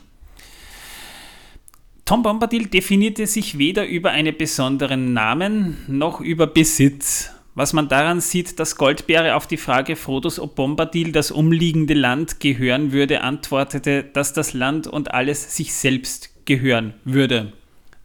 Tom 2.04 2.22
Bombadil 2.22 2.66
definierte 2.66 3.26
sich 3.26 3.58
weder 3.58 3.86
über 3.86 4.10
einen 4.10 4.36
besonderen 4.36 5.12
Namen 5.12 5.78
noch 5.86 6.20
über 6.20 6.46
Besitz. 6.46 7.30
Was 7.54 7.72
man 7.72 7.88
daran 7.88 8.20
sieht, 8.20 8.58
dass 8.58 8.76
Goldbeere 8.76 9.36
auf 9.36 9.46
die 9.46 9.56
Frage 9.56 9.94
Frodos, 9.94 10.40
ob 10.40 10.56
Bombadil 10.56 11.12
das 11.12 11.30
umliegende 11.30 11.94
Land 11.94 12.40
gehören 12.40 12.90
würde, 12.90 13.20
antwortete, 13.20 14.02
dass 14.02 14.32
das 14.32 14.54
Land 14.54 14.88
und 14.88 15.14
alles 15.14 15.56
sich 15.56 15.72
selbst 15.72 16.30
gehören 16.46 16.94
würde. 17.04 17.52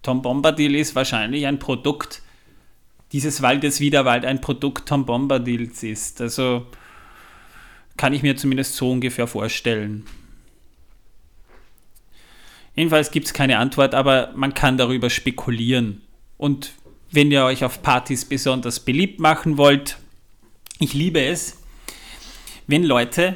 Tom 0.04 0.22
Bombadil 0.22 0.76
ist 0.76 0.96
wahrscheinlich 0.96 1.48
ein 1.48 1.58
Produkt 1.58 2.22
dieses 3.12 3.42
Waldes, 3.42 3.80
wie 3.80 3.90
der 3.90 4.06
Wald 4.06 4.24
ein 4.24 4.40
Produkt 4.40 4.88
Tom 4.88 5.06
Bombadils 5.06 5.82
ist. 5.82 6.22
Also 6.22 6.68
kann 7.98 8.14
ich 8.14 8.22
mir 8.22 8.38
zumindest 8.38 8.76
so 8.76 8.92
ungefähr 8.92 9.26
vorstellen. 9.26 10.06
Jedenfalls 12.76 13.10
gibt 13.12 13.26
es 13.26 13.34
keine 13.34 13.58
Antwort, 13.58 13.96
aber 13.96 14.32
man 14.36 14.54
kann 14.54 14.78
darüber 14.78 15.10
spekulieren. 15.10 16.02
Und 16.38 16.74
wenn 17.12 17.32
ihr 17.32 17.44
euch 17.44 17.64
auf 17.64 17.82
Partys 17.82 18.26
besonders 18.26 18.80
beliebt 18.80 19.20
machen 19.20 19.58
wollt, 19.58 19.98
ich 20.80 20.94
liebe 20.94 21.22
es, 21.22 21.58
wenn 22.68 22.84
Leute 22.84 23.36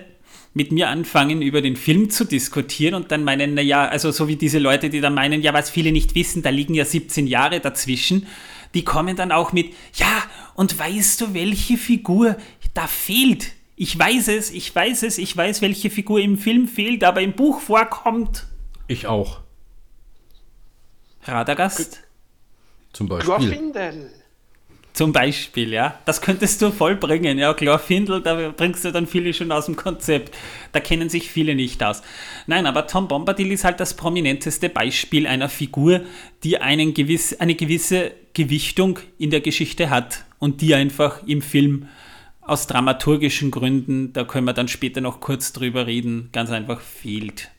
mit 0.54 0.72
mir 0.72 0.90
anfangen, 0.90 1.42
über 1.42 1.62
den 1.62 1.76
Film 1.76 2.12
zu 2.12 2.26
diskutieren 2.26 2.94
und 2.94 3.12
dann 3.12 3.24
meinen, 3.24 3.56
naja, 3.56 3.88
also 3.88 4.12
so 4.12 4.28
wie 4.28 4.36
diese 4.36 4.60
Leute, 4.60 4.90
die 4.90 5.02
dann 5.02 5.16
meinen, 5.16 5.42
ja, 5.42 5.54
was 5.54 5.70
viele 5.72 5.92
nicht 5.92 6.14
wissen, 6.14 6.44
da 6.44 6.50
liegen 6.50 6.76
ja 6.76 6.86
17 6.86 7.26
Jahre 7.26 7.60
dazwischen, 7.60 8.28
die 8.76 8.84
kommen 8.84 9.16
dann 9.16 9.32
auch 9.32 9.52
mit, 9.52 9.74
ja, 9.96 10.24
und 10.54 10.78
weißt 10.78 11.22
du, 11.22 11.34
welche 11.34 11.78
Figur 11.78 12.38
da 12.76 12.88
fehlt? 12.88 13.54
Ich 13.76 13.98
weiß 13.98 14.28
es, 14.28 14.52
ich 14.52 14.74
weiß 14.74 15.04
es, 15.04 15.18
ich 15.18 15.36
weiß, 15.36 15.64
welche 15.64 15.90
Figur 15.90 16.20
im 16.20 16.38
Film 16.38 16.68
fehlt, 16.68 17.04
aber 17.04 17.22
im 17.22 17.34
Buch 17.34 17.60
vorkommt. 17.60 18.46
Ich 18.88 19.08
auch, 19.08 19.42
Radagast 21.24 22.03
zum 22.94 23.10
Beispiel. 23.10 23.36
Glorfindel. 23.36 24.12
zum 24.94 25.12
Beispiel, 25.12 25.74
ja. 25.74 26.00
Das 26.06 26.22
könntest 26.22 26.62
du 26.62 26.72
vollbringen, 26.72 27.38
ja. 27.39 27.54
Glorfindel, 27.54 28.22
da 28.22 28.54
bringst 28.56 28.86
du 28.86 28.91
dann 28.91 29.08
viele 29.08 29.34
schon 29.34 29.52
aus 29.52 29.66
dem 29.66 29.76
Konzept. 29.76 30.36
Da 30.72 30.80
kennen 30.80 31.10
sich 31.10 31.30
viele 31.32 31.56
nicht 31.56 31.84
aus. 31.84 32.02
Nein, 32.48 32.66
aber 32.66 32.88
Tom 32.88 33.08
Bombadil 33.08 33.52
ist 33.52 33.64
halt 33.64 33.80
das 33.80 33.96
prominenteste 33.96 34.70
Beispiel 34.70 35.28
einer 35.28 35.50
Figur, 35.50 36.02
die 36.44 36.60
einen 36.60 36.94
gewiss, 36.94 37.34
eine 37.39 37.56
gewisse 37.56 38.12
Gewichtung 38.34 39.00
in 39.18 39.32
der 39.32 39.41
Geschichte 39.41 39.89
hat 39.89 40.26
und 40.39 40.62
die 40.62 40.76
einfach 40.76 41.26
im 41.26 41.41
Film 41.41 41.88
aus 42.41 42.68
dramaturgischen 42.68 43.52
Gründen, 43.52 44.14
da 44.14 44.26
können 44.26 44.46
wir 44.46 44.54
dann 44.54 44.68
später 44.68 45.02
noch 45.02 45.22
kurz 45.22 45.54
drüber 45.54 45.88
reden, 45.88 46.30
ganz 46.32 46.52
einfach 46.52 46.82
fehlt. 46.82 47.50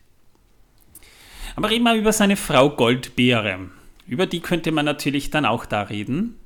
Aber 1.57 1.71
reden 1.71 1.85
wir 1.85 1.95
über 1.95 2.13
seine 2.13 2.37
Frau 2.37 2.71
Goldbeere. 2.71 3.71
Über 4.07 4.27
die 4.27 4.41
könnte 4.41 4.73
man 4.73 4.85
natürlich 4.85 5.31
dann 5.31 5.47
auch 5.47 5.67
da 5.67 5.83
reden. 5.83 6.37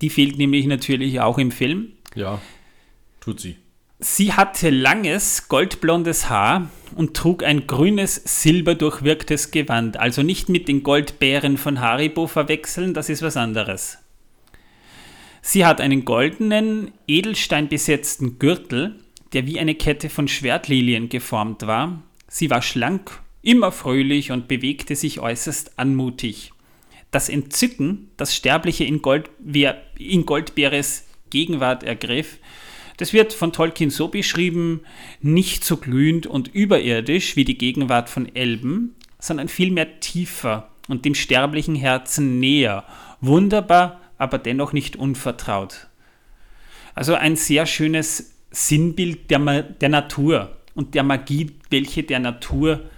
Die 0.00 0.10
fehlt 0.10 0.38
nämlich 0.38 0.66
natürlich 0.66 1.20
auch 1.20 1.38
im 1.38 1.50
Film. 1.50 1.92
Ja, 2.14 2.40
tut 3.20 3.40
sie. 3.40 3.56
Sie 4.00 4.32
hatte 4.32 4.70
langes, 4.70 5.48
goldblondes 5.48 6.30
Haar 6.30 6.70
und 6.94 7.16
trug 7.16 7.42
ein 7.42 7.66
grünes, 7.66 8.14
silberdurchwirktes 8.24 9.50
Gewand. 9.50 9.98
Also 9.98 10.22
nicht 10.22 10.48
mit 10.48 10.68
den 10.68 10.84
Goldbären 10.84 11.56
von 11.56 11.80
Haribo 11.80 12.28
verwechseln, 12.28 12.94
das 12.94 13.08
ist 13.08 13.22
was 13.22 13.36
anderes. 13.36 13.98
Sie 15.42 15.66
hat 15.66 15.80
einen 15.80 16.04
goldenen, 16.04 16.92
edelsteinbesetzten 17.08 18.38
Gürtel, 18.38 18.96
der 19.32 19.46
wie 19.46 19.58
eine 19.58 19.74
Kette 19.74 20.10
von 20.10 20.28
Schwertlilien 20.28 21.08
geformt 21.08 21.66
war. 21.66 22.02
Sie 22.28 22.50
war 22.50 22.62
schlank, 22.62 23.20
immer 23.42 23.72
fröhlich 23.72 24.32
und 24.32 24.48
bewegte 24.48 24.96
sich 24.96 25.20
äußerst 25.20 25.78
anmutig. 25.78 26.52
Das 27.10 27.28
Entzücken, 27.28 28.10
das 28.16 28.34
Sterbliche 28.34 28.84
in, 28.84 29.00
Goldbeer, 29.00 29.82
in 29.98 30.26
Goldbeeres 30.26 31.06
Gegenwart 31.30 31.82
ergriff, 31.82 32.38
das 32.98 33.12
wird 33.12 33.32
von 33.32 33.52
Tolkien 33.52 33.90
so 33.90 34.08
beschrieben, 34.08 34.80
nicht 35.20 35.64
so 35.64 35.76
glühend 35.76 36.26
und 36.26 36.48
überirdisch 36.48 37.36
wie 37.36 37.44
die 37.44 37.56
Gegenwart 37.56 38.10
von 38.10 38.34
Elben, 38.34 38.96
sondern 39.20 39.48
vielmehr 39.48 40.00
tiefer 40.00 40.70
und 40.88 41.04
dem 41.04 41.14
sterblichen 41.14 41.76
Herzen 41.76 42.40
näher, 42.40 42.84
wunderbar, 43.20 44.00
aber 44.18 44.38
dennoch 44.38 44.72
nicht 44.72 44.96
unvertraut. 44.96 45.86
Also 46.94 47.14
ein 47.14 47.36
sehr 47.36 47.66
schönes 47.66 48.34
Sinnbild 48.50 49.30
der, 49.30 49.38
Ma 49.38 49.62
der 49.62 49.88
Natur 49.88 50.56
und 50.74 50.94
der 50.96 51.04
Magie, 51.04 51.52
welche 51.70 52.02
der 52.02 52.18
Natur 52.18 52.90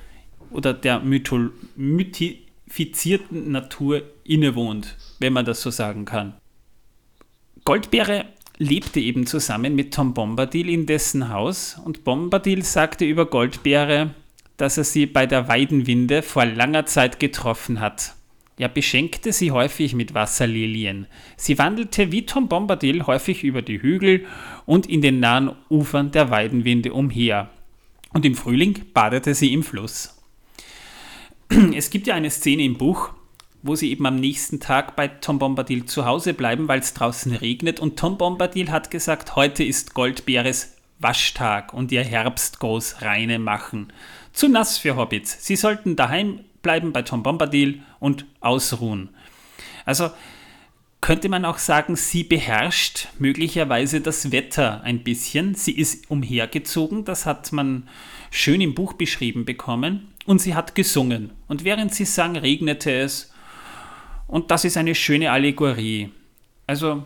oder 0.51 0.74
der 0.74 1.01
Mythol 1.01 1.53
mythifizierten 1.76 3.51
Natur 3.51 4.03
innewohnt, 4.24 4.96
wenn 5.18 5.32
man 5.32 5.44
das 5.44 5.62
so 5.62 5.70
sagen 5.70 6.05
kann. 6.05 6.34
Goldbeere 7.64 8.26
lebte 8.59 9.01
eben 9.01 9.26
zusammen 9.26 9.74
mit 9.74 9.94
Tom 9.94 10.14
Bombadil 10.14 10.68
in 10.68 10.86
dessen 10.86 11.30
Haus 11.30 11.80
und 11.84 12.05
Bombadil 12.05 12.62
sagte 12.62 13.05
über 13.05 13.26
Goldbeere, 13.26 14.14
dass 14.57 14.76
er 14.76 14.84
sie 14.84 15.07
bei 15.07 15.26
der 15.26 15.48
Weidenwinde 15.48 16.22
vor 16.22 16.44
langer 16.44 16.84
Zeit 16.84 17.18
getroffen 17.18 17.80
hat. 17.80 18.14
Er 18.59 18.68
beschenkte 18.68 19.32
sie 19.32 19.53
häufig 19.53 19.94
mit 19.94 20.12
Wasserlilien. 20.12 21.07
Sie 21.38 21.59
wandelte 21.59 22.12
wie 22.12 22.26
Tom 22.26 22.48
Bombadil 22.48 23.07
häufig 23.07 23.42
über 23.42 23.62
die 23.62 23.80
Hügel 23.80 24.26
und 24.66 24.84
in 24.84 25.01
den 25.01 25.18
nahen 25.18 25.53
Ufern 25.70 26.11
der 26.11 26.28
Weidenwinde 26.28 26.92
umher. 26.92 27.48
Und 28.12 28.26
im 28.26 28.34
Frühling 28.34 28.78
badete 28.92 29.34
sie 29.34 29.55
im 29.55 29.62
Fluss. 29.62 30.20
Es 31.74 31.90
gibt 31.90 32.07
ja 32.07 32.14
eine 32.14 32.30
Szene 32.30 32.62
im 32.62 32.78
Buch, 32.78 33.11
wo 33.62 33.74
sie 33.74 33.90
eben 33.90 34.07
am 34.07 34.16
nächsten 34.16 34.61
Tag 34.61 34.96
bei 34.96 35.09
Tom 35.09 35.38
Bombadil 35.38 35.84
zu 35.84 36.05
Hause 36.05 36.32
bleiben, 36.32 36.68
weil 36.68 36.80
es 36.80 36.94
draußen 36.94 37.34
regnet. 37.34 37.80
Und 37.80 37.98
Tom 37.98 38.16
Bombadil 38.18 38.70
hat 38.70 38.90
gesagt, 38.90 39.36
heute 39.36 39.64
ist 39.64 39.94
Goldbeeres 39.94 40.76
Waschtag 41.01 41.74
und 41.74 41.92
ihr 41.92 42.05
Herbstgroß 42.05 43.03
reine 43.03 43.38
machen. 43.38 43.92
Zu 44.32 44.48
nass 44.48 44.78
für 44.78 44.96
Hobbits. 44.96 45.44
Sie 45.44 45.57
sollten 45.57 45.96
daheim 45.96 46.40
bleiben 46.62 46.92
bei 46.92 47.03
Tom 47.03 47.22
Bombadil 47.22 47.82
und 47.98 48.26
ausruhen. 48.40 49.09
Also 49.84 50.11
könnte 51.01 51.30
man 51.30 51.46
auch 51.46 51.59
sagen, 51.59 51.96
sie 51.96 52.22
beherrscht 52.22 53.09
möglicherweise 53.18 54.03
das 54.03 54.30
Wetter 54.30 54.82
ein 54.82 55.03
bisschen. 55.03 55.55
Sie 55.55 55.72
ist 55.72 56.11
umhergezogen, 56.11 57.07
das 57.07 57.24
hat 57.24 57.51
man 57.53 57.88
schön 58.30 58.61
im 58.61 58.74
Buch 58.74 58.92
beschrieben 58.92 59.46
bekommen. 59.46 60.09
Und 60.31 60.41
sie 60.41 60.55
hat 60.55 60.76
gesungen. 60.76 61.33
Und 61.49 61.64
während 61.64 61.93
sie 61.93 62.05
sang, 62.05 62.37
regnete 62.37 62.93
es. 62.93 63.33
Und 64.28 64.53
das 64.53 64.64
ist 64.64 64.76
eine 64.76 64.95
schöne 64.95 65.33
Allegorie. 65.33 66.12
Also 66.68 67.03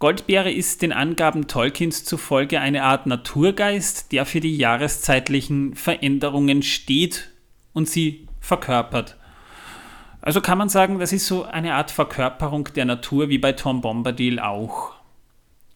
Goldbeere 0.00 0.52
ist 0.52 0.82
den 0.82 0.92
Angaben 0.92 1.46
Tolkiens 1.48 2.04
zufolge 2.04 2.60
eine 2.60 2.82
Art 2.82 3.06
Naturgeist, 3.06 4.12
der 4.12 4.26
für 4.26 4.40
die 4.40 4.54
jahreszeitlichen 4.54 5.76
Veränderungen 5.76 6.62
steht 6.62 7.30
und 7.72 7.88
sie 7.88 8.28
verkörpert. 8.38 9.16
Also 10.20 10.42
kann 10.42 10.58
man 10.58 10.68
sagen, 10.68 10.98
das 10.98 11.14
ist 11.14 11.26
so 11.26 11.44
eine 11.44 11.72
Art 11.72 11.90
Verkörperung 11.90 12.68
der 12.76 12.84
Natur 12.84 13.30
wie 13.30 13.38
bei 13.38 13.52
Tom 13.52 13.80
Bombadil 13.80 14.40
auch. 14.40 14.92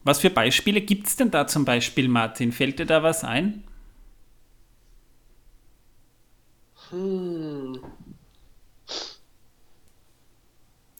Was 0.05 0.18
für 0.18 0.29
Beispiele 0.29 0.83
gibt 0.83 1.07
es 1.07 1.16
denn 1.16 1.31
da 1.31 1.47
zum 1.47 1.64
Beispiel, 1.64 2.07
Martin? 2.09 2.53
Fällt 2.53 2.81
dir 2.81 2.85
da 2.85 3.03
was 3.03 3.24
ein? 3.24 3.64
Hm. 6.91 7.80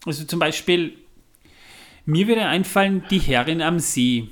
Also 0.05 0.23
zum 0.25 0.39
Beispiel, 0.39 0.97
mir 2.05 2.27
würde 2.27 2.45
einfallen, 2.45 3.03
die 3.09 3.19
Herrin 3.19 3.61
am 3.61 3.79
See. 3.79 4.29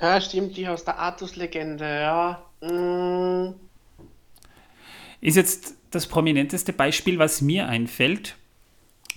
Ja, 0.00 0.20
stimmt, 0.20 0.56
die 0.56 0.68
aus 0.68 0.84
der 0.84 0.98
Artus-Legende, 0.98 1.84
ja. 1.84 2.44
Hm. 2.60 3.54
Ist 5.20 5.36
jetzt 5.36 5.76
das 5.90 6.06
prominenteste 6.06 6.72
Beispiel, 6.72 7.18
was 7.18 7.40
mir 7.40 7.68
einfällt. 7.68 8.36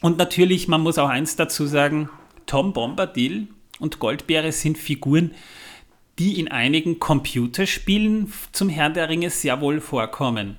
Und 0.01 0.17
natürlich, 0.17 0.67
man 0.67 0.81
muss 0.81 0.97
auch 0.97 1.09
eins 1.09 1.35
dazu 1.35 1.65
sagen, 1.65 2.09
Tom 2.45 2.71
Bombadil 2.71 3.47
und 3.79 3.99
Goldbeere 3.99 4.51
sind 4.51 4.77
Figuren, 4.77 5.33
die 6.19 6.39
in 6.39 6.47
einigen 6.47 6.99
Computerspielen 6.99 8.33
zum 8.51 8.69
Herrn 8.69 8.93
der 8.93 9.09
Ringe 9.09 9.29
sehr 9.29 9.61
wohl 9.61 9.81
vorkommen. 9.81 10.57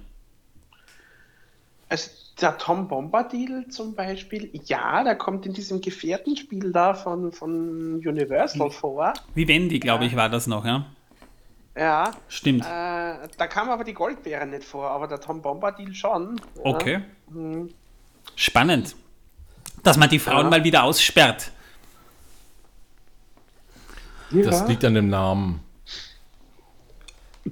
Also 1.88 2.10
der 2.40 2.56
Tom 2.58 2.86
Bombadil 2.86 3.66
zum 3.68 3.94
Beispiel, 3.94 4.50
ja, 4.64 5.02
der 5.02 5.16
kommt 5.16 5.46
in 5.46 5.54
diesem 5.54 5.80
Gefährtenspiel 5.80 6.72
da 6.72 6.94
von, 6.94 7.32
von 7.32 7.96
Universal 7.96 8.70
vor. 8.70 9.12
Vivendi, 9.34 9.80
glaube 9.80 10.04
ich, 10.04 10.14
war 10.14 10.28
das 10.28 10.46
noch, 10.46 10.64
ja. 10.64 10.86
Ja. 11.76 12.10
Stimmt. 12.28 12.64
Äh, 12.64 12.66
da 12.66 13.46
kam 13.48 13.70
aber 13.70 13.84
die 13.84 13.94
Goldbeere 13.94 14.46
nicht 14.46 14.64
vor, 14.64 14.90
aber 14.90 15.06
der 15.06 15.20
Tom 15.20 15.42
Bombadil 15.42 15.94
schon. 15.94 16.40
Ja. 16.56 16.64
Okay. 16.64 17.00
Mhm. 17.30 17.70
Spannend. 18.34 18.96
Dass 19.82 19.96
man 19.96 20.08
die 20.08 20.18
Frauen 20.18 20.44
ja. 20.44 20.50
mal 20.50 20.64
wieder 20.64 20.82
aussperrt. 20.82 21.52
Das 24.30 24.68
liegt 24.68 24.84
an 24.84 24.94
dem 24.94 25.08
Namen. 25.08 25.60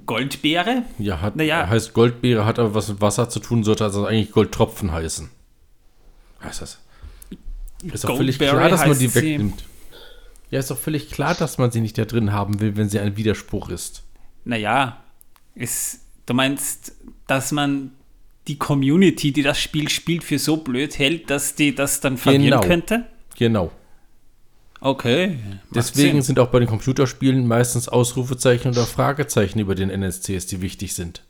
Goldbeere? 0.05 0.83
Ja, 0.99 1.21
hat, 1.23 1.37
naja. 1.37 1.67
heißt 1.69 1.95
Goldbeere, 1.95 2.45
hat 2.45 2.59
aber 2.59 2.75
was 2.75 2.89
mit 2.89 3.01
Wasser 3.01 3.29
zu 3.29 3.41
tun, 3.41 3.65
sollte 3.65 3.85
also 3.85 4.05
eigentlich 4.05 4.33
Goldtropfen 4.33 4.93
heißen. 4.93 5.31
Heißt 6.43 6.61
das? 6.61 6.79
Ist 7.83 8.05
doch 8.05 8.17
völlig 8.17 8.39
klar, 8.39 8.69
dass 8.69 8.87
man 8.87 8.99
die 8.99 9.15
wegnimmt. 9.15 9.65
Ja, 10.51 10.61
ist 10.61 10.71
doch 10.71 10.79
völlig 10.79 11.11
klar, 11.11 11.35
dass 11.35 11.59
man 11.59 11.71
sie 11.71 11.81
nicht 11.81 11.99
da 11.99 12.05
drin 12.05 12.33
haben 12.33 12.61
will, 12.61 12.77
wenn 12.77 12.89
sie 12.89 13.01
ein 13.01 13.17
Widerspruch 13.17 13.69
ist. 13.69 14.03
Naja, 14.45 15.03
ist, 15.55 16.01
du 16.27 16.35
meinst, 16.35 16.93
dass 17.27 17.53
man 17.53 17.93
die 18.47 18.59
Community, 18.59 19.33
die 19.33 19.43
das 19.43 19.59
Spiel 19.59 19.89
spielt, 19.89 20.23
für 20.23 20.39
so 20.39 20.59
blöd 20.59 20.99
hält, 20.99 21.31
dass 21.31 21.57
die 21.57 21.75
das 21.75 22.01
dann 22.01 22.17
verlieren 22.17 22.61
genau. 22.61 22.61
könnte? 22.61 23.07
Genau. 23.37 23.73
Okay. 24.81 25.39
Deswegen 25.75 26.15
Sinn. 26.15 26.23
sind 26.23 26.39
auch 26.39 26.49
bei 26.49 26.59
den 26.59 26.69
Computerspielen 26.69 27.47
meistens 27.47 27.89
Ausrufezeichen 27.89 28.71
oder 28.71 28.85
Fragezeichen 28.85 29.59
über 29.59 29.75
den 29.75 29.91
NSCs, 29.91 30.47
die 30.47 30.61
wichtig 30.61 30.95
sind. 30.95 31.23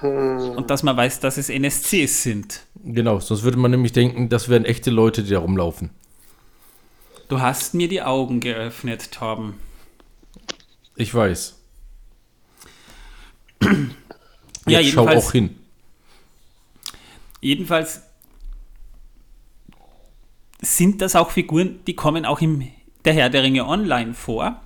Und 0.00 0.70
dass 0.70 0.82
man 0.82 0.96
weiß, 0.96 1.20
dass 1.20 1.38
es 1.38 1.48
NSCs 1.48 2.22
sind. 2.22 2.62
Genau, 2.84 3.18
sonst 3.18 3.42
würde 3.42 3.58
man 3.58 3.72
nämlich 3.72 3.92
denken, 3.92 4.28
das 4.28 4.48
wären 4.48 4.64
echte 4.64 4.90
Leute, 4.90 5.22
die 5.24 5.30
da 5.30 5.40
rumlaufen. 5.40 5.90
Du 7.28 7.40
hast 7.40 7.74
mir 7.74 7.88
die 7.88 8.00
Augen 8.00 8.40
geöffnet, 8.40 9.12
Torben. 9.12 9.54
Ich 10.96 11.14
weiß. 11.14 11.56
ja, 14.66 14.80
Jetzt 14.80 14.92
schau 14.92 15.06
auch 15.08 15.32
hin. 15.32 15.58
Jedenfalls 17.40 18.02
sind 20.78 21.02
das 21.02 21.16
auch 21.16 21.32
Figuren, 21.32 21.80
die 21.86 21.94
kommen 21.94 22.24
auch 22.24 22.40
im 22.40 22.66
Der 23.04 23.12
Herr 23.12 23.30
der 23.30 23.42
Ringe 23.42 23.66
Online 23.66 24.14
vor. 24.14 24.62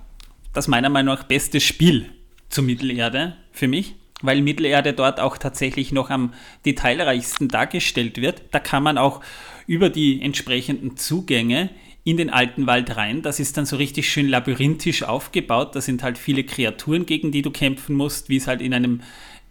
Das 0.53 0.67
meiner 0.67 0.89
Meinung 0.89 1.15
nach 1.15 1.23
beste 1.23 1.59
Spiel 1.59 2.11
zur 2.49 2.63
Mittelerde 2.63 3.35
für 3.51 3.67
mich, 3.67 3.95
weil 4.21 4.41
Mittelerde 4.41 4.93
dort 4.93 5.19
auch 5.19 5.37
tatsächlich 5.37 5.91
noch 5.91 6.11
am 6.11 6.33
detailreichsten 6.65 7.47
dargestellt 7.47 8.21
wird. 8.21 8.43
Da 8.51 8.59
kann 8.59 8.83
man 8.83 8.99
auch 8.99 9.21
über 9.65 9.89
die 9.89 10.21
entsprechenden 10.21 10.97
Zugänge 10.97 11.71
in 12.03 12.17
den 12.17 12.29
alten 12.29 12.67
Wald 12.67 12.95
rein. 12.95 13.23
Das 13.23 13.39
ist 13.39 13.57
dann 13.57 13.65
so 13.65 13.77
richtig 13.77 14.07
schön 14.07 14.27
labyrinthisch 14.27 15.01
aufgebaut. 15.01 15.75
Da 15.75 15.81
sind 15.81 16.03
halt 16.03 16.19
viele 16.19 16.43
Kreaturen, 16.43 17.07
gegen 17.07 17.31
die 17.31 17.41
du 17.41 17.49
kämpfen 17.49 17.95
musst, 17.95 18.29
wie 18.29 18.37
es 18.37 18.45
halt 18.45 18.61
in 18.61 18.75
einem 18.75 19.01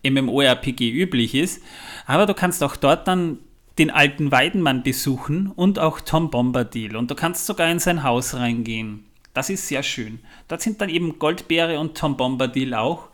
MMORPG 0.05 0.91
üblich 0.91 1.35
ist. 1.35 1.61
Aber 2.07 2.27
du 2.27 2.35
kannst 2.35 2.63
auch 2.63 2.77
dort 2.77 3.09
dann 3.09 3.39
den 3.79 3.91
alten 3.91 4.31
Weidenmann 4.31 4.83
besuchen 4.83 5.47
und 5.49 5.79
auch 5.79 6.01
Tom 6.01 6.31
Bombadil. 6.31 6.97
Und 6.97 7.11
du 7.11 7.15
kannst 7.15 7.47
sogar 7.47 7.71
in 7.71 7.79
sein 7.79 8.03
Haus 8.03 8.35
reingehen. 8.35 9.05
Das 9.35 9.49
ist 9.49 9.69
sehr 9.69 9.83
schön. 9.83 10.21
Dort 10.49 10.61
sind 10.61 10.81
dann 10.81 10.91
eben 10.91 11.19
Goldbeere 11.19 11.81
und 11.81 11.97
Tom 11.97 12.17
Bombadil 12.17 12.75
auch. 12.75 13.09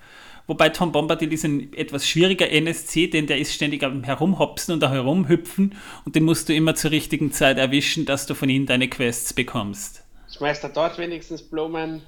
Wobei 0.49 0.71
Tom 0.71 0.93
Bombadil 0.93 1.33
ist 1.33 1.45
ein 1.45 1.73
etwas 1.75 2.09
schwieriger 2.09 2.51
NSC, 2.51 3.09
denn 3.09 3.27
der 3.27 3.39
ist 3.39 3.53
ständig 3.53 3.85
am 3.85 4.03
Herumhopsen 4.03 4.75
und 4.75 4.83
Herumhüpfen 4.83 5.75
und 6.07 6.17
den 6.17 6.25
musst 6.25 6.49
du 6.49 6.55
immer 6.55 6.75
zur 6.75 6.91
richtigen 6.91 7.33
Zeit 7.33 7.59
erwischen, 7.59 8.07
dass 8.07 8.27
du 8.27 8.35
von 8.35 8.49
ihm 8.49 8.65
deine 8.65 8.89
Quests 8.89 9.35
bekommst. 9.35 10.05
Schmeißt 10.35 10.65
er 10.65 10.71
dort 10.71 10.99
wenigstens 10.99 11.43
Blumen? 11.43 12.03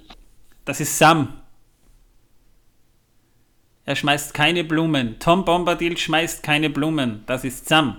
Das 0.64 0.80
ist 0.80 0.96
Sam. 0.96 1.34
Er 3.84 3.96
schmeißt 3.96 4.32
keine 4.32 4.64
Blumen. 4.64 5.18
Tom 5.18 5.44
Bombadil 5.44 5.96
schmeißt 5.98 6.42
keine 6.42 6.70
Blumen. 6.70 7.22
Das 7.26 7.44
ist 7.44 7.68
Sam. 7.68 7.96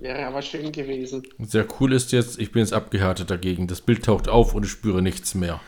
Wäre 0.00 0.26
aber 0.26 0.40
schön 0.40 0.72
gewesen. 0.72 1.22
Sehr 1.40 1.66
cool 1.78 1.92
ist 1.92 2.10
jetzt, 2.12 2.40
ich 2.40 2.52
bin 2.52 2.60
jetzt 2.60 2.72
abgehärtet 2.72 3.30
dagegen. 3.30 3.66
Das 3.66 3.82
Bild 3.82 4.02
taucht 4.02 4.28
auf 4.28 4.54
und 4.54 4.64
ich 4.64 4.70
spüre 4.70 5.02
nichts 5.02 5.34
mehr. 5.34 5.60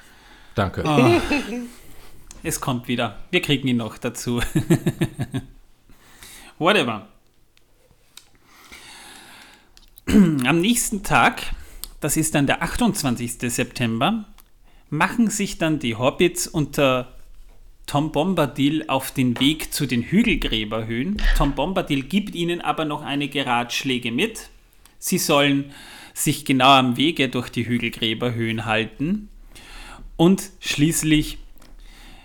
Danke. 0.54 0.82
Oh. 0.86 1.20
es 2.42 2.58
kommt 2.58 2.88
wieder. 2.88 3.18
Wir 3.30 3.42
kriegen 3.42 3.68
ihn 3.68 3.76
noch 3.76 3.98
dazu. 3.98 4.40
Whatever. 6.58 7.08
Am 10.06 10.60
nächsten 10.60 11.02
Tag, 11.02 11.42
das 12.00 12.16
ist 12.16 12.34
dann 12.34 12.46
der 12.46 12.62
28. 12.62 13.52
September, 13.52 14.24
machen 14.88 15.28
sich 15.28 15.58
dann 15.58 15.78
die 15.78 15.96
Hobbits 15.96 16.46
unter 16.46 17.18
Tom 17.86 18.12
Bombadil 18.12 18.84
auf 18.88 19.10
den 19.10 19.38
Weg 19.40 19.72
zu 19.72 19.86
den 19.86 20.02
Hügelgräberhöhen. 20.02 21.20
Tom 21.36 21.54
Bombadil 21.54 22.04
gibt 22.04 22.34
ihnen 22.34 22.60
aber 22.60 22.84
noch 22.84 23.02
einige 23.02 23.44
Ratschläge 23.44 24.12
mit. 24.12 24.48
Sie 24.98 25.18
sollen 25.18 25.72
sich 26.14 26.44
genau 26.44 26.70
am 26.70 26.96
Wege 26.96 27.28
durch 27.28 27.48
die 27.50 27.66
Hügelgräberhöhen 27.66 28.64
halten. 28.64 29.28
Und 30.16 30.50
schließlich 30.60 31.38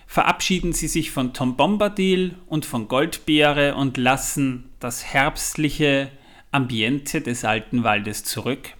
verabschieden 0.05 0.73
sie 0.73 0.87
sich 0.87 1.11
von 1.11 1.33
Tom 1.33 1.57
Bombadil 1.57 2.35
und 2.47 2.65
von 2.65 2.87
Goldbeere 2.87 3.75
und 3.75 3.97
lassen 3.97 4.69
das 4.79 5.03
herbstliche 5.03 6.11
Ambiente 6.51 7.21
des 7.21 7.43
alten 7.43 7.83
Waldes 7.83 8.23
zurück 8.23 8.73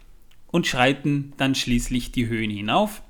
und 0.47 0.67
schreiten 0.67 1.33
dann 1.37 1.53
schließlich 1.53 2.11
die 2.11 2.27
Höhen 2.27 2.49
hinauf. 2.49 3.01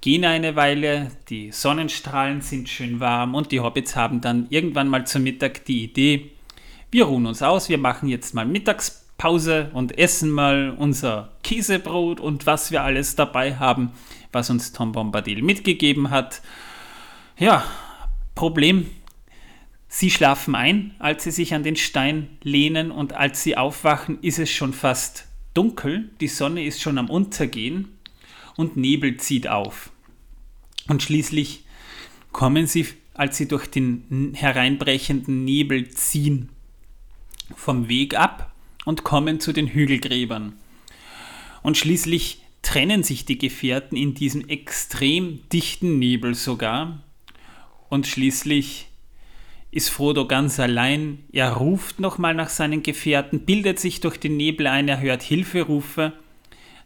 Gehen 0.00 0.24
eine 0.24 0.56
Weile, 0.56 1.10
die 1.28 1.52
Sonnenstrahlen 1.52 2.40
sind 2.40 2.70
schön 2.70 3.00
warm 3.00 3.34
und 3.34 3.52
die 3.52 3.60
Hobbits 3.60 3.96
haben 3.96 4.22
dann 4.22 4.46
irgendwann 4.48 4.88
mal 4.88 5.06
zum 5.06 5.24
Mittag 5.24 5.66
die 5.66 5.84
Idee, 5.84 6.30
wir 6.90 7.04
ruhen 7.04 7.26
uns 7.26 7.42
aus, 7.42 7.68
wir 7.68 7.76
machen 7.76 8.08
jetzt 8.08 8.34
mal 8.34 8.46
Mittagspause 8.46 9.70
und 9.74 9.98
essen 9.98 10.30
mal 10.30 10.74
unser 10.76 11.32
Käsebrot 11.42 12.18
und 12.18 12.46
was 12.46 12.70
wir 12.70 12.82
alles 12.82 13.14
dabei 13.14 13.56
haben, 13.56 13.92
was 14.32 14.48
uns 14.48 14.72
Tom 14.72 14.92
Bombadil 14.92 15.42
mitgegeben 15.42 16.08
hat. 16.08 16.40
Ja, 17.38 17.64
Problem, 18.34 18.90
sie 19.86 20.10
schlafen 20.10 20.54
ein, 20.54 20.94
als 20.98 21.24
sie 21.24 21.30
sich 21.30 21.52
an 21.52 21.62
den 21.62 21.76
Stein 21.76 22.38
lehnen 22.42 22.90
und 22.90 23.12
als 23.12 23.42
sie 23.42 23.58
aufwachen, 23.58 24.18
ist 24.22 24.38
es 24.38 24.50
schon 24.50 24.72
fast 24.72 25.26
dunkel, 25.52 26.08
die 26.20 26.28
Sonne 26.28 26.64
ist 26.64 26.80
schon 26.80 26.96
am 26.96 27.10
Untergehen 27.10 27.99
und 28.60 28.76
Nebel 28.76 29.16
zieht 29.16 29.48
auf. 29.48 29.90
Und 30.86 31.02
schließlich 31.02 31.64
kommen 32.30 32.66
sie, 32.66 32.86
als 33.14 33.36
sie 33.36 33.48
durch 33.48 33.66
den 33.66 34.34
hereinbrechenden 34.34 35.44
Nebel 35.44 35.88
ziehen, 35.88 36.50
vom 37.56 37.88
Weg 37.88 38.14
ab 38.14 38.54
und 38.84 39.02
kommen 39.02 39.40
zu 39.40 39.52
den 39.52 39.66
Hügelgräbern. 39.66 40.52
Und 41.62 41.76
schließlich 41.76 42.42
trennen 42.62 43.02
sich 43.02 43.24
die 43.24 43.38
Gefährten 43.38 43.96
in 43.96 44.14
diesem 44.14 44.48
extrem 44.48 45.40
dichten 45.48 45.98
Nebel 45.98 46.34
sogar. 46.34 47.02
Und 47.88 48.06
schließlich 48.06 48.88
ist 49.70 49.88
Frodo 49.88 50.26
ganz 50.26 50.60
allein. 50.60 51.24
Er 51.32 51.52
ruft 51.52 51.98
nochmal 51.98 52.34
nach 52.34 52.50
seinen 52.50 52.82
Gefährten, 52.82 53.40
bildet 53.40 53.78
sich 53.78 54.00
durch 54.00 54.18
den 54.18 54.36
Nebel 54.36 54.66
ein, 54.66 54.88
er 54.88 55.00
hört 55.00 55.22
Hilferufe. 55.22 56.12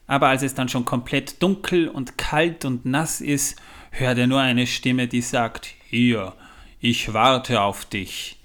Aber 0.06 0.28
als 0.28 0.42
es 0.42 0.54
dann 0.54 0.68
schon 0.68 0.84
komplett 0.84 1.42
dunkel 1.42 1.88
und 1.88 2.18
kalt 2.18 2.64
und 2.64 2.84
nass 2.84 3.20
ist, 3.20 3.56
hört 3.90 4.18
er 4.18 4.26
nur 4.26 4.40
eine 4.40 4.66
Stimme, 4.66 5.08
die 5.08 5.22
sagt, 5.22 5.74
Hier, 5.88 6.34
ich 6.80 7.12
warte 7.14 7.62
auf 7.62 7.84
dich. 7.84 8.38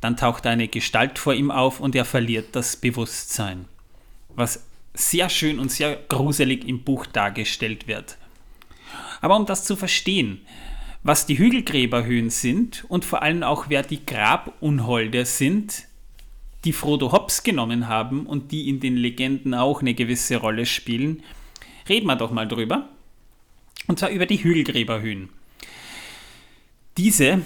Dann 0.00 0.16
taucht 0.16 0.46
eine 0.46 0.68
Gestalt 0.68 1.18
vor 1.18 1.34
ihm 1.34 1.50
auf 1.50 1.80
und 1.80 1.94
er 1.94 2.04
verliert 2.04 2.54
das 2.54 2.76
Bewusstsein. 2.76 3.64
Was 4.34 4.64
sehr 4.94 5.28
schön 5.28 5.58
und 5.58 5.72
sehr 5.72 5.96
gruselig 5.96 6.66
im 6.66 6.82
Buch 6.82 7.06
dargestellt 7.06 7.88
wird. 7.88 8.18
Aber 9.20 9.36
um 9.36 9.46
das 9.46 9.64
zu 9.64 9.76
verstehen, 9.76 10.40
was 11.02 11.26
die 11.26 11.38
Hügelgräberhöhen 11.38 12.30
sind 12.30 12.84
und 12.88 13.04
vor 13.04 13.22
allem 13.22 13.42
auch 13.42 13.66
wer 13.68 13.82
die 13.82 14.04
Grabunholde 14.04 15.24
sind, 15.24 15.87
die 16.64 16.72
Frodo 16.72 17.12
Hobbs 17.12 17.42
genommen 17.42 17.88
haben 17.88 18.26
und 18.26 18.52
die 18.52 18.68
in 18.68 18.80
den 18.80 18.96
Legenden 18.96 19.54
auch 19.54 19.80
eine 19.80 19.94
gewisse 19.94 20.36
Rolle 20.36 20.66
spielen, 20.66 21.22
reden 21.88 22.06
wir 22.06 22.16
doch 22.16 22.30
mal 22.30 22.48
drüber. 22.48 22.88
Und 23.86 23.98
zwar 23.98 24.10
über 24.10 24.26
die 24.26 24.42
Hügelgräberhöhen. 24.42 25.30
Diese 26.96 27.42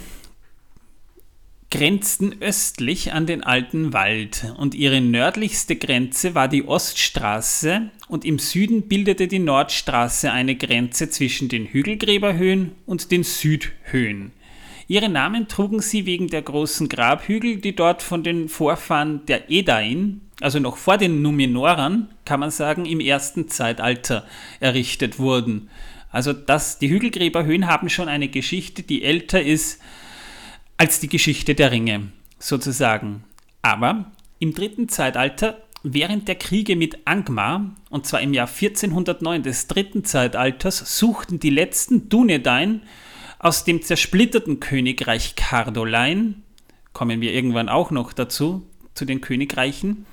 grenzten 1.71 2.43
östlich 2.43 3.13
an 3.13 3.27
den 3.27 3.43
alten 3.43 3.93
Wald 3.95 4.53
und 4.59 4.75
ihre 4.75 5.01
nördlichste 5.01 5.77
Grenze 5.77 6.35
war 6.35 6.49
die 6.49 6.69
Oststraße 6.69 7.91
und 8.09 8.27
im 8.27 8.39
Süden 8.39 8.89
bildete 8.89 9.27
die 9.27 9.39
Nordstraße 9.39 10.31
eine 10.31 10.55
Grenze 10.55 11.09
zwischen 11.09 11.49
den 11.49 11.67
Hügelgräberhöhen 11.67 12.73
und 12.85 13.11
den 13.11 13.25
Südhöhen. 13.25 14.33
Ihre 14.89 15.09
Namen 15.09 15.49
trugen 15.49 15.81
sie 15.81 16.07
wegen 16.07 16.29
der 16.29 16.43
großen 16.43 16.89
Grabhügel, 16.89 17.57
die 17.57 17.75
dort 17.75 18.03
von 18.03 18.23
den 18.23 18.49
Vorfahren 18.49 19.25
der 19.27 19.51
Edain, 19.51 20.21
also 20.41 20.59
noch 20.59 20.77
vor 20.77 20.99
den 20.99 21.23
Numenorern, 21.23 22.09
kann 22.25 22.41
man 22.41 22.51
sagen, 22.51 22.85
im 22.85 23.01
ersten 23.01 23.49
Zeitalter 23.49 24.27
errichtet 24.61 25.19
wurden. 25.19 25.71
Also 26.11 26.33
das, 26.33 26.79
die 26.79 26.91
Hügelgräberhöhen 26.91 27.67
haben 27.67 27.89
schon 27.89 28.09
eine 28.09 28.29
Geschichte, 28.29 28.83
die 28.83 29.03
älter 29.03 29.43
ist 29.43 29.81
als 30.77 31.01
die 31.01 31.09
Geschichte 31.09 31.55
der 31.55 31.71
Ringe, 31.71 32.09
sozusagen. 32.39 33.25
Aber 33.63 34.11
im 34.41 34.53
dritten 34.53 34.89
Zeitalter, 34.89 35.63
während 35.85 36.27
der 36.27 36.35
Kriege 36.35 36.75
mit 36.75 37.07
Angmar, 37.07 37.71
und 37.89 38.07
zwar 38.07 38.21
im 38.21 38.35
Jahr 38.35 38.49
1409 38.49 39.43
des 39.45 39.69
dritten 39.69 40.05
Zeitalters, 40.05 40.99
suchten 40.99 41.39
die 41.39 41.51
letzten 41.51 42.09
Dunedain 42.09 42.83
aus 43.43 43.65
dem 43.65 43.83
zersplitterten 43.83 44.61
Königreich 44.61 45.35
Cardolein, 45.35 46.43
kommen 46.93 47.21
wir 47.21 47.35
irgendwann 47.35 47.69
auch 47.69 47.91
noch 47.91 48.13
dazu, 48.13 48.65
zu 48.95 49.05
den 49.05 49.21
Königreichen, 49.21 50.07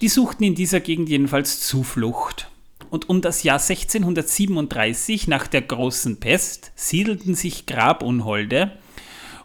die 0.00 0.08
suchten 0.08 0.44
in 0.44 0.54
dieser 0.54 0.80
Gegend 0.80 1.08
jedenfalls 1.08 1.60
Zuflucht. 1.60 2.48
Und 2.88 3.08
um 3.08 3.20
das 3.20 3.42
Jahr 3.42 3.58
1637 3.58 5.26
nach 5.26 5.48
der 5.48 5.62
großen 5.62 6.20
Pest 6.20 6.70
siedelten 6.76 7.34
sich 7.34 7.66
Grabunholde 7.66 8.70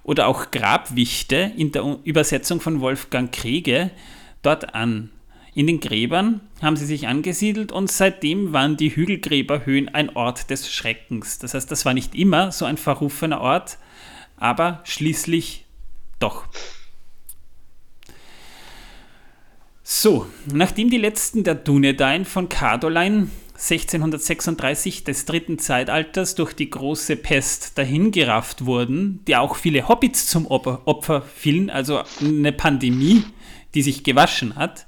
oder 0.03 0.27
auch 0.27 0.51
Grabwichte 0.51 1.51
in 1.57 1.71
der 1.71 1.97
Übersetzung 2.03 2.61
von 2.61 2.81
Wolfgang 2.81 3.31
Kriege 3.31 3.89
dort 4.43 4.75
an. 4.75 5.09
In 5.53 5.67
den 5.67 5.81
Gräbern 5.81 6.39
haben 6.61 6.77
sie 6.77 6.85
sich 6.85 7.07
angesiedelt 7.07 7.73
und 7.73 7.91
seitdem 7.91 8.53
waren 8.53 8.77
die 8.77 8.95
Hügelgräberhöhen 8.95 9.89
ein 9.89 10.15
Ort 10.15 10.49
des 10.49 10.71
Schreckens. 10.71 11.39
Das 11.39 11.53
heißt, 11.53 11.69
das 11.69 11.83
war 11.83 11.93
nicht 11.93 12.15
immer 12.15 12.53
so 12.53 12.63
ein 12.63 12.77
verrufener 12.77 13.41
Ort, 13.41 13.77
aber 14.37 14.81
schließlich 14.85 15.65
doch. 16.19 16.45
So, 19.83 20.25
nachdem 20.45 20.89
die 20.89 20.97
letzten 20.97 21.43
der 21.43 21.55
Dunedain 21.55 22.23
von 22.23 22.47
Cardolein 22.47 23.29
1636 23.55 25.03
des 25.03 25.25
dritten 25.25 25.59
Zeitalters 25.59 26.35
durch 26.35 26.53
die 26.53 26.69
große 26.69 27.17
Pest 27.17 27.77
dahingerafft 27.77 28.65
wurden, 28.65 29.19
die 29.27 29.35
auch 29.35 29.55
viele 29.55 29.89
Hobbits 29.89 30.27
zum 30.27 30.47
Opfer 30.47 31.21
fielen, 31.21 31.69
also 31.69 32.01
eine 32.21 32.53
Pandemie, 32.53 33.23
die 33.75 33.81
sich 33.81 34.05
gewaschen 34.05 34.55
hat, 34.55 34.85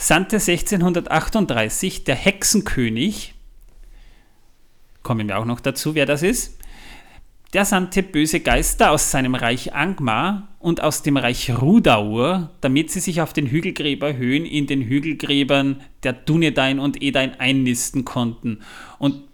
sandte 0.00 0.36
1638 0.36 2.04
der 2.04 2.14
Hexenkönig, 2.14 3.34
kommen 5.02 5.28
wir 5.28 5.38
auch 5.38 5.44
noch 5.44 5.60
dazu, 5.60 5.96
wer 5.96 6.06
das 6.06 6.22
ist, 6.22 6.56
der 7.52 7.64
sandte 7.64 8.02
böse 8.02 8.40
Geister 8.40 8.92
aus 8.92 9.10
seinem 9.10 9.34
Reich 9.34 9.74
Angmar 9.74 10.48
und 10.60 10.82
aus 10.82 11.02
dem 11.02 11.16
Reich 11.16 11.50
Rudaur, 11.50 12.50
damit 12.60 12.90
sie 12.90 13.00
sich 13.00 13.20
auf 13.20 13.32
den 13.32 13.46
Hügelgräberhöhen 13.46 14.44
in 14.44 14.66
den 14.66 14.82
Hügelgräbern 14.82 15.80
der 16.04 16.12
Dunedain 16.12 16.78
und 16.78 17.02
Edain 17.02 17.40
einnisten 17.40 18.04
konnten 18.04 18.60
und 18.98 19.24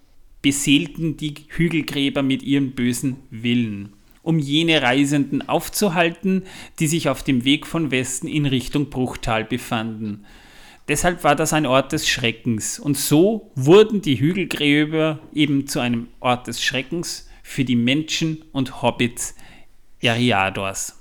beseelten 0.40 1.18
die 1.18 1.34
Hügelgräber 1.48 2.22
mit 2.22 2.42
ihrem 2.42 2.72
bösen 2.72 3.16
Willen, 3.30 3.92
um 4.22 4.38
jene 4.38 4.80
Reisenden 4.80 5.46
aufzuhalten, 5.46 6.44
die 6.78 6.86
sich 6.86 7.10
auf 7.10 7.22
dem 7.22 7.44
Weg 7.44 7.66
von 7.66 7.90
Westen 7.90 8.28
in 8.28 8.46
Richtung 8.46 8.88
Bruchtal 8.90 9.44
befanden. 9.44 10.24
Deshalb 10.88 11.24
war 11.24 11.34
das 11.34 11.52
ein 11.52 11.66
Ort 11.66 11.92
des 11.92 12.08
Schreckens. 12.08 12.78
Und 12.78 12.96
so 12.96 13.50
wurden 13.54 14.02
die 14.02 14.20
Hügelgräber 14.20 15.18
eben 15.32 15.66
zu 15.66 15.80
einem 15.80 16.08
Ort 16.20 16.46
des 16.46 16.62
Schreckens 16.62 17.28
für 17.42 17.64
die 17.64 17.76
Menschen 17.76 18.44
und 18.52 18.82
Hobbits 18.82 19.34
Eriadors. 20.00 21.00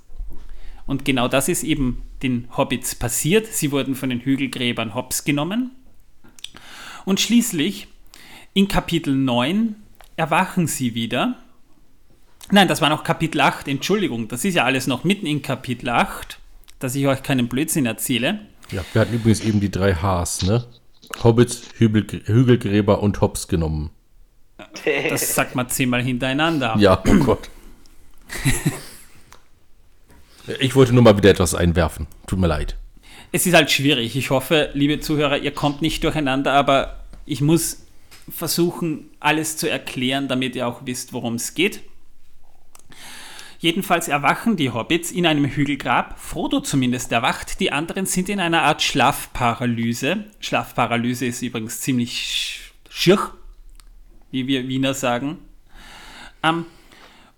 Und 0.86 1.04
genau 1.06 1.28
das 1.28 1.50
ist 1.50 1.64
eben 1.64 2.04
den 2.22 2.48
Hobbits 2.56 2.96
passiert. 2.96 3.48
Sie 3.48 3.72
wurden 3.72 3.96
von 3.96 4.10
den 4.10 4.22
Hügelgräbern 4.22 4.96
Hobbs 4.96 5.26
genommen. 5.26 5.72
Und 7.06 7.20
schließlich 7.20 7.88
in 8.54 8.68
Kapitel 8.68 9.14
9 9.14 9.76
erwachen 10.16 10.68
sie 10.68 10.96
wieder. 10.96 11.36
Nein, 12.52 12.68
das 12.68 12.82
war 12.82 12.90
noch 12.90 13.04
Kapitel 13.04 13.42
8, 13.42 13.68
Entschuldigung, 13.68 14.28
das 14.28 14.46
ist 14.46 14.56
ja 14.56 14.66
alles 14.66 14.86
noch 14.86 15.04
mitten 15.04 15.26
in 15.26 15.42
Kapitel 15.42 15.90
8, 15.90 16.38
dass 16.80 16.94
ich 16.94 17.08
euch 17.08 17.24
keinen 17.24 17.48
Blödsinn 17.48 17.86
erzähle. 17.86 18.42
Ja, 18.74 18.84
wir 18.92 19.02
hatten 19.02 19.14
übrigens 19.14 19.42
eben 19.42 19.60
die 19.60 19.70
drei 19.70 19.94
Hs, 19.94 20.44
ne? 20.44 20.66
Hobbits, 21.24 21.64
Hügel, 21.78 22.06
Hügelgräber 22.26 23.02
und 23.02 23.22
Hobbs 23.22 23.48
genommen. 23.48 23.92
Das 25.10 25.36
sagt 25.36 25.54
man 25.56 25.70
zehnmal 25.70 26.02
hintereinander. 26.02 26.76
Ja, 26.80 27.04
oh 27.08 27.16
Gott. 27.24 27.50
ich 30.60 30.76
wollte 30.76 30.94
nur 30.94 31.04
mal 31.04 31.18
wieder 31.18 31.30
etwas 31.30 31.54
einwerfen. 31.54 32.08
Tut 32.26 32.40
mir 32.40 32.48
leid. 32.48 32.76
Es 33.32 33.46
ist 33.46 33.54
halt 33.54 33.70
schwierig. 33.70 34.16
Ich 34.16 34.32
hoffe, 34.32 34.70
liebe 34.74 35.00
Zuhörer, 35.00 35.38
ihr 35.38 35.52
kommt 35.52 35.82
nicht 35.82 36.04
durcheinander, 36.04 36.54
aber 36.54 37.04
ich 37.26 37.42
muss 37.42 37.86
versuchen, 38.30 39.10
alles 39.20 39.58
zu 39.58 39.70
erklären, 39.70 40.28
damit 40.28 40.56
ihr 40.56 40.68
auch 40.68 40.82
wisst, 40.86 41.14
worum 41.14 41.36
es 41.36 41.54
geht. 41.54 41.82
Jedenfalls 43.64 44.10
erwachen 44.10 44.58
die 44.58 44.72
Hobbits 44.72 45.10
in 45.10 45.26
einem 45.26 45.46
Hügelgrab. 45.46 46.20
Frodo 46.20 46.60
zumindest 46.60 47.14
erwacht. 47.14 47.62
Die 47.62 47.72
anderen 47.72 48.06
sind 48.06 48.28
in 48.28 48.42
einer 48.42 48.64
Art 48.64 48.82
Schlafparalyse. 48.82 50.26
Schlafparalyse 50.42 51.28
ist 51.28 51.42
übrigens 51.42 51.80
ziemlich 51.80 52.74
schier, 52.90 53.32
wie 54.32 54.48
wir 54.48 54.68
Wiener 54.68 54.94
sagen. 54.94 55.38
Ähm, 56.44 56.66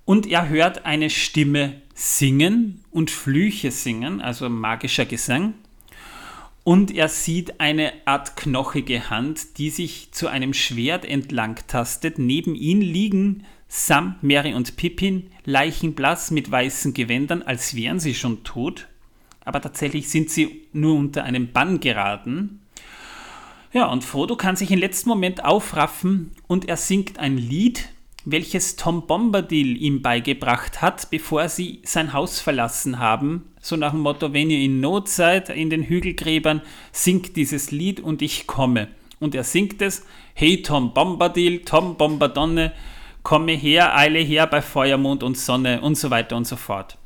und 0.06 0.26
er 0.26 0.50
hört 0.50 0.88
eine 0.88 1.12
Stimme 1.12 1.84
singen 1.94 2.84
und 2.90 3.12
Flüche 3.12 3.70
singen, 3.70 4.20
also 4.20 4.50
magischer 4.50 5.06
Gesang. 5.06 5.54
und 6.64 6.90
er 6.90 7.08
sieht 7.08 7.60
eine 7.60 7.94
Art 8.06 8.36
knochige 8.36 9.12
Hand, 9.12 9.60
die 9.60 9.70
sich 9.70 10.12
zu 10.12 10.28
einem 10.28 10.56
Schwert 10.56 11.06
entlang 11.06 11.60
tastet. 11.68 12.18
Neben 12.18 12.56
ihm 12.56 12.82
liegen 12.82 13.46
Sam, 13.68 14.16
Mary 14.24 14.56
und 14.56 14.76
Pippin, 14.76 15.30
leichenblass 15.46 16.32
mit 16.32 16.52
weißen 16.52 16.94
Gewändern, 16.94 17.42
als 17.42 17.76
wären 17.76 18.00
sie 18.00 18.14
schon 18.14 18.44
tot. 18.44 18.88
Aber 19.44 19.62
tatsächlich 19.62 20.10
sind 20.10 20.30
sie 20.30 20.68
nur 20.74 20.98
unter 20.98 21.24
einem 21.24 21.52
Bann 21.52 21.80
geraten. 21.80 22.62
Ja, 23.72 23.86
und 23.88 24.04
Frodo 24.04 24.36
kann 24.36 24.56
sich 24.56 24.72
im 24.72 24.80
letzten 24.80 25.10
Moment 25.10 25.44
aufraffen 25.44 26.32
und 26.48 26.68
er 26.68 26.78
singt 26.78 27.20
ein 27.20 27.38
Lied, 27.38 27.90
welches 28.24 28.76
Tom 28.76 29.06
Bombadil 29.06 29.80
ihm 29.82 30.02
beigebracht 30.02 30.82
hat, 30.82 31.10
bevor 31.12 31.48
sie 31.48 31.82
sein 31.84 32.14
Haus 32.14 32.40
verlassen 32.40 33.00
haben. 33.00 33.44
So 33.62 33.76
nach 33.76 33.92
dem 33.92 34.00
Motto, 34.00 34.34
wenn 34.34 34.50
ihr 34.50 34.60
in 34.60 34.80
Not 34.80 35.10
seid, 35.10 35.50
in 35.50 35.70
den 35.70 35.84
Hügelgräbern, 35.84 36.62
singt 36.92 37.36
dieses 37.36 37.72
Lied 37.72 38.00
und 38.00 38.22
ich 38.22 38.48
komme. 38.48 38.88
Und 39.20 39.36
er 39.36 39.44
singt 39.44 39.82
es, 39.82 40.06
hey 40.34 40.62
Tom 40.62 40.94
Bombadil, 40.94 41.62
Tom 41.62 41.98
Bombadonne, 41.98 42.74
komme 43.26 43.54
her, 43.54 43.98
eile 43.98 44.20
her 44.20 44.48
bei 44.48 44.62
Feuermond 44.62 45.24
und 45.24 45.36
Sonne 45.38 45.82
und 45.82 45.96
so 45.96 46.12
weiter 46.12 46.38
und 46.38 46.46
so 46.46 46.56
fort. 46.56 46.98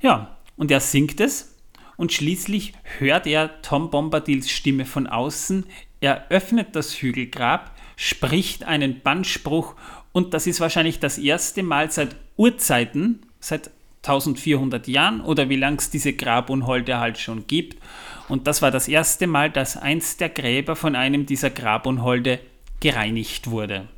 Ja, 0.00 0.36
und 0.56 0.70
er 0.70 0.80
singt 0.80 1.20
es 1.20 1.56
und 1.96 2.12
schließlich 2.12 2.74
hört 2.98 3.26
er 3.26 3.62
Tom 3.62 3.90
Bombadils 3.90 4.50
Stimme 4.50 4.84
von 4.84 5.06
außen, 5.08 5.64
er 6.00 6.30
öffnet 6.30 6.76
das 6.76 6.92
Hügelgrab, 7.00 7.74
spricht 7.96 8.64
einen 8.64 9.00
Bannspruch 9.00 9.74
und 10.12 10.34
das 10.34 10.46
ist 10.46 10.60
wahrscheinlich 10.60 11.00
das 11.00 11.16
erste 11.16 11.62
Mal 11.62 11.90
seit 11.90 12.14
Urzeiten, 12.36 13.22
seit 13.40 13.70
1400 14.02 14.86
Jahren 14.86 15.22
oder 15.22 15.48
wie 15.48 15.56
lang 15.56 15.78
es 15.78 15.88
diese 15.88 16.12
Grabunholde 16.12 16.98
halt 16.98 17.18
schon 17.18 17.46
gibt. 17.46 17.82
Und 18.28 18.46
das 18.46 18.60
war 18.60 18.70
das 18.70 18.86
erste 18.86 19.26
Mal, 19.26 19.50
dass 19.50 19.78
eins 19.78 20.18
der 20.18 20.28
Gräber 20.28 20.76
von 20.76 20.94
einem 20.94 21.24
dieser 21.24 21.50
Grabunholde 21.50 22.38
gereinigt 22.80 23.50
wurde. 23.50 23.88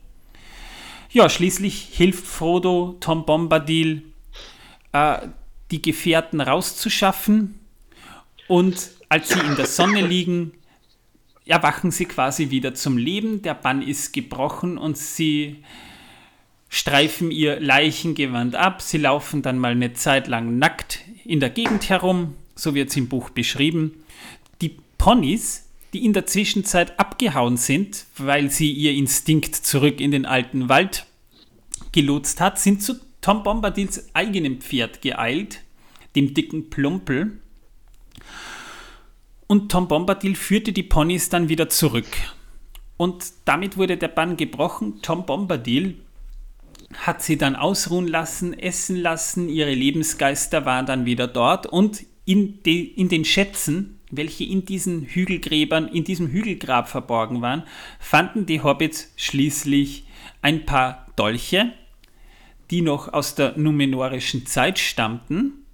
Ja, 1.12 1.28
schließlich 1.28 1.88
hilft 1.90 2.24
Frodo 2.24 2.96
Tom 3.00 3.26
Bombadil, 3.26 4.04
äh, 4.92 5.26
die 5.72 5.82
Gefährten 5.82 6.40
rauszuschaffen. 6.40 7.58
Und 8.46 8.90
als 9.08 9.30
sie 9.30 9.40
in 9.40 9.56
der 9.56 9.66
Sonne 9.66 10.06
liegen, 10.06 10.52
erwachen 11.46 11.90
sie 11.90 12.04
quasi 12.04 12.50
wieder 12.50 12.74
zum 12.74 12.96
Leben. 12.96 13.42
Der 13.42 13.54
Bann 13.54 13.82
ist 13.82 14.12
gebrochen 14.12 14.78
und 14.78 14.96
sie 14.96 15.64
streifen 16.68 17.32
ihr 17.32 17.58
Leichengewand 17.58 18.54
ab. 18.54 18.80
Sie 18.80 18.98
laufen 18.98 19.42
dann 19.42 19.58
mal 19.58 19.72
eine 19.72 19.94
Zeit 19.94 20.28
lang 20.28 20.58
nackt 20.58 21.00
in 21.24 21.40
der 21.40 21.50
Gegend 21.50 21.88
herum, 21.88 22.34
so 22.54 22.76
wird 22.76 22.90
es 22.90 22.96
im 22.96 23.08
Buch 23.08 23.30
beschrieben. 23.30 24.04
Die 24.62 24.76
Ponys, 24.96 25.69
die 25.92 26.04
in 26.04 26.12
der 26.12 26.26
Zwischenzeit 26.26 26.98
abgehauen 26.98 27.56
sind, 27.56 28.06
weil 28.16 28.50
sie 28.50 28.72
ihr 28.72 28.92
Instinkt 28.92 29.54
zurück 29.54 30.00
in 30.00 30.10
den 30.10 30.26
alten 30.26 30.68
Wald 30.68 31.06
gelotst 31.92 32.40
hat, 32.40 32.58
sind 32.58 32.82
zu 32.82 32.94
Tom 33.20 33.42
Bombadils 33.42 34.14
eigenem 34.14 34.60
Pferd 34.60 35.02
geeilt, 35.02 35.62
dem 36.16 36.34
dicken 36.34 36.70
Plumpel. 36.70 37.38
Und 39.46 39.70
Tom 39.70 39.88
Bombadil 39.88 40.36
führte 40.36 40.72
die 40.72 40.82
Ponys 40.82 41.28
dann 41.28 41.48
wieder 41.48 41.68
zurück. 41.68 42.06
Und 42.96 43.32
damit 43.44 43.76
wurde 43.76 43.96
der 43.96 44.08
Bann 44.08 44.36
gebrochen. 44.36 45.00
Tom 45.02 45.26
Bombadil 45.26 45.96
hat 46.94 47.22
sie 47.22 47.38
dann 47.38 47.56
ausruhen 47.56 48.08
lassen, 48.08 48.52
essen 48.52 48.96
lassen, 48.96 49.48
ihre 49.48 49.74
Lebensgeister 49.74 50.64
waren 50.66 50.86
dann 50.86 51.06
wieder 51.06 51.26
dort 51.26 51.66
und 51.66 52.04
in, 52.24 52.62
de, 52.62 52.80
in 52.80 53.08
den 53.08 53.24
Schätzen, 53.24 53.99
welche 54.10 54.44
in 54.44 54.64
diesen 54.64 55.04
Hügelgräbern, 55.04 55.88
in 55.88 56.04
diesem 56.04 56.28
Hügelgrab 56.28 56.88
verborgen 56.88 57.42
waren, 57.42 57.62
fanden 57.98 58.46
die 58.46 58.62
Hobbits 58.62 59.12
schließlich 59.16 60.04
ein 60.42 60.66
paar 60.66 61.06
Dolche, 61.16 61.72
die 62.70 62.82
noch 62.82 63.12
aus 63.12 63.34
der 63.34 63.56
numenorischen 63.56 64.46
Zeit 64.46 64.78
stammten 64.78 65.64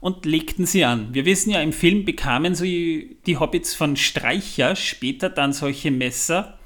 und 0.00 0.24
legten 0.24 0.66
sie 0.66 0.84
an. 0.84 1.12
Wir 1.12 1.24
wissen 1.24 1.50
ja, 1.50 1.60
im 1.60 1.72
Film 1.72 2.04
bekamen 2.04 2.54
sie 2.54 3.16
die 3.26 3.36
Hobbits 3.38 3.74
von 3.74 3.96
Streicher 3.96 4.76
später 4.76 5.28
dann 5.28 5.52
solche 5.52 5.90
Messer. 5.90 6.58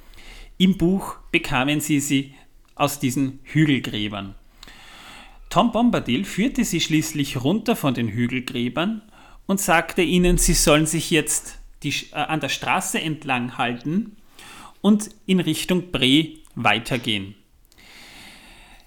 Im 0.57 0.77
Buch 0.77 1.17
bekamen 1.31 1.81
sie 1.81 1.99
sie 1.99 2.33
aus 2.75 2.99
diesen 2.99 3.39
Hügelgräbern. 3.43 4.35
Tom 5.49 5.71
Bombadil 5.71 6.25
führte 6.25 6.63
sie 6.63 6.81
schließlich 6.81 7.43
runter 7.43 7.75
von 7.75 7.93
den 7.93 8.07
Hügelgräbern 8.07 9.03
und 9.45 9.59
sagte 9.59 10.01
ihnen, 10.01 10.37
sie 10.37 10.53
sollen 10.53 10.85
sich 10.85 11.11
jetzt 11.11 11.59
die, 11.83 11.93
äh, 12.11 12.15
an 12.15 12.39
der 12.39 12.49
Straße 12.49 12.99
entlang 12.99 13.57
halten 13.57 14.17
und 14.81 15.09
in 15.25 15.39
Richtung 15.39 15.91
Bre 15.91 16.29
weitergehen. 16.55 17.35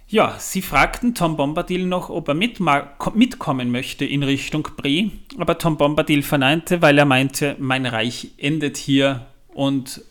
Ja, 0.09 0.37
sie 0.39 0.63
fragten 0.63 1.17
Tom 1.17 1.37
Bombadil 1.37 1.85
noch, 1.85 2.11
ob 2.11 2.29
er 2.29 2.35
mitkommen 2.35 3.73
möchte 3.73 4.05
in 4.05 4.23
Richtung 4.23 4.69
Bre, 4.77 5.11
aber 5.37 5.59
Tom 5.59 5.77
Bombadil 5.77 6.23
verneinte, 6.23 6.81
weil 6.81 6.97
er 6.97 7.07
meinte, 7.07 7.57
mein 7.59 7.87
Reich 7.87 8.29
endet 8.39 8.77
hier 8.77 9.27
und 9.49 10.03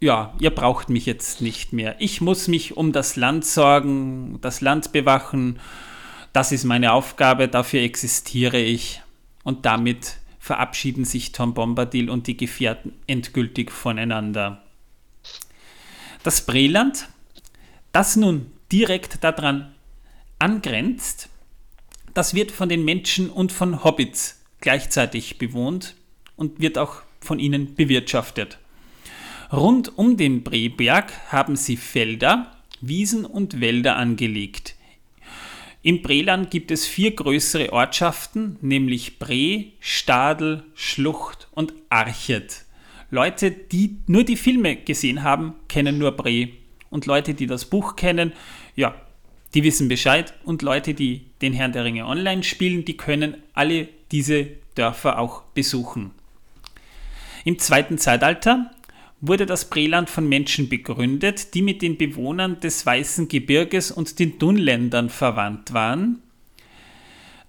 ja, 0.00 0.32
ihr 0.40 0.50
braucht 0.50 0.88
mich 0.88 1.04
jetzt 1.04 1.42
nicht 1.42 1.74
mehr. 1.74 1.96
Ich 1.98 2.22
muss 2.22 2.48
mich 2.48 2.76
um 2.78 2.92
das 2.92 3.14
Land 3.16 3.44
sorgen, 3.44 4.38
das 4.40 4.62
Land 4.62 4.92
bewachen. 4.92 5.60
Das 6.32 6.50
ist 6.50 6.64
meine 6.64 6.94
Aufgabe, 6.94 7.46
dafür 7.46 7.82
existiere 7.82 8.58
ich. 8.58 9.01
Und 9.42 9.66
damit 9.66 10.18
verabschieden 10.38 11.04
sich 11.04 11.32
Tom 11.32 11.54
Bombadil 11.54 12.10
und 12.10 12.26
die 12.26 12.36
Gefährten 12.36 12.92
endgültig 13.06 13.70
voneinander. 13.70 14.62
Das 16.22 16.46
Breland, 16.46 17.08
das 17.92 18.16
nun 18.16 18.50
direkt 18.70 19.22
daran 19.24 19.74
angrenzt, 20.38 21.28
das 22.14 22.34
wird 22.34 22.50
von 22.50 22.68
den 22.68 22.84
Menschen 22.84 23.30
und 23.30 23.52
von 23.52 23.84
Hobbits 23.84 24.42
gleichzeitig 24.60 25.38
bewohnt 25.38 25.96
und 26.36 26.60
wird 26.60 26.78
auch 26.78 27.02
von 27.20 27.38
ihnen 27.38 27.74
bewirtschaftet. 27.74 28.58
Rund 29.52 29.96
um 29.96 30.16
den 30.16 30.42
Breberg 30.42 31.12
haben 31.30 31.56
sie 31.56 31.76
Felder, 31.76 32.56
Wiesen 32.80 33.24
und 33.24 33.60
Wälder 33.60 33.96
angelegt. 33.96 34.74
Im 35.84 36.00
Breland 36.00 36.50
gibt 36.50 36.70
es 36.70 36.86
vier 36.86 37.10
größere 37.10 37.72
Ortschaften, 37.72 38.56
nämlich 38.60 39.18
Bre, 39.18 39.64
Stadel, 39.80 40.62
Schlucht 40.74 41.48
und 41.50 41.74
Archet. 41.88 42.64
Leute, 43.10 43.50
die 43.50 43.96
nur 44.06 44.22
die 44.22 44.36
Filme 44.36 44.76
gesehen 44.76 45.24
haben, 45.24 45.54
kennen 45.68 45.98
nur 45.98 46.12
Bre. 46.12 46.50
Und 46.88 47.06
Leute, 47.06 47.34
die 47.34 47.48
das 47.48 47.64
Buch 47.64 47.96
kennen, 47.96 48.32
ja, 48.76 48.94
die 49.54 49.64
wissen 49.64 49.88
Bescheid. 49.88 50.32
Und 50.44 50.62
Leute, 50.62 50.94
die 50.94 51.26
den 51.42 51.52
Herrn 51.52 51.72
der 51.72 51.84
Ringe 51.84 52.06
online 52.06 52.44
spielen, 52.44 52.84
die 52.84 52.96
können 52.96 53.36
alle 53.52 53.88
diese 54.12 54.48
Dörfer 54.76 55.18
auch 55.18 55.42
besuchen. 55.54 56.12
Im 57.44 57.58
zweiten 57.58 57.98
Zeitalter 57.98 58.70
wurde 59.22 59.46
das 59.46 59.70
Breland 59.70 60.10
von 60.10 60.28
Menschen 60.28 60.68
begründet, 60.68 61.54
die 61.54 61.62
mit 61.62 61.80
den 61.80 61.96
Bewohnern 61.96 62.58
des 62.58 62.84
Weißen 62.84 63.28
Gebirges 63.28 63.92
und 63.92 64.18
den 64.18 64.38
Dunländern 64.38 65.08
verwandt 65.08 65.72
waren. 65.72 66.20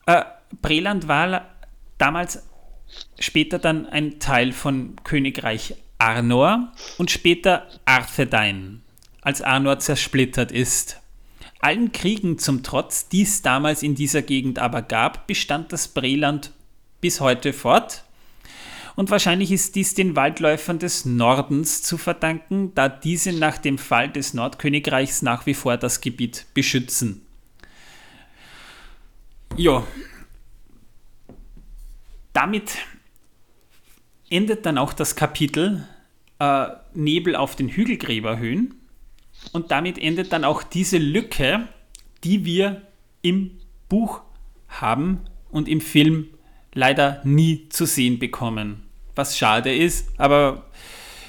Äh, 0.06 0.24
Breland 0.62 1.08
war 1.08 1.50
damals 1.98 2.48
später 3.20 3.58
dann 3.58 3.88
ein 3.88 4.20
Teil 4.20 4.52
von 4.52 4.96
Königreich 5.04 5.76
Arnor 5.98 6.72
und 7.00 7.10
später 7.10 7.68
Arthedain, 7.86 8.84
als 9.22 9.42
Arnor 9.42 9.80
zersplittert 9.80 10.52
ist. 10.52 11.00
Allen 11.60 11.92
Kriegen 11.92 12.38
zum 12.38 12.62
Trotz, 12.62 13.10
die 13.10 13.24
es 13.24 13.42
damals 13.42 13.82
in 13.82 13.96
dieser 13.96 14.22
Gegend 14.22 14.60
aber 14.60 14.84
gab, 14.84 15.26
bestand 15.26 15.74
das 15.74 15.88
Breland 15.88 16.52
bis 17.02 17.20
heute 17.20 17.52
fort 17.52 18.04
und 18.96 19.10
wahrscheinlich 19.10 19.52
ist 19.52 19.76
dies 19.76 19.94
den 19.96 20.16
Waldläufern 20.16 20.80
des 20.80 21.06
Nordens 21.06 21.82
zu 21.82 21.98
verdanken, 21.98 22.74
da 22.76 22.90
diese 22.90 23.34
nach 23.34 23.58
dem 23.58 23.78
Fall 23.78 24.10
des 24.10 24.34
Nordkönigreichs 24.34 25.22
nach 25.22 25.46
wie 25.46 25.54
vor 25.54 25.78
das 25.78 26.02
Gebiet 26.02 26.46
beschützen. 26.54 27.22
Ja, 29.56 29.86
damit 32.34 32.78
endet 34.30 34.66
dann 34.66 34.78
auch 34.78 34.94
das 34.94 35.16
Kapitel 35.16 35.88
äh, 36.40 36.68
Nebel 36.94 37.36
auf 37.36 37.56
den 37.56 37.70
Hügelgräberhöhen 37.70 38.74
und 39.52 39.72
damit 39.72 39.98
endet 39.98 40.34
dann 40.34 40.44
auch 40.44 40.64
diese 40.64 40.98
Lücke, 40.98 41.68
die 42.24 42.46
wir 42.46 42.82
im 43.22 43.60
Buch 43.90 44.22
haben 44.68 45.22
und 45.52 45.68
im 45.68 45.82
Film 45.82 46.28
leider 46.74 47.22
nie 47.24 47.70
zu 47.70 47.86
sehen 47.86 48.20
bekommen. 48.20 48.83
Was 49.16 49.38
schade 49.38 49.74
ist, 49.76 50.08
aber 50.18 50.66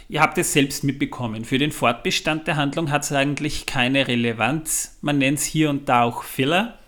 ihr 0.09 0.21
habt 0.21 0.39
es 0.39 0.53
selbst 0.53 0.85
mitbekommen. 0.85 1.45
Für 1.45 1.59
den 1.59 1.73
Fortbestand 1.73 2.47
der 2.47 2.57
Handlung 2.57 2.91
hat 2.91 3.03
es 3.05 3.13
eigentlich 3.13 3.67
keine 3.67 4.09
Relevanz. 4.09 4.99
Man 5.01 5.19
nennt 5.19 5.39
es 5.39 5.45
hier 5.45 5.71
und 5.71 5.89
da 5.89 6.03
auch 6.03 6.23
Filler. 6.23 6.79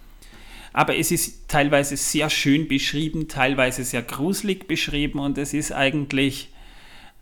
Aber 0.73 0.97
es 0.97 1.11
ist 1.11 1.49
teilweise 1.49 1.97
sehr 1.97 2.29
schön 2.29 2.69
beschrieben, 2.69 3.29
teilweise 3.29 3.83
sehr 3.83 4.03
gruselig 4.03 4.69
beschrieben 4.69 5.19
und 5.21 5.39
es 5.39 5.55
ist 5.55 5.73
eigentlich 5.73 6.51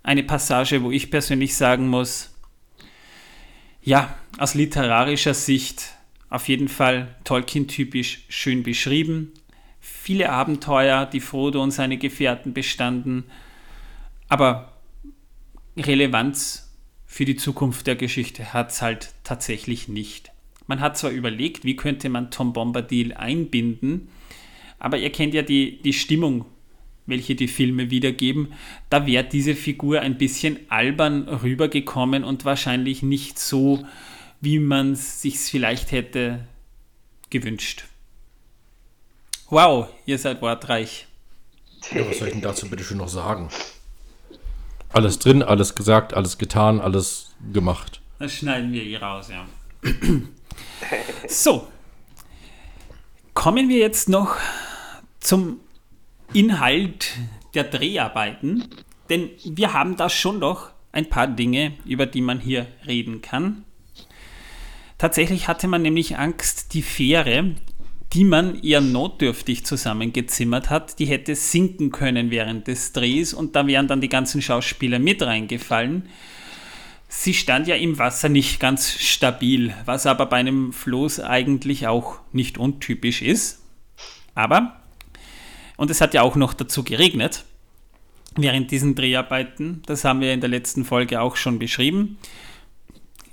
eine 0.03 0.25
Passage, 0.25 0.83
wo 0.83 0.91
ich 0.91 1.11
persönlich 1.11 1.57
sagen 1.57 1.87
muss, 1.87 2.35
ja, 3.81 4.17
aus 4.39 4.55
literarischer 4.55 5.35
Sicht 5.35 5.93
auf 6.31 6.49
jeden 6.49 6.69
Fall 6.69 7.15
Tolkien-typisch 7.23 8.25
schön 8.29 8.65
beschrieben. 8.65 9.33
Viele 9.81 10.31
Abenteuer, 10.31 11.07
die 11.07 11.21
Frodo 11.21 11.63
und 11.63 11.71
seine 11.71 11.97
Gefährten 11.97 12.55
bestanden, 12.55 13.25
aber 14.35 14.73
Relevanz 15.77 16.75
für 17.07 17.25
die 17.25 17.37
Zukunft 17.37 17.87
der 17.87 17.95
Geschichte 17.95 18.53
hat 18.53 18.73
es 18.73 18.83
halt 18.83 19.15
tatsächlich 19.23 19.87
nicht. 19.87 20.33
Man 20.67 20.81
hat 20.81 20.99
zwar 20.99 21.13
überlegt, 21.13 21.65
wie 21.65 21.77
könnte 21.77 22.09
man 22.09 22.33
Tom 22.33 22.53
Bombadil 22.53 23.15
einbinden, 23.15 24.09
aber 24.81 24.97
ihr 24.99 25.13
kennt 25.13 25.35
ja 25.35 25.43
die, 25.43 25.81
die 25.83 25.93
Stimmung, 25.93 26.47
welche 27.07 27.37
die 27.37 27.47
Filme 27.47 27.93
wiedergeben. 27.93 28.55
Da 28.91 29.07
wäre 29.07 29.23
diese 29.23 29.55
Figur 29.55 30.01
ein 30.01 30.19
bisschen 30.19 30.59
albern 30.69 31.29
rübergekommen 31.29 32.25
und 32.25 32.45
wahrscheinlich 32.45 33.05
nicht 33.05 33.39
so, 33.39 33.87
wie 34.41 34.59
man 34.59 34.95
es 34.95 35.23
sich 35.23 35.39
vielleicht 35.39 35.93
hätte 35.93 36.45
gewünscht. 37.31 37.85
Wow, 39.49 39.91
ihr 40.07 40.19
seid 40.19 40.43
wortreich. 40.43 41.07
Ja, 41.93 42.05
was 42.05 42.19
soll 42.19 42.27
ich 42.27 42.35
denn 42.35 42.43
dazu 42.43 42.69
bitte 42.69 42.83
schön 42.83 42.99
noch 42.99 43.07
sagen? 43.07 43.49
Alles 44.95 45.19
drin, 45.19 45.43
alles 45.43 45.75
gesagt, 45.75 46.15
alles 46.15 46.39
getan, 46.39 46.81
alles 46.81 47.33
gemacht. 47.53 48.01
Das 48.21 48.33
schneiden 48.33 48.73
wir 48.73 48.81
hier 48.81 49.03
raus, 49.03 49.29
ja. 49.29 49.45
so. 51.29 51.67
Kommen 53.35 53.69
wir 53.69 53.79
jetzt 53.79 54.09
noch 54.09 54.37
zum 55.19 55.59
Inhalt 56.33 57.11
der 57.55 57.65
Dreharbeiten, 57.65 58.69
denn 59.11 59.31
wir 59.45 59.73
haben 59.73 59.97
da 59.97 60.09
schon 60.09 60.39
noch 60.39 60.71
ein 60.93 61.09
paar 61.11 61.27
Dinge, 61.27 61.73
über 61.85 62.07
die 62.07 62.21
man 62.21 62.39
hier 62.39 62.69
reden 62.87 63.21
kann. 63.21 63.65
Tatsächlich 64.97 65.49
hatte 65.49 65.67
man 65.67 65.83
nämlich 65.83 66.19
Angst, 66.19 66.73
die 66.73 66.83
Fähre, 66.83 67.57
die 68.15 68.25
man 68.25 68.63
eher 68.63 68.81
notdürftig 68.81 69.67
zusammengezimmert 69.67 70.71
hat, 70.71 71.01
die 71.01 71.07
hätte 71.07 71.35
sinken 71.35 71.91
können 71.91 72.31
während 72.31 72.69
des 72.69 72.93
Drehs 72.93 73.35
und 73.35 73.57
da 73.57 73.67
wären 73.67 73.89
dann 73.89 74.01
die 74.01 74.09
ganzen 74.09 74.41
Schauspieler 74.41 75.01
mit 75.01 75.21
reingefallen. 75.21 76.09
Sie 77.09 77.35
stand 77.35 77.67
ja 77.67 77.75
im 77.75 77.99
Wasser 77.99 78.29
nicht 78.29 78.61
ganz 78.61 78.93
stabil, 78.93 79.75
was 79.85 80.07
aber 80.07 80.27
bei 80.27 80.37
einem 80.37 80.73
Floß 80.73 81.21
eigentlich 81.21 81.89
auch 81.89 82.21
nicht 82.33 82.57
untypisch 82.57 83.21
ist. 83.21 83.63
Aber, 84.37 84.81
und 85.77 85.91
es 85.91 86.01
hat 86.01 86.15
ja 86.15 86.23
auch 86.23 86.37
noch 86.37 86.55
dazu 86.55 86.85
geregnet, 86.85 87.45
während 88.37 88.71
diesen 88.71 88.95
Dreharbeiten, 88.95 89.83
das 89.87 90.05
haben 90.05 90.21
wir 90.21 90.33
in 90.33 90.41
der 90.41 90.51
letzten 90.51 90.85
Folge 90.85 91.21
auch 91.21 91.35
schon 91.35 91.59
beschrieben. 91.59 92.19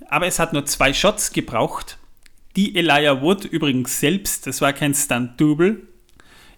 Aber 0.10 0.26
es 0.26 0.40
hat 0.40 0.54
nur 0.54 0.66
zwei 0.66 0.92
Shots 0.92 1.34
gebraucht 1.34 1.98
die 2.56 2.76
Elijah 2.76 3.22
Wood 3.22 3.46
übrigens 3.46 4.00
selbst, 4.00 4.48
das 4.48 4.62
war 4.62 4.74
kein 4.74 4.94
Stunt-Double, 4.94 5.88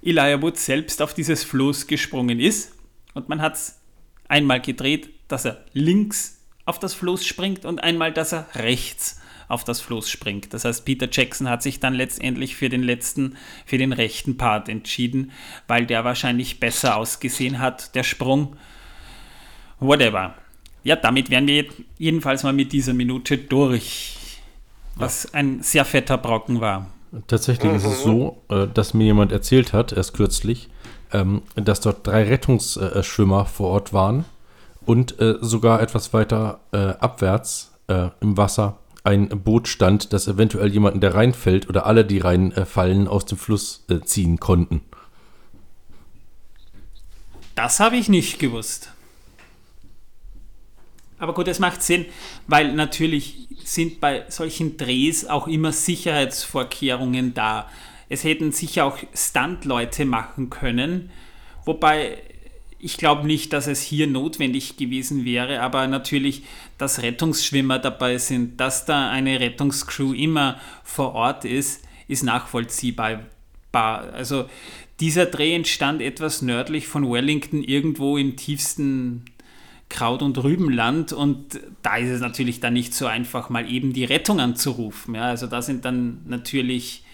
Elijah 0.02 0.42
Wood 0.42 0.58
selbst 0.58 1.02
auf 1.02 1.14
dieses 1.14 1.44
Floß 1.44 1.88
gesprungen 1.88 2.40
ist. 2.40 2.74
Und 3.14 3.30
man 3.30 3.42
hat 3.42 3.56
es 3.56 3.80
einmal 4.28 4.60
gedreht, 4.60 5.10
dass 5.28 5.46
er 5.46 5.64
links 5.74 6.42
auf 6.66 6.80
das 6.80 6.94
Floß 6.94 7.26
springt 7.26 7.66
und 7.66 7.84
einmal, 7.84 8.12
dass 8.12 8.34
er 8.34 8.48
rechts 8.56 9.22
auf 9.48 9.64
das 9.64 9.82
Floß 9.82 10.10
springt. 10.10 10.54
Das 10.54 10.66
heißt, 10.66 10.86
Peter 10.86 11.08
Jackson 11.12 11.50
hat 11.50 11.62
sich 11.62 11.80
dann 11.80 11.94
letztendlich 11.94 12.56
für 12.56 12.70
den 12.70 12.84
letzten, 12.84 13.38
für 13.66 13.78
den 13.78 13.94
rechten 13.94 14.38
Part 14.38 14.70
entschieden, 14.70 15.32
weil 15.68 15.86
der 15.86 16.04
wahrscheinlich 16.04 16.60
besser 16.60 16.98
ausgesehen 16.98 17.60
hat, 17.60 17.96
der 17.96 18.04
Sprung. 18.04 18.56
Whatever. 19.80 20.36
Ja, 20.84 20.96
damit 20.96 21.30
wären 21.30 21.48
wir 21.48 21.66
jedenfalls 21.98 22.44
mal 22.44 22.54
mit 22.54 22.74
dieser 22.74 22.94
Minute 22.94 23.38
durch 23.38 24.18
was 24.96 25.34
ein 25.34 25.62
sehr 25.62 25.86
fetter 25.86 26.18
Brocken 26.18 26.62
war. 26.62 26.88
Tatsächlich 27.28 27.72
mhm. 27.72 27.78
ist 27.78 27.86
es 27.86 28.04
so, 28.04 28.42
äh, 28.50 28.68
dass 28.68 28.94
mir 28.94 29.06
jemand 29.06 29.32
erzählt 29.32 29.74
hat, 29.74 29.92
erst 29.92 30.14
kürzlich, 30.14 30.70
ähm, 31.12 31.44
dass 31.56 31.80
dort 31.80 32.06
drei 32.08 32.24
Rettungsschwimmer 32.24 33.46
vor 33.46 33.70
Ort 33.70 33.94
waren 33.94 34.26
und 34.86 35.20
äh, 35.20 35.36
sogar 35.42 35.82
etwas 35.82 36.14
weiter 36.14 36.60
äh, 36.72 36.78
abwärts 36.78 37.70
im 38.22 38.38
Wasser 38.38 38.80
ein 39.04 39.28
Boot 39.28 39.68
stand, 39.68 40.14
das 40.14 40.30
eventuell 40.30 40.72
jemanden, 40.72 41.02
der 41.02 41.14
reinfällt 41.14 41.68
oder 41.68 41.86
alle, 41.86 42.06
die 42.06 42.18
reinfallen, 42.18 43.10
aus 43.10 43.26
dem 43.26 43.38
Fluss 43.38 43.86
ziehen 44.06 44.40
konnten. 44.40 44.80
Das 47.56 47.82
habe 47.82 47.98
ich 47.98 48.08
nicht 48.08 48.40
gewusst. 48.40 48.93
Aber 51.24 51.34
gut, 51.34 51.48
es 51.48 51.60
macht 51.60 51.82
Sinn, 51.82 52.06
weil 52.48 52.74
natürlich 52.74 53.48
sind 53.64 54.02
bei 54.02 54.26
solchen 54.28 54.76
Drehs 54.76 55.26
auch 55.26 55.48
immer 55.48 55.72
Sicherheitsvorkehrungen 55.72 57.34
da. 57.34 57.70
Es 58.10 58.26
hätten 58.26 58.52
sicher 58.52 58.84
auch 58.84 58.98
Stunt-Leute 59.16 60.04
machen 60.04 60.50
können, 60.50 61.12
wobei 61.64 62.18
ich 62.78 62.98
glaube 62.98 63.26
nicht, 63.26 63.54
dass 63.54 63.68
es 63.68 63.82
hier 63.82 64.06
notwendig 64.06 64.76
gewesen 64.76 65.24
wäre, 65.24 65.62
aber 65.62 65.88
natürlich, 65.88 66.44
dass 66.78 67.02
Rettungsschwimmer 67.02 67.80
dabei 67.80 68.18
sind, 68.18 68.60
dass 68.60 68.86
da 68.86 69.10
eine 69.10 69.40
Rettungscrew 69.40 70.12
immer 70.12 70.60
vor 70.84 71.16
Ort 71.16 71.46
ist, 71.46 71.86
ist 72.10 72.24
nachvollziehbar. 72.24 73.22
Also 73.72 74.50
dieser 75.00 75.26
Dreh 75.26 75.56
entstand 75.56 76.02
etwas 76.02 76.42
nördlich 76.42 76.88
von 76.88 77.10
Wellington, 77.10 77.64
irgendwo 77.64 78.18
im 78.18 78.36
tiefsten 78.36 79.24
Kraut- 79.94 80.24
und 80.24 80.44
Rübenland 80.44 81.14
und 81.14 81.60
da 81.84 81.98
ist 81.98 82.10
es 82.10 82.20
natürlich 82.20 82.60
dann 82.60 82.74
nicht 82.74 82.96
so 82.96 83.06
einfach, 83.06 83.50
mal 83.50 83.70
eben 83.70 83.94
die 83.94 84.04
Rettung 84.04 84.40
anzurufen. 84.40 85.14
Ja, 85.14 85.26
also 85.26 85.46
da 85.46 85.62
sind 85.62 85.86
dann 85.86 86.22
natürlich 86.26 87.06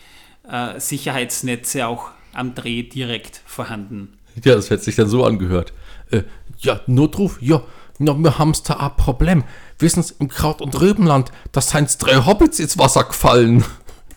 äh, 0.49 0.79
Sicherheitsnetze 0.79 1.85
auch 1.85 2.09
am 2.33 2.55
Dreh 2.55 2.83
direkt 2.83 3.41
vorhanden. 3.45 4.17
Ja, 4.43 4.55
das 4.55 4.69
hätte 4.69 4.83
sich 4.83 4.95
dann 4.95 5.09
so 5.09 5.25
angehört. 5.25 5.73
Äh, 6.09 6.23
ja, 6.59 6.79
Notruf, 6.87 7.41
ja, 7.41 7.61
na, 7.97 8.17
wir 8.17 8.39
haben 8.39 8.53
da 8.65 8.75
ein 8.75 8.95
Problem. 8.95 9.43
Wissen 9.77 10.01
Sie, 10.01 10.13
im 10.19 10.29
Kraut- 10.29 10.61
und 10.61 10.79
Rübenland, 10.79 11.31
da 11.51 11.59
sind 11.59 12.01
drei 12.01 12.25
Hobbits 12.25 12.59
ins 12.59 12.77
Wasser 12.77 13.03
gefallen. 13.03 13.65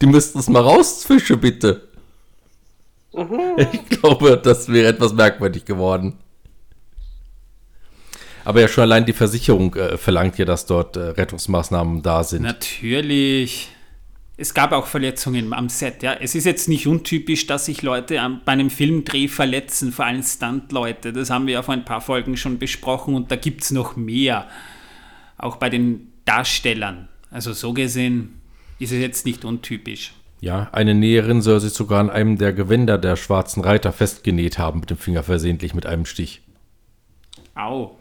Die 0.01 0.07
müssten 0.07 0.39
es 0.39 0.49
mal 0.49 0.63
rausfischen, 0.63 1.41
bitte. 1.41 1.89
Mhm. 3.13 3.57
Ich 3.73 3.89
glaube, 3.89 4.41
das 4.43 4.69
wäre 4.69 4.89
etwas 4.89 5.13
merkwürdig 5.15 5.65
geworden. 5.65 6.19
Aber 8.45 8.61
ja 8.61 8.69
schon 8.69 8.83
allein 8.83 9.07
die 9.07 9.13
Versicherung 9.13 9.75
äh, 9.75 9.97
verlangt 9.97 10.39
ja, 10.39 10.45
dass 10.45 10.67
dort 10.67 10.97
äh, 10.97 11.01
Rettungsmaßnahmen 11.01 12.03
da 12.03 12.25
sind. 12.25 12.43
Natürlich. 12.43 13.69
Es 14.37 14.55
gab 14.55 14.73
auch 14.73 14.87
Verletzungen 14.87 15.53
am 15.53 15.69
Set. 15.69 16.03
Ja. 16.03 16.15
Es 16.15 16.35
ist 16.35 16.47
jetzt 16.47 16.69
nicht 16.69 16.87
untypisch, 16.87 17.47
dass 17.47 17.67
sich 17.67 17.83
Leute 17.83 18.21
am, 18.21 18.41
bei 18.45 18.53
einem 18.53 18.71
Filmdreh 18.71 19.29
verletzen, 19.29 19.93
vor 19.93 20.07
allem 20.07 20.23
Stunt-Leute. 20.23 21.13
Das 21.13 21.31
haben 21.31 21.47
wir 21.47 21.55
ja 21.55 21.63
vor 21.63 21.75
ein 21.75 21.85
paar 21.85 22.01
Folgen 22.01 22.37
schon 22.37 22.59
besprochen 22.59 23.15
und 23.15 23.31
da 23.31 23.37
gibt 23.37 23.63
es 23.63 23.71
noch 23.71 23.95
mehr. 23.95 24.49
Auch 25.39 25.57
bei 25.57 25.71
den 25.71 26.13
Darstellern. 26.25 27.09
Also 27.31 27.53
so 27.53 27.73
gesehen 27.73 28.41
ist 28.79 28.93
es 28.93 28.99
jetzt 28.99 29.27
nicht 29.27 29.45
untypisch. 29.45 30.13
Ja, 30.41 30.69
eine 30.73 30.95
Näherin 30.95 31.41
soll 31.41 31.61
sich 31.61 31.73
sogar 31.73 32.01
an 32.01 32.11
einem 32.11 32.37
der 32.37 32.53
Gewänder 32.53 32.99
der 32.99 33.15
schwarzen 33.15 33.63
Reiter 33.63 33.93
festgenäht 33.93 34.59
haben, 34.59 34.81
mit 34.81 34.91
dem 34.91 34.97
Finger 34.97 35.23
versehentlich 35.23 35.73
mit 35.73 35.87
einem 35.87 36.05
Stich. 36.05 36.43
Au. 37.55 37.97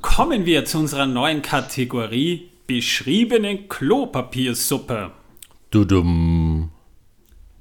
Kommen 0.00 0.46
wir 0.46 0.64
zu 0.64 0.78
unserer 0.78 1.06
neuen 1.06 1.42
Kategorie 1.42 2.50
beschriebene 2.66 3.66
Klopapiersuppe. 3.68 5.10
Dudum. 5.70 6.70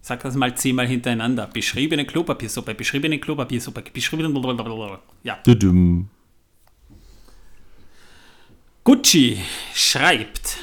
Sag 0.01 0.23
das 0.23 0.35
mal 0.35 0.55
zehnmal 0.55 0.87
hintereinander. 0.87 1.47
Beschriebene 1.47 2.05
Klopapiersuppe, 2.05 2.73
beschriebene 2.73 3.19
Klopapiersuppe, 3.19 3.83
beschriebene. 3.93 4.99
Ja. 5.23 5.37
Dudum. 5.43 6.09
Gucci 8.83 9.37
schreibt: 9.75 10.57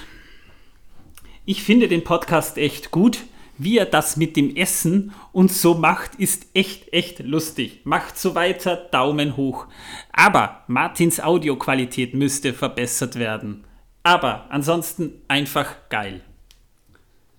Ich 1.44 1.62
finde 1.62 1.88
den 1.88 2.02
Podcast 2.02 2.58
echt 2.58 2.90
gut 2.90 3.18
wie 3.58 3.78
er 3.78 3.86
das 3.86 4.16
mit 4.16 4.36
dem 4.36 4.54
Essen 4.54 5.12
und 5.32 5.52
so 5.52 5.74
macht, 5.74 6.16
ist 6.16 6.46
echt, 6.54 6.92
echt 6.92 7.20
lustig. 7.20 7.80
Macht 7.84 8.18
so 8.18 8.34
weiter, 8.34 8.76
Daumen 8.76 9.36
hoch. 9.36 9.66
Aber 10.12 10.62
Martins 10.66 11.20
Audioqualität 11.20 12.14
müsste 12.14 12.52
verbessert 12.52 13.16
werden. 13.16 13.64
Aber 14.02 14.46
ansonsten 14.50 15.22
einfach 15.28 15.74
geil. 15.88 16.20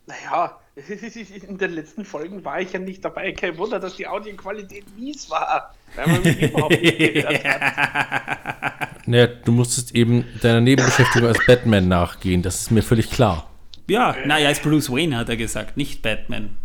Naja, 0.06 0.60
in 1.48 1.58
den 1.58 1.72
letzten 1.72 2.06
Folgen 2.06 2.44
war 2.46 2.62
ich 2.62 2.74
ja 2.74 2.80
nicht 2.80 3.04
dabei. 3.04 3.32
Kein 3.32 3.58
Wunder, 3.58 3.80
dass 3.80 3.96
die 3.96 4.08
Audioqualität 4.08 4.86
mies 4.98 5.30
war. 5.30 5.74
Weil 5.96 6.08
man 6.08 6.22
mich 6.22 6.42
überhaupt 6.42 6.82
nicht 6.82 6.98
gehört 6.98 7.44
hat. 7.44 8.88
Naja, 9.10 9.28
du 9.28 9.54
musstest 9.54 9.96
eben 9.96 10.26
deiner 10.42 10.60
Nebenbeschäftigung 10.60 11.30
als 11.30 11.40
Batman 11.48 11.88
nachgehen. 11.88 12.42
Das 12.42 12.60
ist 12.60 12.72
mir 12.72 12.84
völlig 12.84 13.10
klar. 13.10 13.47
Ja, 13.88 14.16
naja, 14.26 14.50
ist 14.50 14.64
Bruce 14.64 14.92
Wayne, 14.92 15.18
hat 15.18 15.30
er 15.30 15.38
gesagt, 15.38 15.78
nicht 15.78 16.02
Batman. 16.02 16.58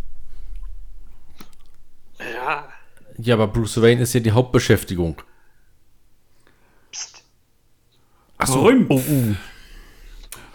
Ja. 2.34 2.68
Ja, 3.18 3.34
aber 3.34 3.48
Bruce 3.48 3.80
Wayne 3.80 4.02
ist 4.02 4.12
ja 4.14 4.20
die 4.20 4.32
Hauptbeschäftigung. 4.32 5.20
Psst. 6.90 7.22
Achso. 8.38 8.62
Rümpf. 8.62 8.90
Oh, 8.90 8.96
uh. 9.08 9.34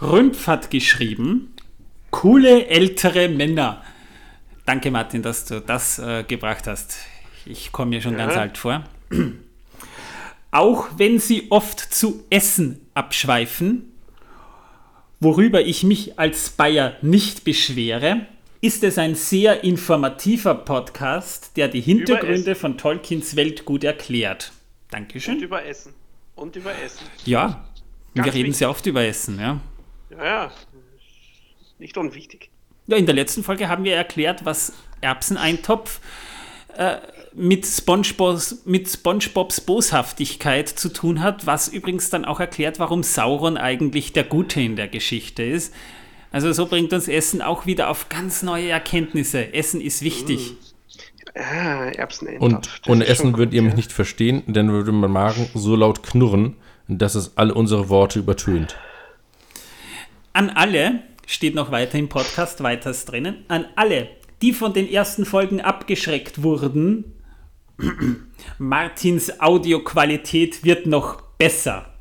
Rümpf 0.02 0.48
hat 0.48 0.70
geschrieben, 0.70 1.54
coole 2.12 2.68
ältere 2.68 3.30
Männer. 3.30 3.84
Danke, 4.66 4.92
Martin, 4.92 5.22
dass 5.22 5.46
du 5.46 5.62
das 5.62 5.98
äh, 6.00 6.24
gebracht 6.24 6.68
hast. 6.68 6.98
Ich 7.46 7.72
komme 7.72 7.92
mir 7.92 8.02
schon 8.02 8.14
Ja. 8.18 8.26
ganz 8.26 8.36
alt 8.38 8.58
vor. 8.58 8.84
Auch 10.52 10.88
wenn 10.98 11.20
sie 11.20 11.48
oft 11.52 11.80
zu 11.80 12.26
Essen 12.30 12.88
abschweifen, 12.94 13.92
worüber 15.20 15.62
ich 15.62 15.84
mich 15.84 16.20
als 16.20 16.50
Bayer 16.52 16.96
nicht 17.02 17.44
beschwere, 17.44 18.26
ist 18.62 18.84
es 18.84 18.98
ein 18.98 19.16
sehr 19.16 19.64
informativer 19.64 20.56
Podcast, 20.56 21.58
der 21.58 21.68
die 21.68 21.82
Hintergründe 21.82 22.56
von 22.56 22.78
Tolkiens 22.78 23.36
Welt 23.36 23.66
gut 23.66 23.84
erklärt. 23.84 24.52
Und 24.52 24.94
Dankeschön. 24.94 25.40
über 25.42 25.66
Essen. 25.66 25.94
Und 26.36 26.56
über 26.56 26.72
Essen. 26.72 27.06
Ja, 27.26 27.66
wir 28.14 28.24
Ganz 28.24 28.36
reden 28.36 28.46
wichtig. 28.46 28.58
sehr 28.58 28.70
oft 28.70 28.86
über 28.86 29.04
Essen, 29.04 29.40
ja. 29.40 29.60
Ja, 30.10 30.26
ja. 30.26 30.52
Nicht 31.80 31.98
unwichtig. 31.98 32.50
Ja, 32.88 32.98
in 32.98 33.06
der 33.06 33.16
letzten 33.16 33.44
Folge 33.44 33.68
haben 33.70 33.84
wir 33.84 33.96
erklärt, 33.96 34.46
was 34.46 34.74
Erbseneintopf 35.02 36.00
äh, 36.76 36.98
mit, 37.38 37.66
SpongeBobs, 37.66 38.64
mit 38.66 38.90
SpongeBobs 38.90 39.62
Boshaftigkeit 39.62 40.68
zu 40.68 40.90
tun 40.90 41.22
hat, 41.22 41.46
was 41.46 41.68
übrigens 41.68 42.10
dann 42.10 42.26
auch 42.26 42.40
erklärt, 42.40 42.80
warum 42.80 43.04
Sauron 43.04 43.58
eigentlich 43.58 44.12
der 44.12 44.24
Gute 44.24 44.60
in 44.60 44.76
der 44.76 44.88
Geschichte 44.88 45.44
ist. 45.44 45.74
Also 46.32 46.52
so 46.52 46.66
bringt 46.66 46.92
uns 46.94 47.08
Essen 47.08 47.42
auch 47.42 47.66
wieder 47.66 47.90
auf 47.90 48.10
ganz 48.10 48.42
neue 48.42 48.70
Erkenntnisse. 48.70 49.54
Essen 49.54 49.82
ist 49.82 50.02
wichtig. 50.02 50.56
Ah, 51.36 51.90
Erbseneintopf. 51.90 52.52
Und 52.52 52.70
ohne 52.88 53.06
Essen 53.06 53.38
würdet 53.38 53.54
ihr 53.54 53.62
mich 53.62 53.74
ja. 53.74 53.78
nicht 53.78 53.92
verstehen, 53.92 54.42
denn 54.48 54.72
würde 54.72 54.92
mein 54.92 55.12
Magen 55.12 55.48
so 55.54 55.76
laut 55.76 56.02
knurren, 56.02 56.56
dass 56.88 57.14
es 57.16 57.38
alle 57.38 57.54
unsere 57.54 57.90
Worte 57.90 58.20
übertönt. 58.20 58.78
An 60.34 60.50
alle, 60.50 61.04
steht 61.28 61.54
noch 61.54 61.72
weiter 61.72 62.00
im 62.00 62.10
Podcast, 62.10 62.64
weiters 62.64 63.06
drinnen, 63.06 63.46
an 63.48 63.66
alle, 63.76 64.10
die 64.42 64.54
von 64.54 64.74
den 64.74 64.90
ersten 64.90 65.26
Folgen 65.26 65.62
abgeschreckt 65.62 66.42
wurden, 66.42 67.14
Martins 68.58 69.40
Audioqualität 69.40 70.64
wird 70.64 70.86
noch 70.86 71.22
besser. 71.38 71.94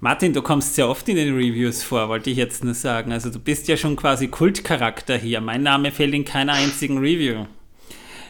Martin, 0.00 0.34
du 0.34 0.42
kommst 0.42 0.74
sehr 0.74 0.88
oft 0.88 1.08
in 1.08 1.16
den 1.16 1.34
Reviews 1.34 1.82
vor, 1.82 2.08
wollte 2.08 2.28
ich 2.28 2.36
jetzt 2.36 2.62
nur 2.62 2.74
sagen. 2.74 3.10
Also 3.10 3.30
du 3.30 3.38
bist 3.38 3.68
ja 3.68 3.76
schon 3.76 3.96
quasi 3.96 4.28
Kultcharakter 4.28 5.16
hier. 5.16 5.40
Mein 5.40 5.62
Name 5.62 5.92
fällt 5.92 6.12
in 6.12 6.24
keiner 6.24 6.52
einzigen 6.52 6.98
Review. 6.98 7.46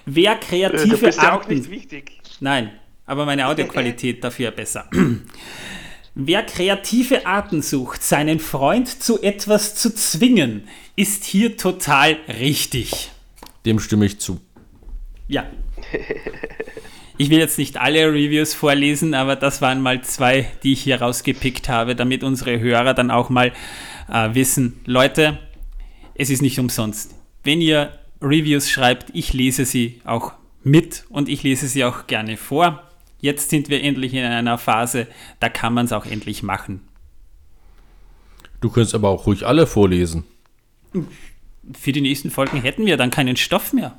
Wer 0.06 0.32
Äh, 0.32 0.36
kreative 0.36 0.96
Du 0.96 0.98
bist 0.98 1.18
ja 1.20 1.32
auch 1.32 1.40
Arten... 1.40 1.54
nicht 1.54 1.70
wichtig. 1.70 2.20
Nein, 2.40 2.70
aber 3.06 3.26
meine 3.26 3.48
Audioqualität 3.48 4.22
dafür 4.22 4.50
besser. 4.52 4.88
Wer 6.14 6.44
kreative 6.44 7.26
Arten 7.26 7.60
sucht, 7.60 8.04
seinen 8.04 8.38
Freund 8.38 8.86
zu 8.88 9.20
etwas 9.20 9.74
zu 9.74 9.92
zwingen, 9.92 10.68
ist 10.94 11.24
hier 11.24 11.56
total 11.56 12.18
richtig. 12.28 13.10
Dem 13.66 13.80
stimme 13.80 14.06
ich 14.06 14.20
zu. 14.20 14.40
Ja. 15.26 15.44
Ich 17.16 17.30
will 17.30 17.38
jetzt 17.38 17.58
nicht 17.58 17.76
alle 17.76 18.08
Reviews 18.08 18.54
vorlesen, 18.54 19.14
aber 19.14 19.36
das 19.36 19.62
waren 19.62 19.80
mal 19.80 20.02
zwei, 20.02 20.50
die 20.64 20.72
ich 20.72 20.82
hier 20.82 21.00
rausgepickt 21.00 21.68
habe, 21.68 21.94
damit 21.94 22.24
unsere 22.24 22.58
Hörer 22.58 22.92
dann 22.92 23.12
auch 23.12 23.30
mal 23.30 23.52
äh, 24.12 24.34
wissen, 24.34 24.80
Leute, 24.84 25.38
es 26.16 26.28
ist 26.30 26.42
nicht 26.42 26.58
umsonst. 26.58 27.14
Wenn 27.44 27.60
ihr 27.60 27.92
Reviews 28.20 28.68
schreibt, 28.68 29.10
ich 29.12 29.32
lese 29.32 29.64
sie 29.64 30.00
auch 30.04 30.32
mit 30.64 31.04
und 31.08 31.28
ich 31.28 31.42
lese 31.44 31.68
sie 31.68 31.84
auch 31.84 32.06
gerne 32.08 32.36
vor. 32.36 32.82
Jetzt 33.20 33.50
sind 33.50 33.68
wir 33.68 33.82
endlich 33.82 34.12
in 34.12 34.24
einer 34.24 34.58
Phase, 34.58 35.06
da 35.38 35.48
kann 35.48 35.72
man 35.72 35.86
es 35.86 35.92
auch 35.92 36.06
endlich 36.06 36.42
machen. 36.42 36.80
Du 38.60 38.70
könntest 38.70 38.94
aber 38.94 39.10
auch 39.10 39.26
ruhig 39.26 39.46
alle 39.46 39.66
vorlesen. 39.66 40.24
Für 41.72 41.92
die 41.92 42.00
nächsten 42.00 42.30
Folgen 42.30 42.60
hätten 42.60 42.86
wir 42.86 42.96
dann 42.96 43.10
keinen 43.10 43.36
Stoff 43.36 43.72
mehr. 43.72 43.96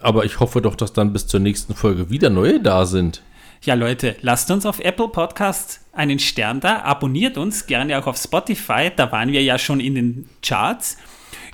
Aber 0.00 0.24
ich 0.24 0.40
hoffe 0.40 0.60
doch, 0.60 0.74
dass 0.74 0.92
dann 0.92 1.12
bis 1.12 1.26
zur 1.26 1.40
nächsten 1.40 1.74
Folge 1.74 2.10
wieder 2.10 2.30
neue 2.30 2.60
da 2.60 2.86
sind. 2.86 3.22
Ja, 3.62 3.74
Leute, 3.74 4.16
lasst 4.20 4.50
uns 4.50 4.66
auf 4.66 4.80
Apple 4.80 5.08
Podcast 5.08 5.80
einen 5.92 6.18
Stern 6.18 6.60
da, 6.60 6.82
abonniert 6.82 7.38
uns 7.38 7.66
gerne 7.66 7.98
auch 7.98 8.06
auf 8.06 8.16
Spotify, 8.16 8.90
da 8.94 9.10
waren 9.10 9.32
wir 9.32 9.42
ja 9.42 9.58
schon 9.58 9.80
in 9.80 9.94
den 9.94 10.28
Charts. 10.42 10.98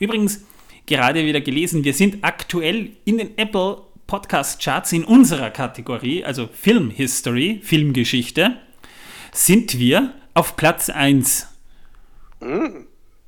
Übrigens, 0.01 0.45
gerade 0.87 1.25
wieder 1.25 1.41
gelesen, 1.41 1.85
wir 1.85 1.95
sind 1.95 2.19
aktuell 2.23 2.91
in 3.05 3.19
den 3.19 3.39
Apple 3.39 3.79
Podcast 4.07 4.61
Charts 4.61 4.93
in 4.93 5.05
unserer 5.05 5.51
Kategorie, 5.51 6.25
also 6.25 6.49
Film 6.53 6.91
History, 6.91 7.61
Filmgeschichte, 7.63 8.57
sind 9.33 9.79
wir 9.79 10.13
auf 10.35 10.57
Platz 10.57 10.91
1. 10.91 11.49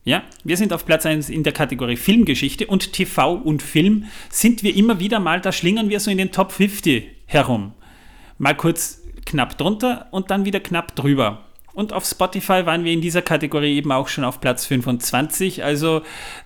Ja, 0.05 0.23
wir 0.45 0.57
sind 0.59 0.73
auf 0.73 0.85
Platz 0.85 1.07
1 1.07 1.31
in 1.31 1.45
der 1.45 1.53
Kategorie 1.55 1.97
Filmgeschichte 1.97 2.67
und 2.67 2.93
TV 2.93 3.33
und 3.35 3.63
Film 3.63 4.05
sind 4.29 4.63
wir 4.63 4.75
immer 4.77 5.01
wieder 5.01 5.19
mal, 5.19 5.41
da 5.41 5.51
schlingern 5.51 5.89
wir 5.89 5.99
so 5.99 6.11
in 6.11 6.19
den 6.19 6.31
Top 6.31 6.53
50 6.53 7.11
herum. 7.27 7.73
Mal 8.37 8.55
kurz 8.55 9.01
knapp 9.25 9.57
drunter 9.57 10.09
und 10.11 10.31
dann 10.31 10.45
wieder 10.45 10.61
knapp 10.61 10.95
drüber. 10.95 11.45
Und 11.73 11.93
auf 11.95 12.05
Spotify 12.05 12.67
waren 12.67 12.85
wir 12.85 12.93
in 12.93 13.01
dieser 13.01 13.23
Kategorie 13.23 13.77
eben 13.77 13.91
auch 13.93 14.09
schon 14.09 14.25
auf 14.25 14.41
Platz 14.41 14.67
25. 14.67 15.65
Also 15.65 16.03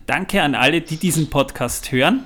danke 0.06 0.40
an 0.42 0.54
alle, 0.54 0.80
die 0.80 0.96
diesen 0.96 1.28
Podcast 1.28 1.90
hören. 1.90 2.24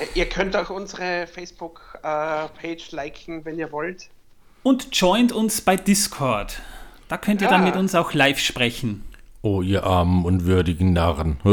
Äh, 0.00 0.06
Ihr 0.18 0.28
könnt 0.28 0.56
auch 0.56 0.70
unsere 0.70 1.26
Facebook-Page 1.28 2.90
liken, 2.92 3.44
wenn 3.44 3.58
ihr 3.58 3.70
wollt. 3.70 4.08
Und 4.62 4.88
joint 4.98 5.32
uns 5.32 5.60
bei 5.60 5.76
Discord. 5.76 6.60
Da 7.08 7.18
könnt 7.18 7.42
ihr 7.42 7.48
Ja. 7.48 7.52
dann 7.52 7.64
mit 7.64 7.76
uns 7.76 7.94
auch 7.94 8.14
live 8.14 8.38
sprechen. 8.40 9.04
Oh, 9.42 9.60
ihr 9.62 9.84
armen, 9.84 10.24
unwürdigen 10.24 10.92
Narren. 10.92 11.38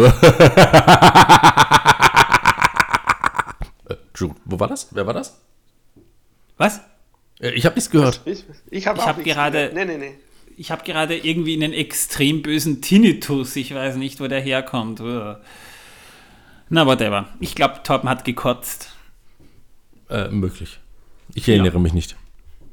Äh, 3.90 3.96
wo 4.46 4.60
war 4.60 4.68
das? 4.68 4.90
Wer 4.92 5.08
war 5.08 5.14
das? 5.14 5.40
Was? 6.58 6.82
Äh, 7.40 7.52
Ich 7.52 7.66
habe 7.66 7.76
nichts 7.76 7.90
gehört. 7.90 8.22
Ich, 8.26 8.44
ich 8.70 8.86
habe 8.88 9.04
hab 9.04 9.24
gerade- 9.24 9.72
Nee, 9.74 9.86
nee, 9.86 9.98
nee. 9.98 10.14
Ich 10.58 10.72
habe 10.72 10.84
gerade 10.84 11.16
irgendwie 11.18 11.54
einen 11.56 11.72
extrem 11.74 12.42
bösen 12.42 12.82
Tinnitus. 12.82 13.56
Ich 13.56 13.74
weiß 13.74 13.96
nicht, 13.96 14.20
wo 14.20 14.28
der 14.28 14.42
herkommt. 14.42 15.00
Uah. 15.00 15.40
Na, 16.68 16.86
whatever. 16.86 17.30
Ich 17.40 17.56
glaube, 17.56 17.82
Torben 17.84 18.10
hat 18.10 18.26
gekotzt. 18.26 18.92
Äh, 20.10 20.28
möglich. 20.28 20.80
Ich 21.34 21.48
erinnere 21.48 21.80
mich 21.80 21.94
nicht. 21.94 22.18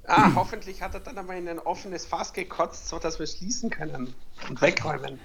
Ah, 0.07 0.33
hoffentlich 0.35 0.83
hat 0.83 0.95
er 0.95 1.01
dann 1.01 1.19
einmal 1.19 1.37
in 1.37 1.49
ein 1.49 1.59
offenes 1.59 2.07
Fass 2.07 2.33
gekotzt, 2.33 2.89
sodass 2.89 3.19
wir 3.19 3.27
schließen 3.27 3.71
können 3.71 4.15
und 4.49 4.63
wegräumen. 4.63 5.19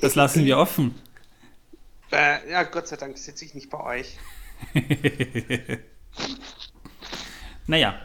Das 0.00 0.14
lassen 0.14 0.44
wir 0.44 0.58
offen. 0.58 0.94
Äh, 2.10 2.50
ja, 2.50 2.62
Gott 2.62 2.88
sei 2.88 2.96
Dank 2.96 3.18
sitze 3.18 3.44
ich 3.44 3.54
nicht 3.54 3.68
bei 3.68 3.84
euch. 3.84 4.16
Naja. 7.68 8.00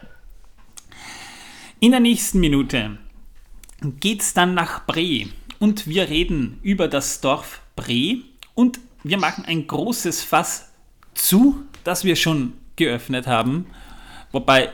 In 1.80 1.92
der 1.92 2.00
nächsten 2.00 2.38
Minute 2.38 2.98
geht's 3.80 4.34
dann 4.34 4.52
nach 4.52 4.80
Bre 4.80 5.28
und 5.58 5.86
wir 5.86 6.10
reden 6.10 6.60
über 6.62 6.86
das 6.86 7.22
Dorf 7.22 7.62
Bre 7.74 8.18
und 8.54 8.78
wir 9.02 9.16
machen 9.16 9.46
ein 9.46 9.66
großes 9.66 10.22
Fass 10.22 10.70
zu, 11.14 11.64
das 11.82 12.04
wir 12.04 12.16
schon 12.16 12.52
geöffnet 12.76 13.26
haben. 13.26 13.66
Wobei, 14.32 14.70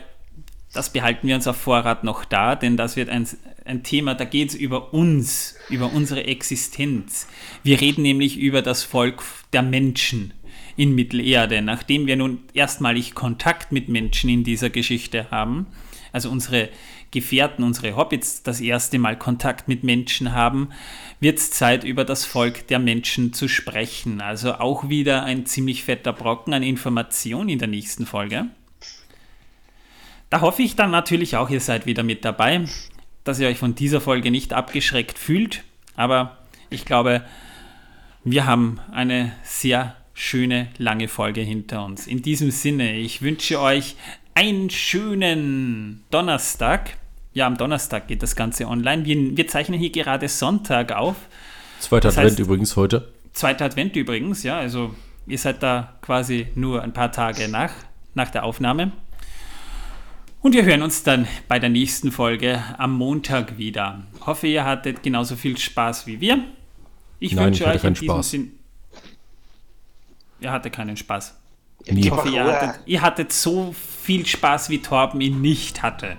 das 0.72 0.92
behalten 0.92 1.26
wir 1.26 1.34
uns 1.34 1.46
auf 1.46 1.56
Vorrat 1.56 2.04
noch 2.04 2.24
da, 2.24 2.54
denn 2.54 2.76
das 2.76 2.96
wird 2.96 3.08
ein, 3.08 3.26
ein 3.64 3.82
Thema, 3.82 4.14
da 4.14 4.24
geht 4.24 4.50
es 4.50 4.54
über 4.54 4.94
uns, 4.94 5.56
über 5.68 5.92
unsere 5.92 6.24
Existenz. 6.24 7.26
Wir 7.62 7.80
reden 7.80 8.02
nämlich 8.02 8.38
über 8.38 8.62
das 8.62 8.84
Volk 8.84 9.22
der 9.52 9.62
Menschen 9.62 10.32
in 10.76 10.94
Mittelerde, 10.94 11.60
nachdem 11.60 12.06
wir 12.06 12.16
nun 12.16 12.38
erstmalig 12.54 13.14
Kontakt 13.14 13.72
mit 13.72 13.88
Menschen 13.88 14.30
in 14.30 14.44
dieser 14.44 14.70
Geschichte 14.70 15.30
haben, 15.30 15.66
also 16.12 16.30
unsere 16.30 16.68
Gefährten, 17.10 17.64
unsere 17.64 17.96
Hobbits 17.96 18.44
das 18.44 18.60
erste 18.60 18.98
Mal 19.00 19.18
Kontakt 19.18 19.66
mit 19.66 19.82
Menschen 19.82 20.32
haben, 20.32 20.70
wird 21.18 21.38
es 21.38 21.50
Zeit, 21.50 21.82
über 21.82 22.04
das 22.04 22.24
Volk 22.24 22.68
der 22.68 22.78
Menschen 22.78 23.32
zu 23.32 23.48
sprechen. 23.48 24.20
Also 24.20 24.54
auch 24.54 24.88
wieder 24.88 25.24
ein 25.24 25.44
ziemlich 25.46 25.82
fetter 25.82 26.12
Brocken 26.12 26.54
an 26.54 26.62
Information 26.62 27.48
in 27.48 27.58
der 27.58 27.68
nächsten 27.68 28.06
Folge. 28.06 28.46
Da 30.30 30.40
hoffe 30.40 30.62
ich 30.62 30.76
dann 30.76 30.90
natürlich 30.90 31.36
auch, 31.36 31.50
ihr 31.50 31.60
seid 31.60 31.86
wieder 31.86 32.02
mit 32.02 32.24
dabei, 32.24 32.64
dass 33.24 33.40
ihr 33.40 33.48
euch 33.48 33.58
von 33.58 33.74
dieser 33.74 34.00
Folge 34.00 34.30
nicht 34.30 34.52
abgeschreckt 34.52 35.18
fühlt. 35.18 35.64
Aber 35.96 36.38
ich 36.70 36.84
glaube, 36.84 37.22
wir 38.24 38.46
haben 38.46 38.78
eine 38.92 39.32
sehr 39.42 39.96
schöne, 40.14 40.68
lange 40.78 41.08
Folge 41.08 41.40
hinter 41.40 41.84
uns. 41.84 42.06
In 42.06 42.22
diesem 42.22 42.50
Sinne, 42.50 42.96
ich 42.96 43.22
wünsche 43.22 43.60
euch 43.60 43.96
einen 44.34 44.70
schönen 44.70 46.04
Donnerstag. 46.10 46.96
Ja, 47.32 47.46
am 47.46 47.56
Donnerstag 47.56 48.06
geht 48.08 48.22
das 48.22 48.36
Ganze 48.36 48.66
online. 48.66 49.04
Wir, 49.04 49.36
wir 49.36 49.48
zeichnen 49.48 49.78
hier 49.80 49.90
gerade 49.90 50.28
Sonntag 50.28 50.92
auf. 50.92 51.16
Zweiter 51.80 52.08
Das 52.08 52.18
Advent 52.18 52.38
heißt- 52.38 52.42
übrigens 52.42 52.76
heute. 52.76 53.12
Zweiter 53.32 53.64
Advent 53.64 53.96
übrigens, 53.96 54.42
ja, 54.42 54.58
also 54.58 54.94
ihr 55.26 55.38
seid 55.38 55.62
da 55.62 55.96
quasi 56.02 56.48
nur 56.54 56.82
ein 56.82 56.92
paar 56.92 57.12
Tage 57.12 57.48
nach 57.48 57.72
nach 58.14 58.30
der 58.30 58.42
Aufnahme. 58.44 58.90
Und 60.42 60.54
wir 60.54 60.64
hören 60.64 60.82
uns 60.82 61.02
dann 61.02 61.28
bei 61.48 61.58
der 61.58 61.68
nächsten 61.68 62.12
Folge 62.12 62.62
am 62.78 62.94
Montag 62.96 63.58
wieder. 63.58 64.02
Hoffe, 64.24 64.46
ihr 64.46 64.64
hattet 64.64 65.02
genauso 65.02 65.36
viel 65.36 65.58
Spaß 65.58 66.06
wie 66.06 66.20
wir. 66.20 66.42
Ich 67.18 67.34
Nein, 67.34 67.46
wünsche 67.46 67.64
ich 67.64 67.68
hatte 67.68 67.76
euch 67.76 67.76
in 67.76 67.82
keinen 67.82 67.94
diesem 67.94 68.08
Spaß. 68.14 68.30
Sinn. 68.30 68.52
Ihr 70.40 70.52
hattet 70.52 70.72
keinen 70.72 70.96
Spaß. 70.96 71.36
Nie. 71.90 72.00
Ich 72.00 72.10
hoffe, 72.10 72.28
ihr 72.30 72.44
hattet, 72.44 72.80
ihr 72.86 73.02
hattet 73.02 73.32
so 73.32 73.74
viel 73.74 74.24
Spaß, 74.26 74.70
wie 74.70 74.80
Torben 74.80 75.20
ihn 75.20 75.40
nicht 75.40 75.82
hatte. 75.82 76.16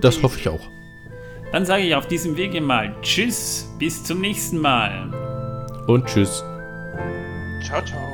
Das 0.00 0.22
hoffe 0.22 0.38
ich 0.38 0.48
auch. 0.48 0.62
Dann 1.50 1.66
sage 1.66 1.82
ich 1.82 1.94
auf 1.94 2.06
diesem 2.06 2.36
Wege 2.36 2.60
mal 2.60 2.94
Tschüss, 3.02 3.68
bis 3.78 4.02
zum 4.04 4.20
nächsten 4.20 4.58
Mal. 4.58 5.12
Und 5.86 6.06
tschüss. 6.06 6.42
Ciao, 7.62 7.84
ciao. 7.84 8.11